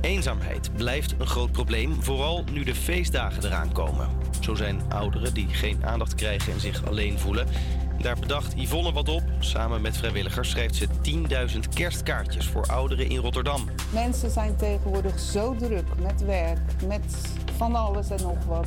Eenzaamheid 0.00 0.70
blijft 0.76 1.14
een 1.18 1.26
groot 1.26 1.52
probleem, 1.52 2.02
vooral 2.02 2.44
nu 2.52 2.64
de 2.64 2.74
feestdagen 2.74 3.44
eraan 3.44 3.72
komen. 3.72 4.08
Zo 4.40 4.54
zijn 4.54 4.82
ouderen 4.88 5.34
die 5.34 5.48
geen 5.48 5.84
aandacht 5.84 6.14
krijgen 6.14 6.52
en 6.52 6.60
zich 6.60 6.86
alleen 6.86 7.18
voelen. 7.18 7.46
Daar 8.00 8.16
bedacht 8.20 8.54
Yvonne 8.56 8.92
wat 8.92 9.08
op. 9.08 9.22
Samen 9.38 9.80
met 9.80 9.96
vrijwilligers 9.96 10.50
schrijft 10.50 10.74
ze 10.74 10.86
10.000 10.86 11.58
kerstkaartjes 11.74 12.46
voor 12.46 12.66
ouderen 12.66 13.08
in 13.08 13.18
Rotterdam. 13.18 13.68
Mensen 13.92 14.30
zijn 14.30 14.56
tegenwoordig 14.56 15.18
zo 15.18 15.54
druk 15.54 15.86
met 16.02 16.24
werk, 16.24 16.58
met 16.86 17.32
van 17.56 17.74
alles 17.74 18.10
en 18.10 18.22
nog 18.22 18.44
wat. 18.44 18.66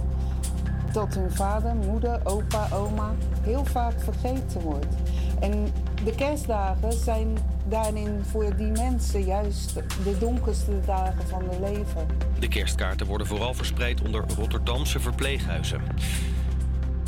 Dat 0.92 1.14
hun 1.14 1.32
vader, 1.32 1.76
moeder, 1.76 2.20
opa, 2.24 2.68
oma 2.74 3.16
heel 3.42 3.66
vaak 3.66 4.02
vergeten 4.02 4.62
wordt. 4.62 4.96
En 5.40 5.74
de 6.04 6.16
kerstdagen 6.16 6.94
zijn 6.94 7.38
daarin 7.68 8.24
voor 8.32 8.56
die 8.56 8.72
mensen 8.72 9.24
juist 9.24 9.74
de 10.04 10.18
donkerste 10.20 10.80
dagen 10.86 11.28
van 11.28 11.44
hun 11.50 11.60
leven. 11.60 12.08
De 12.40 12.48
kerstkaarten 12.48 13.08
worden 13.08 13.28
vooral 13.28 13.54
verspreid 13.54 14.02
onder 14.02 14.24
Rotterdamse 14.38 15.00
verpleeghuizen. 15.00 15.82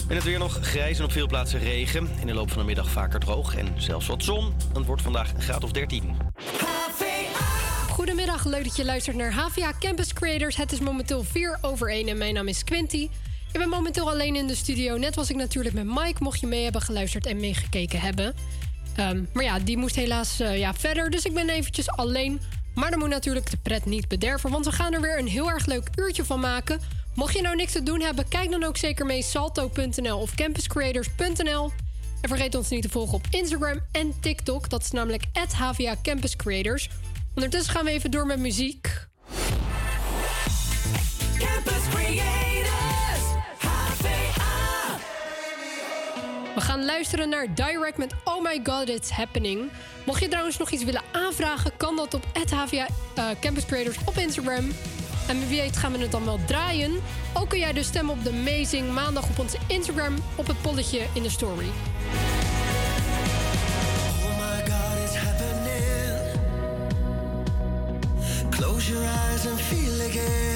En 0.08 0.16
het 0.16 0.24
weer 0.24 0.40
nog 0.40 0.60
grijs 0.62 0.98
en 0.98 1.04
op 1.04 1.12
veel 1.12 1.28
plaatsen 1.28 1.60
regen. 1.60 2.10
In 2.20 2.28
de 2.28 2.34
loop 2.34 2.50
van 2.50 2.60
de 2.60 2.66
middag 2.66 2.90
vaker 2.90 3.20
droog 3.20 3.56
en 3.56 3.68
zelfs 3.78 4.08
wat 4.08 4.24
zon. 4.24 4.54
Het 4.74 4.86
wordt 4.86 5.02
vandaag 5.02 5.34
een 5.34 5.42
graad 5.42 5.64
of 5.64 5.72
13. 5.72 6.16
Goedemiddag, 7.90 8.46
leuk 8.46 8.64
dat 8.64 8.76
je 8.76 8.86
luistert 8.86 9.16
naar 9.16 9.34
HVA 9.34 9.74
Campus 9.80 10.14
Creators. 10.14 10.56
Het 10.56 10.72
is 10.72 10.80
momenteel 10.80 11.24
4 11.24 11.58
over 11.62 11.90
1 11.90 12.08
en 12.08 12.18
mijn 12.18 12.34
naam 12.34 12.48
is 12.48 12.64
Quinty. 12.64 13.10
Ik 13.52 13.60
ben 13.60 13.70
momenteel 13.70 14.10
alleen 14.10 14.36
in 14.36 14.48
de 14.48 14.56
studio. 14.56 14.98
Net 14.98 15.16
was 15.16 15.30
ik 15.30 15.36
natuurlijk 15.36 15.76
met 15.76 15.86
Mike, 15.86 16.24
mocht 16.24 16.40
je 16.40 16.48
mee 16.48 16.64
hebben 16.64 16.82
geluisterd 16.82 17.26
en 17.26 17.40
meegekeken 17.40 18.00
hebben. 18.00 18.34
Ehm, 18.96 19.24
maar 19.34 19.44
ja, 19.44 19.60
die 19.60 19.78
moest 19.78 19.96
helaas 19.96 20.40
eh, 20.40 20.60
ja, 20.60 20.74
verder, 20.74 21.10
dus 21.10 21.26
ik 21.26 21.34
ben 21.34 21.50
eventjes 21.50 21.90
alleen. 21.90 22.42
Maar 22.74 22.90
dan 22.90 23.00
moet 23.00 23.10
natuurlijk 23.10 23.52
de 23.52 23.58
pret 23.58 23.86
niet 23.86 24.08
bederven, 24.08 24.52
want 24.52 24.66
we 24.66 24.72
gaan 24.72 24.94
er 24.94 25.02
weer 25.02 25.20
een 25.20 25.28
heel 25.28 25.50
erg 25.50 25.66
leuk 25.66 25.90
uurtje 25.96 26.26
van 26.26 26.40
maken. 26.40 26.80
Mocht 27.16 27.34
je 27.34 27.42
nou 27.42 27.56
niks 27.56 27.72
te 27.72 27.84
doen 27.84 28.02
hebben, 28.02 28.28
kijk 28.28 28.52
dan 28.52 28.64
ook 28.64 28.78
zeker 28.78 29.06
mee 29.06 29.22
salto.nl 29.22 30.20
of 30.20 30.36
campuscreators.nl. 30.36 31.72
En 32.22 32.30
vergeet 32.30 32.56
ons 32.56 32.70
niet 32.70 32.82
te 32.82 32.90
volgen 32.90 33.14
op 33.14 33.26
Instagram 33.30 33.80
en 33.92 34.14
TikTok. 34.20 34.70
Dat 34.70 34.82
is 34.82 34.92
namelijk 34.92 35.24
HVA 35.54 35.96
Campus 36.02 36.36
Creators. 36.36 36.90
Ondertussen 37.36 37.74
gaan 37.74 37.86
we 37.86 37.92
even 37.92 38.12
door 38.12 38.26
met 38.26 38.40
muziek. 38.40 39.08
Campus 41.38 41.90
Creators, 41.94 43.24
HVA. 43.58 44.98
We 46.56 46.62
gaan 46.62 46.86
luisteren 46.86 47.30
naar 47.30 47.56
Direct 47.56 47.98
met 47.98 48.14
Oh 48.24 48.44
My 48.44 48.60
God 48.64 48.90
It's 48.90 49.10
Happening. 49.10 49.72
Mocht 50.06 50.22
je 50.22 50.28
trouwens 50.28 50.58
nog 50.58 50.70
iets 50.70 50.84
willen 50.84 51.04
aanvragen, 51.12 51.72
kan 51.78 51.96
dat 51.96 52.14
op 52.14 52.26
HVA 52.50 52.88
eh, 53.16 53.26
Campus 53.40 53.66
Creators 53.66 53.98
op 54.06 54.18
Instagram. 54.18 54.72
En 55.28 55.48
wie 55.48 55.62
weet 55.62 55.78
gaan 55.78 55.92
we 55.92 55.98
het 55.98 56.12
dan 56.12 56.26
wel 56.26 56.40
draaien. 56.46 57.02
Ook 57.34 57.50
kun 57.50 57.60
jij 57.60 57.74
dus 57.74 57.88
stemmen 57.88 58.14
op 58.14 58.24
de 58.24 58.30
Amazing 58.30 58.94
maandag 58.94 59.30
op 59.30 59.40
onze 59.40 59.58
Instagram 59.68 60.16
op 60.36 60.48
het 60.48 60.62
polletje 60.62 61.02
in 61.14 61.24
de 61.24 61.30
story. 61.30 61.66
Oh. 61.66 62.36
Close 68.50 68.92
your 68.92 69.04
eyes 69.04 69.46
and 69.48 69.60
feel 69.60 70.02
again. 70.08 70.55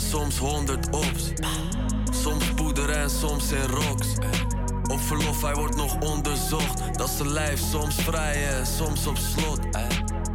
Soms 0.00 0.38
honderd 0.38 0.90
ops. 0.90 1.32
Soms 2.22 2.44
poeder 2.54 2.90
en 2.90 3.10
soms 3.10 3.52
in 3.52 3.66
rocks. 3.66 4.08
Op 4.90 5.00
verlof, 5.00 5.42
hij 5.42 5.54
wordt 5.54 5.76
nog 5.76 6.00
onderzocht. 6.00 6.98
Dat 6.98 7.10
zijn 7.10 7.32
lijf, 7.32 7.60
soms 7.70 7.94
vrij 7.94 8.48
en 8.48 8.66
soms 8.66 9.06
op 9.06 9.16
slot. 9.16 9.58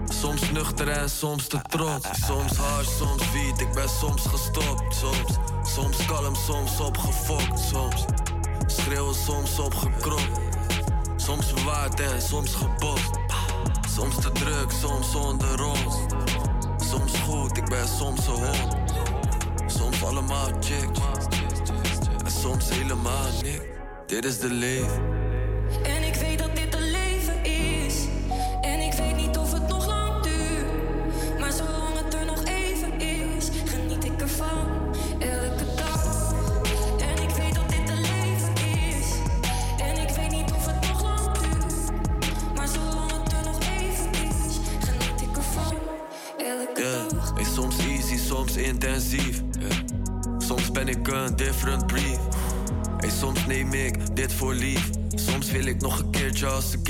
Soms 0.05 0.51
nuchter 0.51 0.87
en 0.87 1.09
soms 1.09 1.47
te 1.47 1.61
trots. 1.61 2.07
Soms 2.25 2.57
hard, 2.57 2.87
soms 2.97 3.31
wiet, 3.31 3.61
ik 3.61 3.73
ben 3.73 3.89
soms 3.89 4.21
gestopt. 4.21 4.95
Soms, 4.95 5.37
soms 5.75 6.05
kalm, 6.05 6.35
soms 6.35 6.79
opgefokt. 6.79 7.59
Soms 7.59 8.05
schreeuwen, 8.67 9.15
soms 9.15 9.59
opgekropt. 9.59 10.39
Soms 11.15 11.53
bewaard 11.53 11.99
en 11.99 12.21
soms 12.21 12.55
gebost. 12.55 13.09
Soms 13.95 14.15
te 14.15 14.31
druk, 14.31 14.71
soms 14.81 15.11
zonder 15.11 15.65
ons. 15.65 15.95
Soms 16.77 17.17
goed, 17.17 17.57
ik 17.57 17.69
ben 17.69 17.87
soms 17.87 18.27
een 18.27 18.33
hond. 18.33 18.86
Allemaal 20.07 20.47
chicks. 20.59 20.99
En 22.25 22.31
soms 22.31 22.69
helemaal 22.69 23.31
niks. 23.41 23.61
Dit 24.05 24.25
is 24.25 24.39
de 24.39 24.49
leven. 24.49 25.16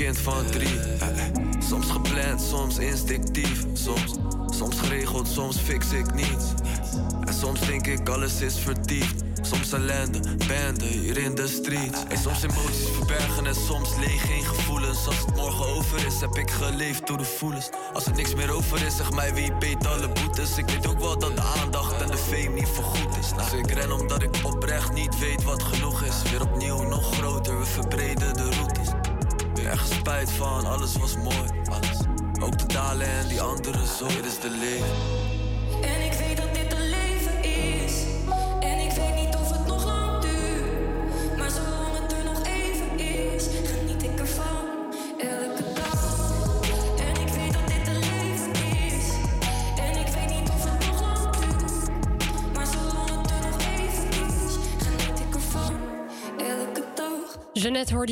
Kind 0.04 0.18
van 0.18 0.46
drie. 0.50 0.80
Eh, 1.00 1.08
eh. 1.08 1.24
Soms 1.68 1.90
gepland, 1.90 2.40
soms 2.40 2.78
instinctief. 2.78 3.64
Soms, 3.72 4.14
soms 4.46 4.78
geregeld, 4.78 5.28
soms 5.28 5.58
fix 5.58 5.92
ik 5.92 6.14
niets. 6.14 6.44
En 7.24 7.34
soms 7.34 7.60
denk 7.60 7.86
ik 7.86 8.08
alles 8.08 8.40
is 8.40 8.58
vertiefd. 8.58 9.14
Soms 9.42 9.72
ellende, 9.72 10.20
bende 10.46 10.84
hier 10.84 11.18
in 11.18 11.34
de 11.34 11.46
street. 11.46 12.06
En 12.08 12.18
soms 12.18 12.42
emoties 12.42 12.88
verbergen 12.96 13.46
en 13.46 13.54
soms 13.54 13.96
leeg 13.96 14.26
geen 14.26 14.44
gevoelens. 14.44 15.06
Als 15.06 15.18
het 15.18 15.34
morgen 15.34 15.66
over 15.66 16.06
is, 16.06 16.20
heb 16.20 16.36
ik 16.36 16.50
geleefd 16.50 17.06
door 17.06 17.18
de 17.18 17.24
voelens. 17.24 17.68
Als 17.92 18.06
er 18.06 18.14
niks 18.14 18.34
meer 18.34 18.50
over 18.50 18.86
is, 18.86 18.96
zeg 18.96 19.12
mij 19.12 19.34
wie 19.34 19.52
beet 19.54 19.86
alle 19.86 20.08
boetes. 20.08 20.58
Ik 20.58 20.68
weet 20.68 20.86
ook 20.86 20.98
wel 20.98 21.18
dat 21.18 21.36
de 21.36 21.42
aandacht 21.42 22.02
en 22.02 22.10
de 22.10 22.16
fame 22.16 22.54
niet 22.54 22.68
voorgoed 22.68 23.16
is. 23.18 23.32
Dus 23.32 23.52
ik 23.52 23.70
ren 23.70 23.92
omdat 23.92 24.22
ik 24.22 24.30
oprecht 24.42 24.92
niet 24.92 25.18
weet 25.18 25.42
wat 25.42 25.62
genoeg 25.62 26.02
is. 26.02 26.30
Weer 26.30 26.42
opnieuw 26.42 26.82
nog 26.82 27.14
groter, 27.14 27.58
we 27.58 27.66
verbreden 27.66 28.34
de 28.34 28.50
routes. 28.50 28.77
Spijt 29.94 30.30
van, 30.30 30.66
alles 30.66 30.96
was 30.96 31.16
mooi. 31.16 31.48
Ook 32.40 32.58
de 32.58 32.66
dalen 32.66 33.06
en 33.06 33.28
die 33.28 33.40
andere 33.40 33.86
zo, 33.98 34.06
dit 34.06 34.24
is 34.24 34.40
de 34.40 34.50
leven. 34.50 35.37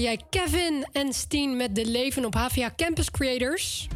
Jij 0.02 0.20
Kevin 0.30 0.86
en 0.92 1.12
Steen 1.12 1.56
met 1.56 1.74
De 1.74 1.86
Leven 1.86 2.24
op 2.24 2.34
HVA 2.34 2.72
Campus 2.76 3.10
Creators. 3.10 3.86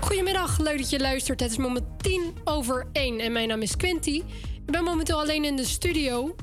Goedemiddag, 0.00 0.58
leuk 0.58 0.78
dat 0.78 0.90
je 0.90 0.98
luistert. 0.98 1.40
Het 1.40 1.50
is 1.50 1.56
moment 1.56 1.84
10 1.96 2.34
over 2.44 2.86
1 2.92 3.18
en 3.18 3.32
mijn 3.32 3.48
naam 3.48 3.62
is 3.62 3.76
Quinty. 3.76 4.22
Ik 4.66 4.72
ben 4.72 4.84
momenteel 4.84 5.20
alleen 5.20 5.44
in 5.44 5.56
de 5.56 5.64
studio. 5.64 6.34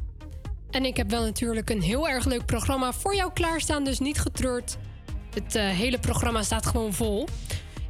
En 0.71 0.85
ik 0.85 0.97
heb 0.97 1.09
wel 1.09 1.21
natuurlijk 1.21 1.69
een 1.69 1.81
heel 1.81 2.09
erg 2.09 2.25
leuk 2.25 2.45
programma 2.45 2.93
voor 2.93 3.15
jou 3.15 3.33
klaarstaan, 3.33 3.83
dus 3.83 3.99
niet 3.99 4.19
getreurd. 4.19 4.77
Het 5.33 5.55
eh, 5.55 5.67
hele 5.67 5.99
programma 5.99 6.43
staat 6.43 6.65
gewoon 6.65 6.93
vol. 6.93 7.27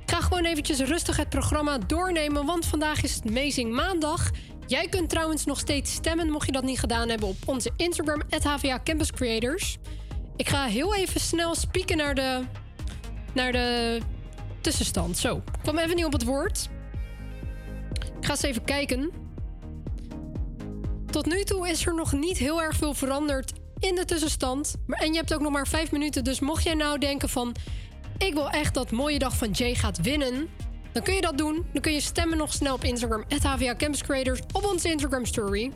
Ik 0.02 0.10
ga 0.10 0.22
gewoon 0.22 0.46
eventjes 0.46 0.80
rustig 0.80 1.18
het 1.18 1.30
programma 1.30 1.78
doornemen, 1.78 2.46
want 2.46 2.66
vandaag 2.66 3.04
is 3.04 3.16
het 3.16 3.28
Amazing 3.28 3.74
Maandag. 3.74 4.32
Jij 4.68 4.88
kunt 4.88 5.10
trouwens 5.10 5.46
nog 5.46 5.60
steeds 5.60 5.94
stemmen, 5.94 6.32
mocht 6.32 6.46
je 6.46 6.52
dat 6.52 6.64
niet 6.64 6.80
gedaan 6.80 7.10
hebben, 7.10 7.28
op 7.28 7.38
onze 7.46 7.72
Instagram, 7.76 8.22
HVA 8.44 8.80
Campus 8.84 9.12
Creators. 9.12 9.78
Ik 10.36 10.50
ga 10.50 10.66
heel 10.66 10.96
even 10.96 11.20
snel 11.20 11.56
spieken 11.56 11.98
naar 11.98 12.16
de, 12.16 12.44
naar 13.34 13.52
de 13.52 14.00
tussenstand. 14.62 15.18
Zo, 15.18 15.36
ik 15.36 15.60
kwam 15.62 15.78
even 15.78 15.96
niet 15.96 16.06
op 16.06 16.12
het 16.12 16.24
woord. 16.24 16.70
Ik 17.94 18.26
ga 18.26 18.32
eens 18.32 18.42
even 18.42 18.64
kijken. 18.64 19.12
Tot 21.12 21.26
nu 21.26 21.44
toe 21.44 21.70
is 21.70 21.86
er 21.86 21.96
nog 21.96 22.14
niet 22.14 22.38
heel 22.38 22.62
erg 22.62 22.76
veel 22.76 22.94
veranderd 22.94 23.54
in 23.80 23.96
de 23.96 24.06
tussenstand. 24.06 24.76
En 24.88 25.12
je 25.12 25.18
hebt 25.18 25.34
ook 25.34 25.42
nog 25.42 25.52
maar 25.52 25.68
vijf 25.68 25.92
minuten. 25.92 26.24
Dus 26.24 26.40
mocht 26.40 26.64
jij 26.64 26.74
nou 26.74 27.00
denken 27.00 27.30
van... 27.30 27.56
ik 28.18 28.34
wil 28.34 28.50
echt 28.50 28.74
dat 28.74 28.92
mooie 28.92 29.20
dag 29.20 29.38
van 29.38 29.52
Jay 29.52 29.76
gaat 29.76 30.02
winnen... 30.02 30.50
Dan 30.94 31.04
kun 31.04 31.14
je 31.14 31.22
dat 31.22 31.38
doen. 31.38 31.66
Dan 31.74 31.82
kun 31.82 31.94
je 31.94 32.02
stemmen 32.02 32.38
nog 32.38 32.54
snel 32.54 32.74
op 32.74 32.84
Instagram, 32.84 33.24
HVA 33.42 33.76
Campus 33.76 34.04
Creators, 34.04 34.40
op 34.52 34.66
onze 34.66 34.92
Instagram 34.92 35.26
story. 35.26 35.72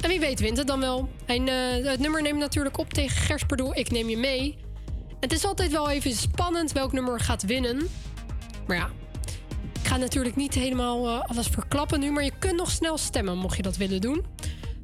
En 0.00 0.08
wie 0.08 0.20
weet 0.20 0.40
wint 0.40 0.56
het 0.56 0.66
dan 0.66 0.80
wel. 0.80 1.08
Eh, 1.26 1.36
het 1.84 2.00
nummer 2.00 2.22
neemt 2.22 2.38
natuurlijk 2.38 2.78
op 2.78 2.92
tegen 2.92 3.16
Gersperdoel, 3.16 3.76
ik 3.76 3.90
neem 3.90 4.08
je 4.08 4.16
mee. 4.16 4.58
Het 5.20 5.32
is 5.32 5.44
altijd 5.44 5.70
wel 5.70 5.90
even 5.90 6.12
spannend 6.12 6.72
welk 6.72 6.92
nummer 6.92 7.20
gaat 7.20 7.42
winnen. 7.42 7.88
Maar 8.66 8.76
ja, 8.76 8.90
ik 9.82 9.88
ga 9.88 9.96
natuurlijk 9.96 10.36
niet 10.36 10.54
helemaal 10.54 11.06
eh, 11.06 11.20
alles 11.30 11.46
verklappen 11.46 12.00
nu, 12.00 12.10
maar 12.10 12.24
je 12.24 12.32
kunt 12.38 12.56
nog 12.56 12.70
snel 12.70 12.98
stemmen 12.98 13.38
mocht 13.38 13.56
je 13.56 13.62
dat 13.62 13.76
willen 13.76 14.00
doen. 14.00 14.24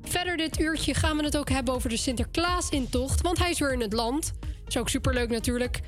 Verder 0.02 0.36
dit 0.36 0.60
uurtje 0.60 0.94
gaan 0.94 1.16
we 1.16 1.24
het 1.24 1.36
ook 1.36 1.48
hebben 1.48 1.74
over 1.74 1.88
de 1.88 1.96
Sinterklaas-intocht, 1.96 3.20
want 3.20 3.38
hij 3.38 3.50
is 3.50 3.58
weer 3.58 3.72
in 3.72 3.80
het 3.80 3.92
land. 3.92 4.32
Is 4.66 4.76
ook 4.76 4.88
superleuk 4.88 5.28
natuurlijk. 5.28 5.80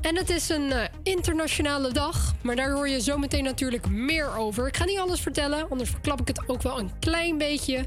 En 0.00 0.16
het 0.16 0.30
is 0.30 0.48
een 0.48 0.72
eh, 0.72 0.88
internationale 1.02 1.92
dag, 1.92 2.34
maar 2.42 2.56
daar 2.56 2.72
hoor 2.72 2.88
je 2.88 3.00
zometeen 3.00 3.44
natuurlijk 3.44 3.88
meer 3.88 4.36
over. 4.36 4.66
Ik 4.66 4.76
ga 4.76 4.84
niet 4.84 4.98
alles 4.98 5.20
vertellen, 5.20 5.70
anders 5.70 5.90
verklap 5.90 6.20
ik 6.20 6.28
het 6.28 6.48
ook 6.48 6.62
wel 6.62 6.78
een 6.78 6.98
klein 6.98 7.38
beetje. 7.38 7.86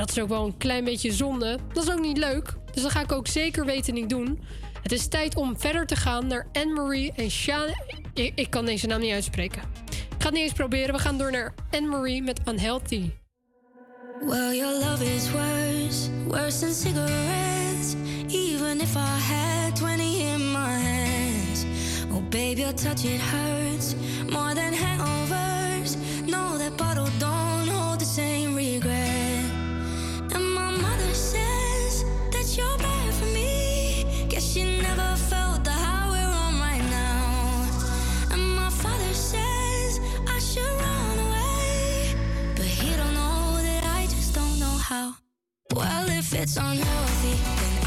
Dat 0.00 0.10
is 0.10 0.18
ook 0.18 0.28
wel 0.28 0.44
een 0.44 0.56
klein 0.56 0.84
beetje 0.84 1.12
zonde. 1.12 1.58
Dat 1.72 1.82
is 1.82 1.92
ook 1.92 2.00
niet 2.00 2.18
leuk, 2.18 2.54
dus 2.72 2.82
dat 2.82 2.92
ga 2.92 3.00
ik 3.00 3.12
ook 3.12 3.26
zeker 3.26 3.64
weten 3.64 3.94
niet 3.94 4.08
doen. 4.08 4.40
Het 4.82 4.92
is 4.92 5.08
tijd 5.08 5.36
om 5.36 5.58
verder 5.58 5.86
te 5.86 5.96
gaan 5.96 6.26
naar 6.26 6.46
Anne-Marie 6.52 7.12
en 7.16 7.30
Sha... 7.30 7.66
Ik, 8.14 8.32
ik 8.34 8.50
kan 8.50 8.64
deze 8.64 8.86
naam 8.86 9.00
niet 9.00 9.12
uitspreken. 9.12 9.62
Ik 9.88 10.14
ga 10.18 10.24
het 10.24 10.32
niet 10.32 10.42
eens 10.42 10.52
proberen. 10.52 10.94
We 10.94 11.00
gaan 11.00 11.18
door 11.18 11.30
naar 11.30 11.54
Anne-Marie 11.70 12.22
met 12.22 12.40
Unhealthy. 12.48 13.10
Well, 14.20 14.56
your 14.56 14.78
love 14.78 15.14
is 15.14 15.30
worse, 15.30 16.10
worse 16.26 16.58
than 16.58 16.74
cigarettes. 16.74 17.94
Even 18.26 18.80
if 18.80 18.94
I 18.96 19.18
had 19.32 19.76
20 19.76 20.20
in 20.20 20.52
my 20.52 20.78
hands. 20.80 21.64
Oh, 22.12 22.28
baby, 22.28 22.60
your 22.60 22.74
touch, 22.74 23.04
it 23.04 23.20
hurts 23.20 23.94
more 24.30 24.54
than 24.54 24.72
hangovers. 24.72 25.96
No, 26.26 26.58
that 26.58 26.76
bottle 26.76 27.08
don't 27.18 27.68
hold 27.68 28.00
the 28.00 28.06
same 28.06 28.49
how. 44.90 45.14
Well, 45.72 46.10
if 46.10 46.34
it's 46.34 46.56
unhealthy, 46.56 47.79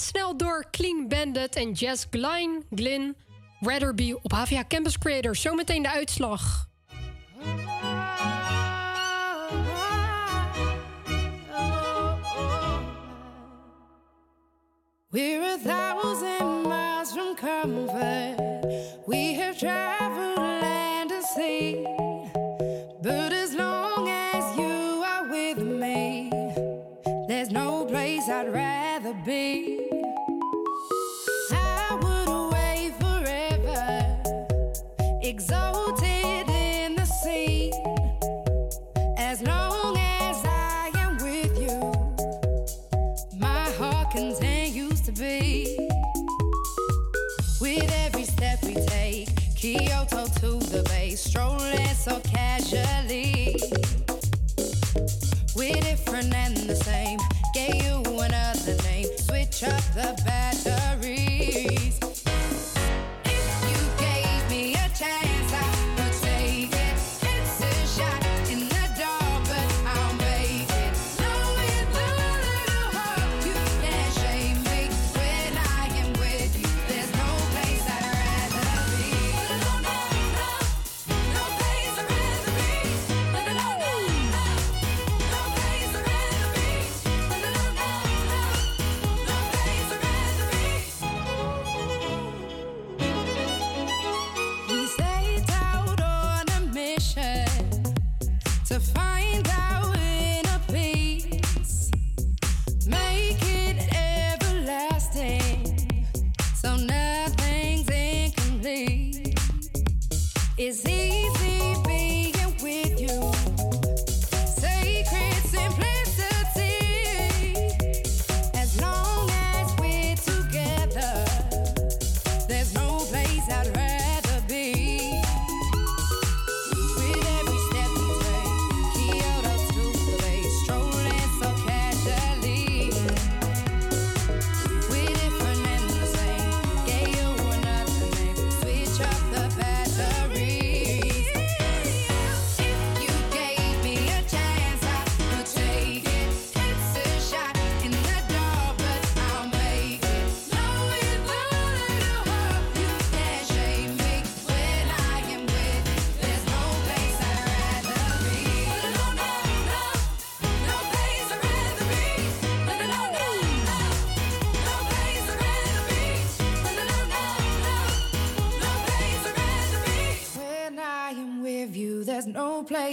snel 0.00 0.36
door. 0.36 0.64
Clean 0.70 1.08
Bandit 1.08 1.56
en 1.56 1.72
Jess 1.72 2.06
Glyn, 2.10 3.16
Rather 3.60 3.94
Be 3.94 4.18
op 4.22 4.32
HVA 4.32 4.64
Campus 4.68 4.98
Creators. 4.98 5.40
Zometeen 5.40 5.82
de 5.82 5.90
uitslag. 5.90 6.65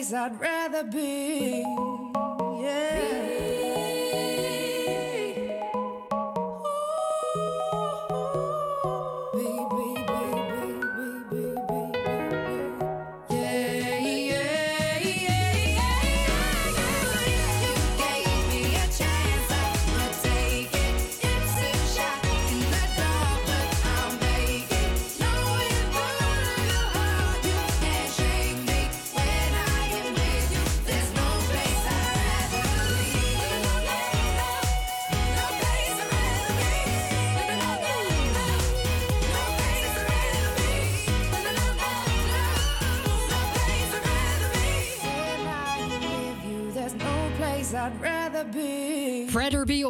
Place 0.04 0.14
I'd 0.14 0.40
rather 0.40 0.84
be. 0.84 1.73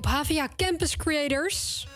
Op 0.03 0.09
HVA 0.09 0.47
Campus 0.55 0.95
Creators. 0.95 1.87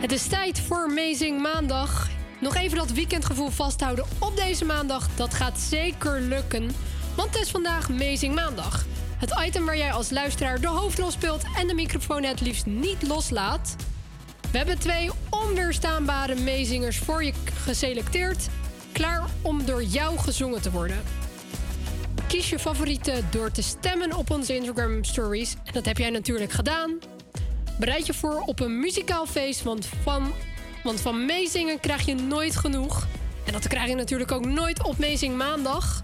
Het 0.00 0.12
is 0.12 0.26
tijd 0.26 0.60
voor 0.60 0.84
Amazing 0.90 1.40
Maandag. 1.40 2.08
Nog 2.40 2.54
even 2.56 2.78
dat 2.78 2.90
weekendgevoel 2.90 3.50
vasthouden 3.50 4.04
op 4.18 4.36
deze 4.36 4.64
maandag. 4.64 5.08
Dat 5.14 5.34
gaat 5.34 5.58
zeker 5.58 6.20
lukken. 6.20 6.70
Want 7.16 7.34
het 7.34 7.42
is 7.42 7.50
vandaag 7.50 7.90
Amazing 7.90 8.34
Maandag. 8.34 8.84
Het 9.16 9.34
item 9.46 9.64
waar 9.64 9.76
jij 9.76 9.92
als 9.92 10.10
luisteraar 10.10 10.60
de 10.60 10.66
hoofdrol 10.66 11.10
speelt 11.10 11.42
en 11.56 11.66
de 11.66 11.74
microfoon 11.74 12.22
het 12.22 12.40
liefst 12.40 12.66
niet 12.66 13.06
loslaat. 13.06 13.76
We 14.50 14.56
hebben 14.56 14.78
twee 14.78 15.10
onweerstaanbare 15.30 16.34
meezingers 16.34 16.98
voor 16.98 17.24
je 17.24 17.32
geselecteerd. 17.64 18.48
Klaar 18.92 19.24
om 19.42 19.64
door 19.64 19.82
jou 19.82 20.18
gezongen 20.18 20.62
te 20.62 20.70
worden. 20.70 21.23
Kies 22.34 22.50
je 22.50 22.58
favoriete 22.58 23.22
door 23.30 23.50
te 23.50 23.62
stemmen 23.62 24.16
op 24.16 24.30
onze 24.30 24.54
Instagram 24.54 25.04
stories. 25.04 25.54
En 25.64 25.72
dat 25.72 25.84
heb 25.84 25.98
jij 25.98 26.10
natuurlijk 26.10 26.52
gedaan. 26.52 26.98
Bereid 27.78 28.06
je 28.06 28.14
voor 28.14 28.40
op 28.46 28.60
een 28.60 28.80
muzikaal 28.80 29.26
feest, 29.26 29.62
want 29.62 29.88
van, 30.02 30.32
want 30.82 31.00
van 31.00 31.26
meezingen 31.26 31.80
krijg 31.80 32.06
je 32.06 32.14
nooit 32.14 32.56
genoeg. 32.56 33.06
En 33.46 33.52
dat 33.52 33.68
krijg 33.68 33.88
je 33.88 33.94
natuurlijk 33.94 34.32
ook 34.32 34.44
nooit 34.44 34.82
op 34.82 34.98
Meezing 34.98 35.36
Maandag. 35.36 36.02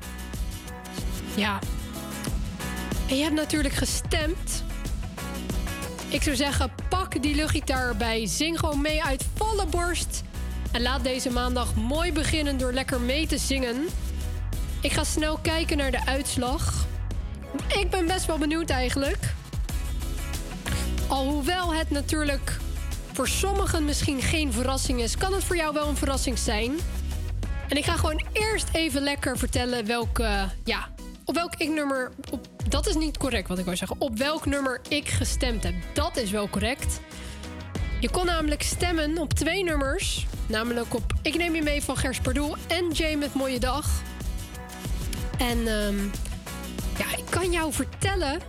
Ja. 1.35 1.59
En 3.09 3.16
je 3.16 3.23
hebt 3.23 3.35
natuurlijk 3.35 3.74
gestemd. 3.74 4.65
Ik 6.09 6.23
zou 6.23 6.36
zeggen, 6.36 6.73
pak 6.89 7.23
die 7.23 7.35
luchtgitaar 7.35 7.89
erbij. 7.89 8.27
Zing 8.27 8.74
mee 8.74 9.05
uit 9.05 9.24
volle 9.35 9.66
borst. 9.66 10.23
En 10.73 10.82
laat 10.82 11.05
deze 11.05 11.31
maandag 11.31 11.74
mooi 11.74 12.12
beginnen 12.12 12.59
door 12.59 12.73
lekker 12.73 13.01
mee 13.01 13.27
te 13.27 13.39
zingen. 13.39 13.86
Ik 14.81 14.93
ga 14.93 15.05
snel 15.05 15.39
kijken 15.43 15.77
naar 15.77 15.90
de 15.90 16.07
uitslag. 16.07 16.86
Ik 17.69 17.90
ben 17.90 18.07
best 18.07 18.27
wel 18.27 18.39
benieuwd 18.39 18.70
eigenlijk. 18.70 19.35
Alhoewel 21.09 21.74
het 21.74 21.90
natuurlijk 21.90 22.57
voor 23.12 23.28
sommigen 23.28 23.85
misschien 23.85 24.23
geen 24.23 24.52
verrassing 24.52 25.01
is, 25.01 25.16
kan 25.16 25.32
het 25.32 25.44
voor 25.44 25.57
jou 25.57 25.74
wel 25.74 25.89
een 25.89 25.97
verrassing 25.97 26.39
zijn. 26.39 26.73
En 27.69 27.77
ik 27.77 27.85
ga 27.85 27.97
gewoon 27.97 28.24
eerst 28.32 28.69
even 28.73 29.02
lekker 29.02 29.39
vertellen 29.39 29.86
welke, 29.86 30.48
ja, 30.65 30.89
op 31.24 31.35
welk 31.35 31.55
ik 31.55 31.69
nummer. 31.69 32.12
Op, 32.31 32.47
dat 32.69 32.86
is 32.86 32.94
niet 32.94 33.19
correct 33.19 33.48
wat 33.48 33.59
ik 33.59 33.65
wou 33.65 33.77
zeggen. 33.77 34.01
Op 34.01 34.19
welk 34.19 34.47
nummer 34.47 34.81
ik 34.89 35.09
gestemd 35.09 35.62
heb. 35.62 35.74
Dat 35.93 36.16
is 36.16 36.31
wel 36.31 36.48
correct. 36.48 37.01
Je 38.01 38.11
kon 38.11 38.27
namelijk 38.27 38.62
stemmen 38.62 39.19
op 39.19 39.32
twee 39.32 39.65
nummers. 39.65 40.27
Namelijk 40.47 40.94
op 40.94 41.12
Ik 41.23 41.36
Neem 41.36 41.55
Je 41.55 41.62
Mee 41.62 41.82
van 41.82 41.97
Gers 41.97 42.20
Pardoel 42.20 42.57
en 42.69 42.90
Jay 42.90 43.15
met 43.15 43.35
Mooie 43.35 43.59
Dag. 43.59 44.02
En 45.41 45.67
ehm, 45.67 46.05
ja, 46.99 47.17
ik 47.17 47.25
kan 47.31 47.53
jou 47.53 47.73
vertellen. 47.73 48.41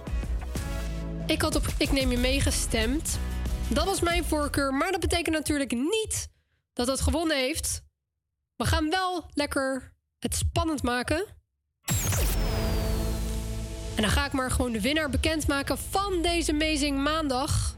Ik 1.26 1.42
had 1.42 1.56
op 1.56 1.66
Ik 1.78 1.92
Neem 1.92 2.12
Je 2.12 2.18
Mee 2.18 2.42
gestemd. 2.42 3.20
Dat 3.68 3.86
was 3.86 4.02
mijn 4.02 4.24
voorkeur, 4.24 4.74
maar 4.74 4.92
dat 4.92 5.00
betekent 5.00 5.36
natuurlijk 5.36 5.72
niet 5.72 6.30
dat 6.74 6.88
het 6.88 7.02
gewonnen 7.02 7.38
heeft. 7.38 7.82
We 8.56 8.66
gaan 8.66 8.90
wel 8.90 9.26
lekker 9.34 9.94
het 10.20 10.36
spannend 10.36 10.84
maken. 10.84 11.26
En 13.96 14.02
dan 14.02 14.10
ga 14.10 14.26
ik 14.26 14.32
maar 14.32 14.52
gewoon 14.52 14.72
de 14.72 14.82
winnaar 14.82 15.10
bekendmaken 15.10 15.78
van 15.78 16.22
deze 16.22 16.52
Amazing 16.52 17.04
Maandag. 17.04 17.76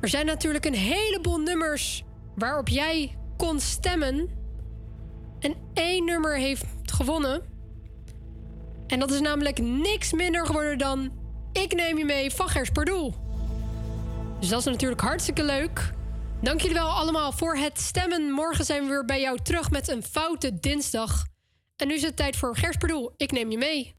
Er 0.00 0.08
zijn 0.08 0.26
natuurlijk 0.26 0.64
een 0.64 0.74
heleboel 0.74 1.38
nummers 1.38 2.02
waarop 2.34 2.68
jij 2.68 3.16
kon 3.36 3.60
stemmen. 3.60 4.30
En 5.38 5.54
één 5.74 6.04
nummer 6.04 6.38
heeft 6.38 6.64
gewonnen. 6.84 7.53
En 8.86 8.98
dat 8.98 9.10
is 9.10 9.20
namelijk 9.20 9.58
niks 9.58 10.12
minder 10.12 10.46
geworden 10.46 10.78
dan 10.78 11.12
Ik 11.52 11.74
Neem 11.74 11.98
Je 11.98 12.04
Mee 12.04 12.30
van 12.30 12.48
Gers. 12.48 12.70
Dus 14.40 14.48
dat 14.48 14.58
is 14.58 14.64
natuurlijk 14.64 15.00
hartstikke 15.00 15.44
leuk. 15.44 15.92
Dank 16.40 16.60
jullie 16.60 16.76
wel 16.76 16.88
allemaal 16.88 17.32
voor 17.32 17.56
het 17.56 17.80
stemmen. 17.80 18.30
Morgen 18.30 18.64
zijn 18.64 18.82
we 18.82 18.88
weer 18.88 19.04
bij 19.04 19.20
jou 19.20 19.38
terug 19.42 19.70
met 19.70 19.88
een 19.88 20.02
foute 20.02 20.58
dinsdag. 20.58 21.24
En 21.76 21.88
nu 21.88 21.94
is 21.94 22.02
het 22.02 22.16
tijd 22.16 22.36
voor 22.36 22.56
Gers 22.56 22.76
Pardoel. 22.76 23.14
Ik 23.16 23.32
neem 23.32 23.50
je 23.50 23.58
mee. 23.58 23.94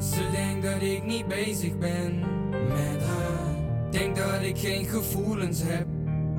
Ze 0.00 0.30
denkt 0.32 0.66
dat 0.66 0.82
ik 0.82 1.04
niet 1.04 1.28
bezig 1.28 1.78
ben 1.78 2.20
met 2.68 3.02
haar. 3.02 3.54
Denk 3.90 4.16
dat 4.16 4.42
ik 4.42 4.58
geen 4.58 4.84
gevoelens 4.84 5.62
heb 5.62 5.86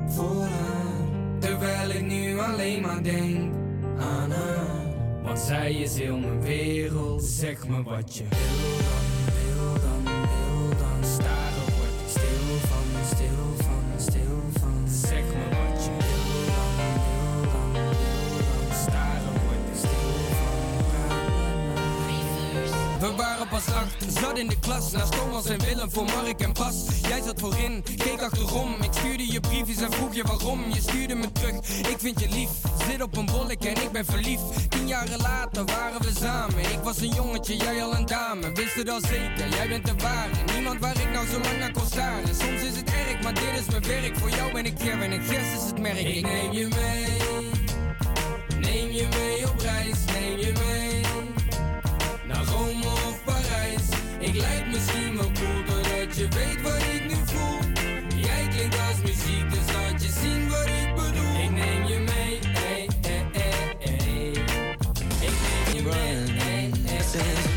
voor 0.06 0.42
haar. 0.42 1.08
Terwijl 1.38 1.90
ik 1.90 2.06
nu 2.06 2.38
alleen 2.38 2.80
maar 2.80 3.02
denk 3.02 3.54
aan 3.98 4.30
haar. 4.30 4.87
Want 5.28 5.40
zij 5.40 5.72
is 5.72 5.98
heel 5.98 6.18
mijn 6.18 6.40
wereld. 6.40 7.22
Zeg 7.22 7.68
me 7.68 7.82
wat 7.82 8.16
je 8.16 8.24
wil 8.28 8.76
dan, 8.88 9.04
wil 9.34 9.72
dan, 9.80 10.02
wil 10.04 10.78
dan. 10.78 11.04
Staren 11.10 11.66
word 11.76 11.94
ik 12.04 12.08
stil 12.08 12.58
van, 12.68 12.86
stil 13.06 13.66
van, 13.66 14.00
stil 14.00 14.60
van. 14.60 14.88
Zeg 14.88 15.22
me 15.22 15.44
wat 15.56 15.74
je 15.74 15.77
We 23.00 23.14
waren 23.16 23.48
pas 23.48 23.66
acht, 23.66 24.20
zat 24.20 24.38
in 24.38 24.48
de 24.48 24.58
klas. 24.58 24.92
Naast 24.92 25.12
Thomas 25.12 25.46
en 25.46 25.60
Willem 25.60 25.90
voor 25.90 26.04
Mark 26.04 26.40
en 26.40 26.52
Bas. 26.52 26.74
Jij 27.08 27.22
zat 27.26 27.40
voorin, 27.40 27.84
keek 27.96 28.22
achterom. 28.22 28.74
Ik 28.80 28.92
stuurde 28.92 29.32
je 29.32 29.40
briefjes 29.40 29.80
en 29.80 29.92
vroeg 29.92 30.14
je 30.14 30.22
waarom. 30.22 30.64
Je 30.72 30.80
stuurde 30.80 31.14
me 31.14 31.32
terug, 31.32 31.54
ik 31.68 31.96
vind 31.98 32.20
je 32.20 32.28
lief. 32.28 32.50
Zit 32.90 33.02
op 33.02 33.16
een 33.16 33.26
bollek 33.26 33.64
en 33.64 33.82
ik 33.82 33.92
ben 33.92 34.04
verliefd. 34.04 34.70
Tien 34.70 34.86
jaren 34.86 35.20
later 35.20 35.64
waren 35.64 36.00
we 36.00 36.12
samen. 36.20 36.58
Ik 36.58 36.78
was 36.82 37.00
een 37.00 37.14
jongetje, 37.14 37.56
jij 37.56 37.82
al 37.82 37.94
een 37.94 38.06
dame. 38.06 38.52
Wist 38.52 38.74
het 38.74 38.90
al 38.90 39.00
zeker, 39.00 39.48
jij 39.48 39.68
bent 39.68 39.86
de 39.86 39.94
ware. 40.02 40.30
Niemand 40.54 40.80
waar 40.80 41.00
ik 41.00 41.10
nou 41.12 41.26
zo 41.26 41.40
lang 41.40 41.58
naar 41.58 41.72
kon 41.72 41.86
staren. 41.86 42.34
Soms 42.34 42.62
is 42.62 42.76
het 42.76 42.90
erg, 42.90 43.22
maar 43.22 43.34
dit 43.34 43.58
is 43.58 43.66
mijn 43.70 43.82
werk. 43.82 44.16
Voor 44.16 44.30
jou 44.30 44.52
ben 44.52 44.66
ik 44.66 44.74
Kevin 44.74 45.12
en 45.12 45.22
Gers 45.22 45.52
is 45.54 45.66
het 45.66 45.78
merk. 45.78 45.98
Ik 45.98 46.26
neem 46.26 46.52
je 46.52 46.68
mee. 46.68 47.16
Neem 48.60 48.90
je 48.90 49.08
mee 49.10 49.48
op 49.48 49.60
reis, 49.60 49.98
neem 50.12 50.38
je 50.38 50.52
mee 50.66 51.07
Ik 54.18 54.34
lijk 54.34 54.66
misschien 54.66 55.16
wel 55.16 55.30
cool 55.32 55.64
Doordat 55.66 56.16
je 56.16 56.28
weet 56.28 56.62
wat 56.62 56.82
ik 56.94 57.04
nu 57.08 57.14
voel. 57.24 57.58
Jij 58.16 58.48
klinkt 58.48 58.76
als 58.88 59.00
muziek, 59.02 59.50
dus 59.50 59.74
laat 59.74 60.02
je 60.02 60.10
zien 60.20 60.48
wat 60.48 60.66
ik 60.66 60.94
bedoel. 60.94 61.42
Ik 61.42 61.50
neem 61.50 61.84
je 61.84 61.98
mee, 61.98 62.38
ey, 62.54 62.88
ey, 63.02 63.26
ey, 63.32 63.76
ey. 63.80 64.30
Ik 65.20 65.34
neem 65.44 65.74
je 65.74 65.82
mee, 65.82 66.40
ey, 66.40 66.70
ey, 66.86 67.02
Since 67.02 67.47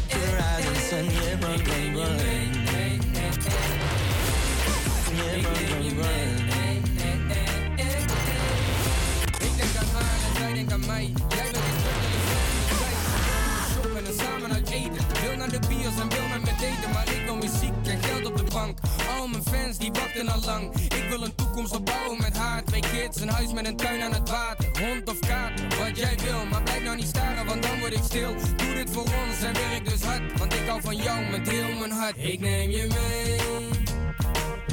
Al 19.22 19.28
mijn 19.28 19.44
fans 19.44 19.78
die 19.78 19.92
wachten 19.92 20.28
al 20.28 20.40
lang. 20.46 20.76
Ik 20.76 21.06
wil 21.10 21.24
een 21.24 21.36
toekomst 21.36 21.76
opbouwen 21.76 22.22
met 22.22 22.38
haar. 22.38 22.64
Twee 22.64 22.82
kids, 22.82 23.22
een 23.22 23.30
huis 23.30 23.54
met 23.54 23.68
een 23.68 23.76
tuin 23.76 24.02
aan 24.02 24.14
het 24.14 24.30
water. 24.30 24.66
Hond 24.66 25.10
of 25.10 25.20
kaart, 25.20 25.78
wat 25.78 25.98
jij 25.98 26.18
wil. 26.24 26.46
Maar 26.46 26.64
blijf 26.64 26.84
nou 26.84 26.96
niet 26.96 27.08
staren, 27.08 27.46
want 27.46 27.64
dan 27.64 27.80
word 27.80 27.94
ik 27.94 28.04
stil. 28.04 28.34
Doe 28.56 28.74
dit 28.74 28.90
voor 28.90 29.04
ons 29.04 29.42
en 29.44 29.54
werk 29.54 29.90
dus 29.90 30.02
hard. 30.04 30.38
Want 30.38 30.54
ik 30.54 30.68
hou 30.68 30.82
van 30.82 30.96
jou 30.96 31.30
met 31.30 31.50
heel 31.50 31.78
mijn 31.80 31.92
hart. 31.92 32.16
Ik 32.18 32.40
neem 32.40 32.70
je 32.70 32.88
mee. 32.88 33.40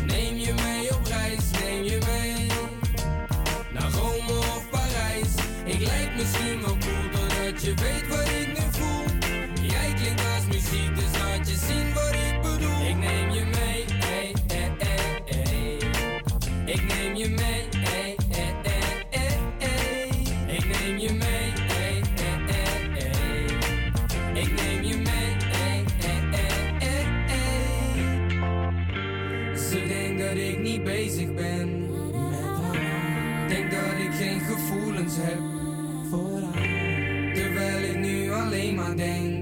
Neem 0.07 0.37
je 0.37 0.55
mee 0.55 0.95
op 0.95 1.07
reis, 1.07 1.45
neem 1.65 1.83
je 1.83 1.99
mee. 2.07 2.47
Naar 3.73 3.91
Rome 3.91 4.39
of 4.39 4.69
Parijs. 4.71 5.33
Ik 5.65 5.81
lijk 5.81 6.15
misschien 6.17 6.61
wel 6.61 6.77
cool 6.79 7.11
doordat 7.13 7.63
je 7.63 7.75
weet 7.75 8.09
wat 8.09 8.29
ik 8.29 8.49
nu 8.59 8.65
voel. 8.71 9.05
Jij 9.63 9.93
klinkt 9.95 10.23
als 10.37 10.47
muziek, 10.47 10.95
dus 10.95 11.19
laat 11.19 11.49
je 11.49 11.57
zien 11.67 11.95
wat 11.95 12.13
ik 12.13 12.43
bedoel. 12.43 12.87
Ik 12.87 12.97
neem 12.97 13.28
voor 36.11 36.41
haar. 36.41 37.33
Terwijl 37.35 37.83
ik 37.83 37.99
nu 37.99 38.33
alleen 38.33 38.75
maar 38.75 38.97
denk 38.97 39.38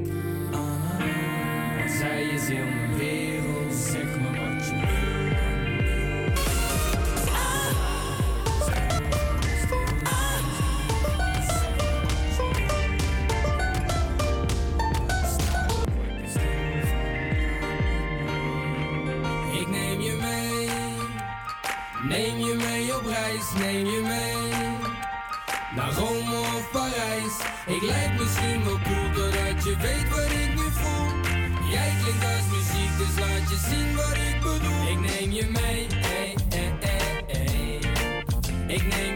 dus 33.07 33.25
laat 33.25 33.51
je 33.51 33.57
zien 33.69 33.97
wat 33.97 34.17
ik 34.17 34.41
bedoel 34.41 34.89
Ik 34.91 35.01
neem 35.11 35.33
je 35.33 35.47
mee, 35.53 35.87
ey, 36.03 36.35
ey, 36.49 36.73
ey, 36.81 37.25
ey. 37.27 37.81
Ik 38.67 38.97
neem 38.97 39.16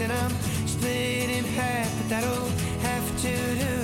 and 0.00 0.12
I'm 0.12 0.30
split 0.66 1.30
in 1.30 1.44
half, 1.44 1.90
but 1.98 2.08
that'll 2.08 2.48
have 2.80 3.06
to 3.22 3.34
do. 3.64 3.76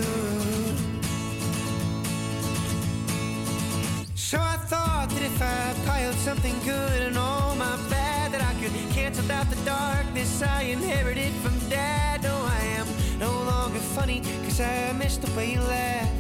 So 4.15 4.39
I 4.41 4.57
thought 4.57 5.09
that 5.11 5.23
if 5.23 5.41
I 5.41 5.75
piled 5.87 6.17
something 6.17 6.55
good 6.65 7.03
and 7.03 7.17
all 7.17 7.55
my 7.55 7.77
bad, 7.89 8.33
that 8.33 8.43
I 8.43 8.55
could 8.61 8.73
cancel 8.93 9.31
out 9.31 9.49
the 9.51 9.65
darkness 9.65 10.43
I 10.43 10.63
inherited 10.63 11.33
from 11.43 11.57
dad. 11.69 12.23
No, 12.23 12.35
I 12.35 12.61
am 12.79 12.87
no 13.19 13.31
longer 13.31 13.79
funny, 13.79 14.21
cause 14.45 14.61
I 14.61 14.93
missed 14.93 15.23
the 15.23 15.31
way 15.37 15.53
you 15.53 15.61
laughed. 15.61 16.11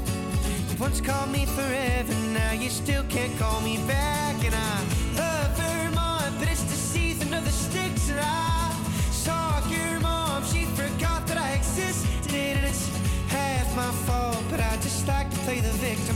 You 0.71 0.77
once 0.79 1.01
called 1.01 1.33
me 1.33 1.47
forever, 1.47 2.15
now 2.33 2.53
you 2.53 2.71
still 2.71 3.05
can't 3.09 3.37
call 3.39 3.61
me 3.62 3.77
back. 3.89 4.37
And 4.45 4.55
I 4.55 5.10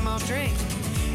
I'll 0.06 0.18
drink. 0.20 0.54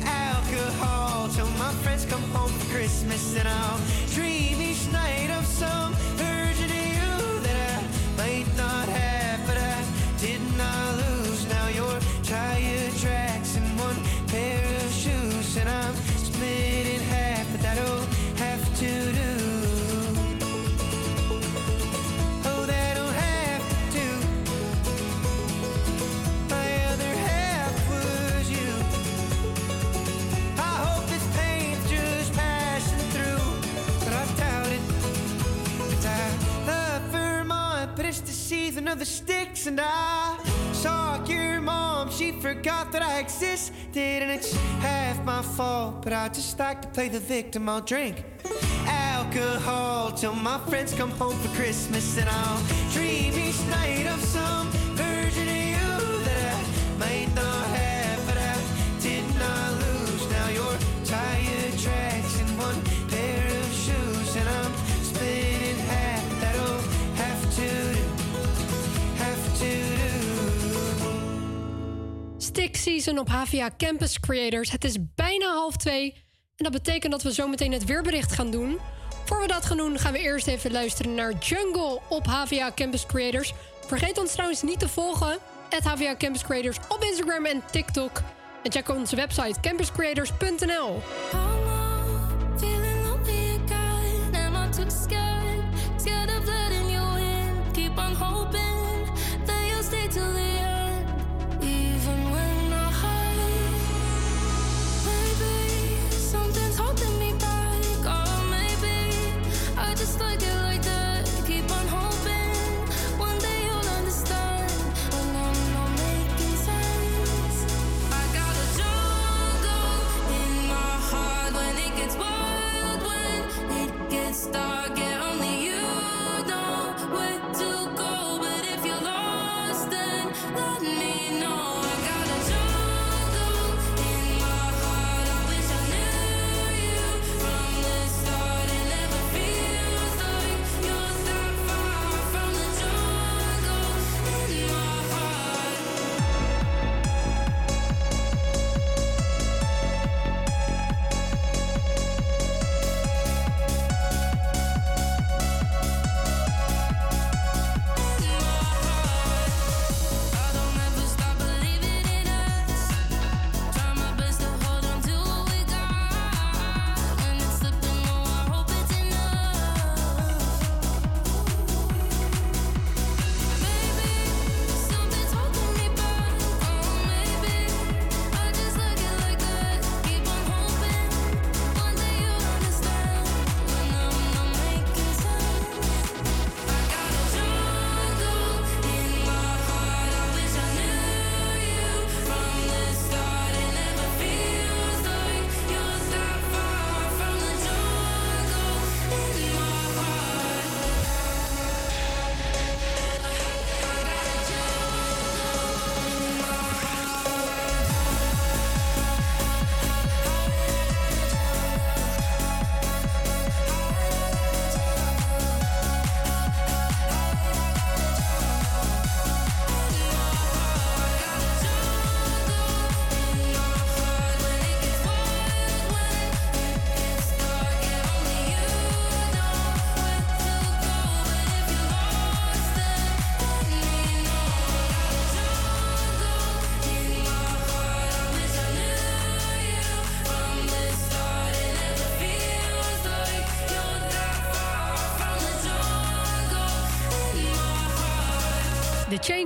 Alcohol 0.05 1.29
till 1.29 1.49
my 1.57 1.71
friends 1.83 2.05
come 2.05 2.23
home 2.31 2.51
for 2.51 2.75
Christmas, 2.75 3.35
and 3.35 3.47
I'll 3.47 3.79
dream 4.15 4.61
each 4.61 4.87
night 4.91 5.29
of 5.31 5.45
some 5.45 5.93
and 39.68 39.80
I 39.81 40.38
saw 40.73 41.23
your 41.26 41.60
mom. 41.60 42.10
She 42.11 42.31
forgot 42.31 42.91
that 42.91 43.02
I 43.02 43.19
existed, 43.19 44.22
and 44.23 44.31
it's 44.31 44.53
half 44.80 45.23
my 45.26 45.41
fault. 45.41 46.02
But 46.03 46.14
I 46.14 46.30
just 46.30 46.57
like 46.60 46.81
to 46.81 46.88
play 46.90 47.10
the 47.10 47.19
victim. 47.19 47.68
I'll 47.68 47.81
drink 47.81 48.23
alcohol 48.86 50.11
till 50.11 50.36
my 50.36 50.60
friends 50.69 50.94
come 50.94 51.11
home 51.11 51.38
for 51.40 51.49
Christmas, 51.56 52.18
and 52.18 52.30
I'll 52.30 52.61
dream 52.91 53.34
each 53.34 53.61
night 53.68 54.07
of 54.07 54.22
some 54.23 54.68
version 54.95 55.48
of 55.48 55.65
you 55.73 56.23
that 56.26 56.56
I 56.56 56.98
might 56.99 57.36
not 57.36 57.65
have, 57.77 58.26
but 58.27 58.38
I 58.38 58.56
did 59.02 59.26
not 59.36 59.72
lose. 59.84 60.30
Now 60.31 60.49
your 60.49 60.77
tire 61.06 61.72
tracks 61.77 62.18
Season 72.80 73.19
op 73.19 73.30
HVA 73.30 73.69
Campus 73.77 74.19
Creators. 74.19 74.72
Het 74.72 74.84
is 74.84 74.97
bijna 75.15 75.53
half 75.53 75.76
twee. 75.76 76.14
En 76.56 76.64
dat 76.64 76.72
betekent 76.72 77.11
dat 77.11 77.23
we 77.23 77.31
zometeen 77.31 77.72
het 77.72 77.85
weerbericht 77.85 78.31
gaan 78.31 78.51
doen. 78.51 78.80
Voor 79.26 79.41
we 79.41 79.47
dat 79.47 79.65
gaan 79.65 79.77
doen, 79.77 79.99
gaan 79.99 80.11
we 80.11 80.19
eerst 80.19 80.47
even 80.47 80.72
luisteren 80.72 81.15
naar 81.15 81.34
Jungle 81.34 81.99
op 82.10 82.26
HVA 82.26 82.72
Campus 82.76 83.06
Creators. 83.06 83.53
Vergeet 83.85 84.18
ons 84.18 84.31
trouwens 84.31 84.61
niet 84.61 84.80
te 84.80 84.88
volgen. 84.88 85.38
At 85.69 85.84
HVA 85.84 86.15
Campus 86.15 86.43
Creators 86.43 86.77
op 86.89 87.03
Instagram 87.03 87.45
en 87.45 87.61
TikTok. 87.72 88.22
En 88.64 88.72
check 88.72 88.89
onze 88.89 89.15
website 89.15 89.60
campuscreators.nl. 89.61 91.01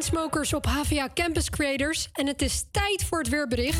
Chainsmokers 0.03 0.53
op 0.53 0.65
HVA 0.65 1.09
Campus 1.13 1.49
Creators. 1.49 2.09
En 2.13 2.27
het 2.27 2.41
is 2.41 2.65
tijd 2.71 3.03
voor 3.03 3.19
het 3.19 3.29
weerbericht. 3.29 3.77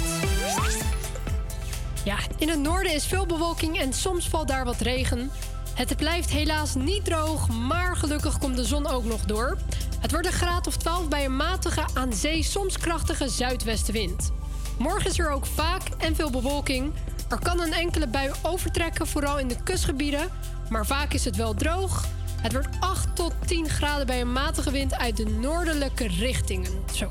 Ja, 2.04 2.18
in 2.38 2.50
het 2.50 2.60
noorden 2.60 2.94
is 2.94 3.06
veel 3.06 3.26
bewolking 3.26 3.80
en 3.80 3.94
soms 3.94 4.30
valt 4.30 4.48
daar 4.48 4.66
wat 4.66 4.80
regen. 4.80 5.32
Het 5.74 5.98
blijft 5.98 6.30
helaas 6.30 6.76
niet 6.76 7.06
droog, 7.06 7.50
maar 7.50 7.96
gelukkig 7.96 8.38
komt 8.38 8.56
de 8.56 8.64
zon 8.64 8.88
ook 8.88 9.04
nog 9.04 9.26
door. 9.26 9.58
Het 10.00 10.12
wordt 10.12 10.28
een 10.28 10.34
graad 10.34 10.68
of 10.68 10.78
12 10.78 11.08
bij 11.08 11.26
een 11.26 11.36
matige, 11.36 11.86
aan 11.94 12.14
zee 12.14 12.44
soms 12.44 12.78
krachtige 12.78 13.30
zuidwestenwind. 13.30 14.32
Morgen 14.78 15.10
is 15.10 15.20
er 15.20 15.30
ook 15.30 15.46
vaak 15.46 15.84
en 15.98 16.16
veel 16.16 16.30
bewolking. 16.30 16.94
Er 17.30 17.40
kan 17.40 17.62
een 17.62 17.74
enkele 17.74 18.08
bui 18.08 18.32
overtrekken, 18.42 19.08
vooral 19.08 19.40
in 19.40 19.48
de 19.48 19.64
kustgebieden. 19.64 20.30
Maar 20.70 20.86
vaak 20.86 21.14
is 21.14 21.26
het 21.26 21.36
wel 21.36 21.54
droog. 21.54 22.06
Het 22.42 22.54
wordt 22.54 22.68
8 22.94 23.16
tot 23.16 23.34
10 23.46 23.70
graden 23.70 24.06
bij 24.06 24.22
een 24.22 24.32
matige 24.32 24.72
wind 24.72 24.96
uit 24.96 25.18
de 25.18 25.26
noordelijke 25.26 26.08
richtingen. 26.08 26.72
Zo. 26.94 27.08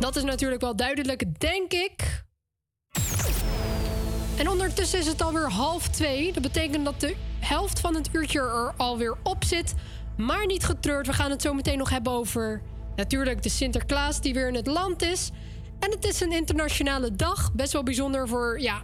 Dat 0.00 0.16
is 0.16 0.22
natuurlijk 0.22 0.60
wel 0.60 0.76
duidelijk, 0.76 1.40
denk 1.40 1.72
ik. 1.72 2.24
En 4.38 4.48
ondertussen 4.48 4.98
is 4.98 5.06
het 5.06 5.22
alweer 5.22 5.50
half 5.50 5.88
twee. 5.88 6.32
Dat 6.32 6.42
betekent 6.42 6.84
dat 6.84 7.00
de 7.00 7.16
helft 7.38 7.80
van 7.80 7.94
het 7.94 8.08
uurtje 8.12 8.40
er 8.40 8.74
alweer 8.76 9.16
op 9.22 9.44
zit. 9.44 9.74
Maar 10.16 10.46
niet 10.46 10.64
getreurd, 10.64 11.06
we 11.06 11.12
gaan 11.12 11.30
het 11.30 11.42
zo 11.42 11.54
meteen 11.54 11.78
nog 11.78 11.90
hebben 11.90 12.12
over... 12.12 12.62
natuurlijk 12.96 13.42
de 13.42 13.48
Sinterklaas 13.48 14.20
die 14.20 14.34
weer 14.34 14.48
in 14.48 14.54
het 14.54 14.66
land 14.66 15.02
is. 15.02 15.30
En 15.78 15.90
het 15.90 16.04
is 16.04 16.20
een 16.20 16.32
internationale 16.32 17.16
dag. 17.16 17.52
Best 17.52 17.72
wel 17.72 17.82
bijzonder 17.82 18.28
voor, 18.28 18.60
ja, 18.60 18.82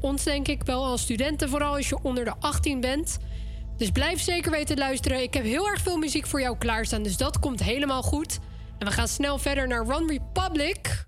ons 0.00 0.24
denk 0.24 0.48
ik 0.48 0.62
wel 0.62 0.84
als 0.84 1.00
studenten. 1.00 1.48
Vooral 1.48 1.74
als 1.74 1.88
je 1.88 1.98
onder 2.02 2.24
de 2.24 2.34
18 2.38 2.80
bent. 2.80 3.18
Dus 3.76 3.90
blijf 3.90 4.20
zeker 4.20 4.50
weten 4.50 4.78
luisteren. 4.78 5.22
Ik 5.22 5.34
heb 5.34 5.44
heel 5.44 5.68
erg 5.68 5.80
veel 5.80 5.96
muziek 5.96 6.26
voor 6.26 6.40
jou 6.40 6.58
klaarstaan. 6.58 7.02
Dus 7.02 7.16
dat 7.16 7.38
komt 7.38 7.62
helemaal 7.62 8.02
goed. 8.02 8.38
En 8.78 8.86
we 8.86 8.92
gaan 8.92 9.08
snel 9.08 9.38
verder 9.38 9.68
naar 9.68 9.86
Run 9.86 10.08
Republic. 10.08 11.06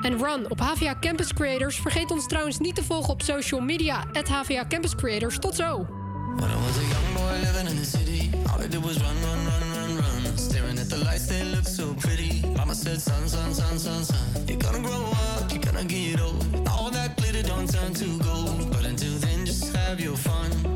En 0.00 0.18
Run 0.18 0.50
op 0.50 0.60
HVA 0.60 0.96
Campus 1.00 1.32
Creators. 1.32 1.76
Vergeet 1.76 2.10
ons 2.10 2.26
trouwens 2.26 2.58
niet 2.58 2.74
te 2.74 2.84
volgen 2.84 3.12
op 3.12 3.22
social 3.22 3.60
media. 3.60 4.04
At 4.12 4.28
HVA 4.28 4.66
Campus 4.68 4.94
Creators. 4.94 5.38
Tot 5.38 5.54
zo. 5.54 5.86
When 6.36 6.50
I 6.50 6.54
was 6.54 6.76
a 6.76 6.82
young 6.82 7.14
boy 7.14 7.32
living 7.42 7.68
in 7.68 7.76
the 7.76 7.84
city, 7.84 8.30
all 8.46 8.60
I 8.60 8.68
did 8.68 8.84
was 8.84 8.98
run, 8.98 9.16
run, 9.22 9.44
run, 9.46 9.62
run, 9.76 9.96
run. 9.96 10.38
Staring 10.38 10.78
at 10.78 10.88
the 10.90 10.98
lights, 10.98 11.26
they 11.26 11.42
look 11.44 11.66
so 11.66 11.94
pretty. 11.94 12.42
Mama 12.56 12.74
said, 12.74 13.00
son, 13.00 13.26
son, 13.28 13.54
son, 13.54 13.78
son, 13.78 14.04
son. 14.04 14.46
You're 14.46 14.58
gonna 14.58 14.80
grow 14.80 15.10
up, 15.32 15.50
you're 15.50 15.62
gonna 15.62 15.84
get 15.84 16.20
old. 16.20 16.44
All 16.68 16.90
that 16.90 17.16
glitter 17.16 17.42
don't 17.42 17.70
turn 17.72 17.94
to 17.94 18.18
gold. 18.18 18.70
But 18.70 18.84
until 18.84 19.18
then, 19.18 19.46
just 19.46 19.74
have 19.74 19.98
your 19.98 20.16
fun. 20.16 20.75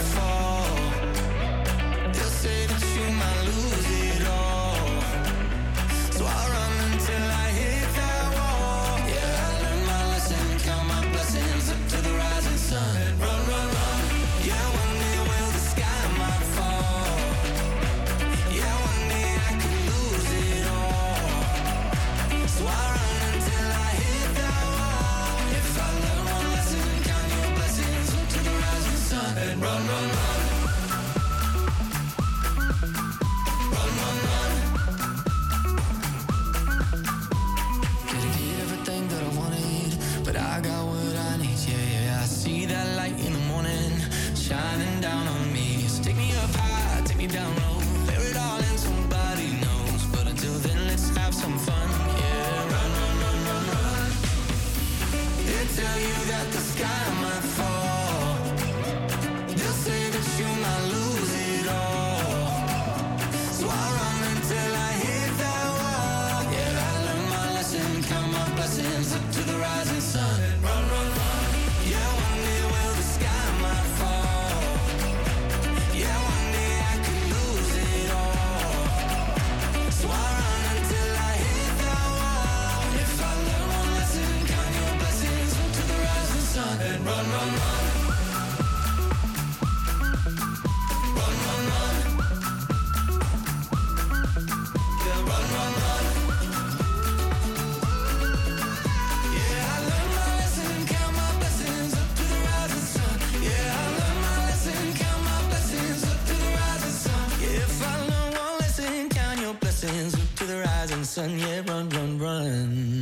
sun. 111.11 111.37
Yeah, 111.39 111.61
run, 111.67 111.89
run, 111.89 112.19
run. 112.19 113.00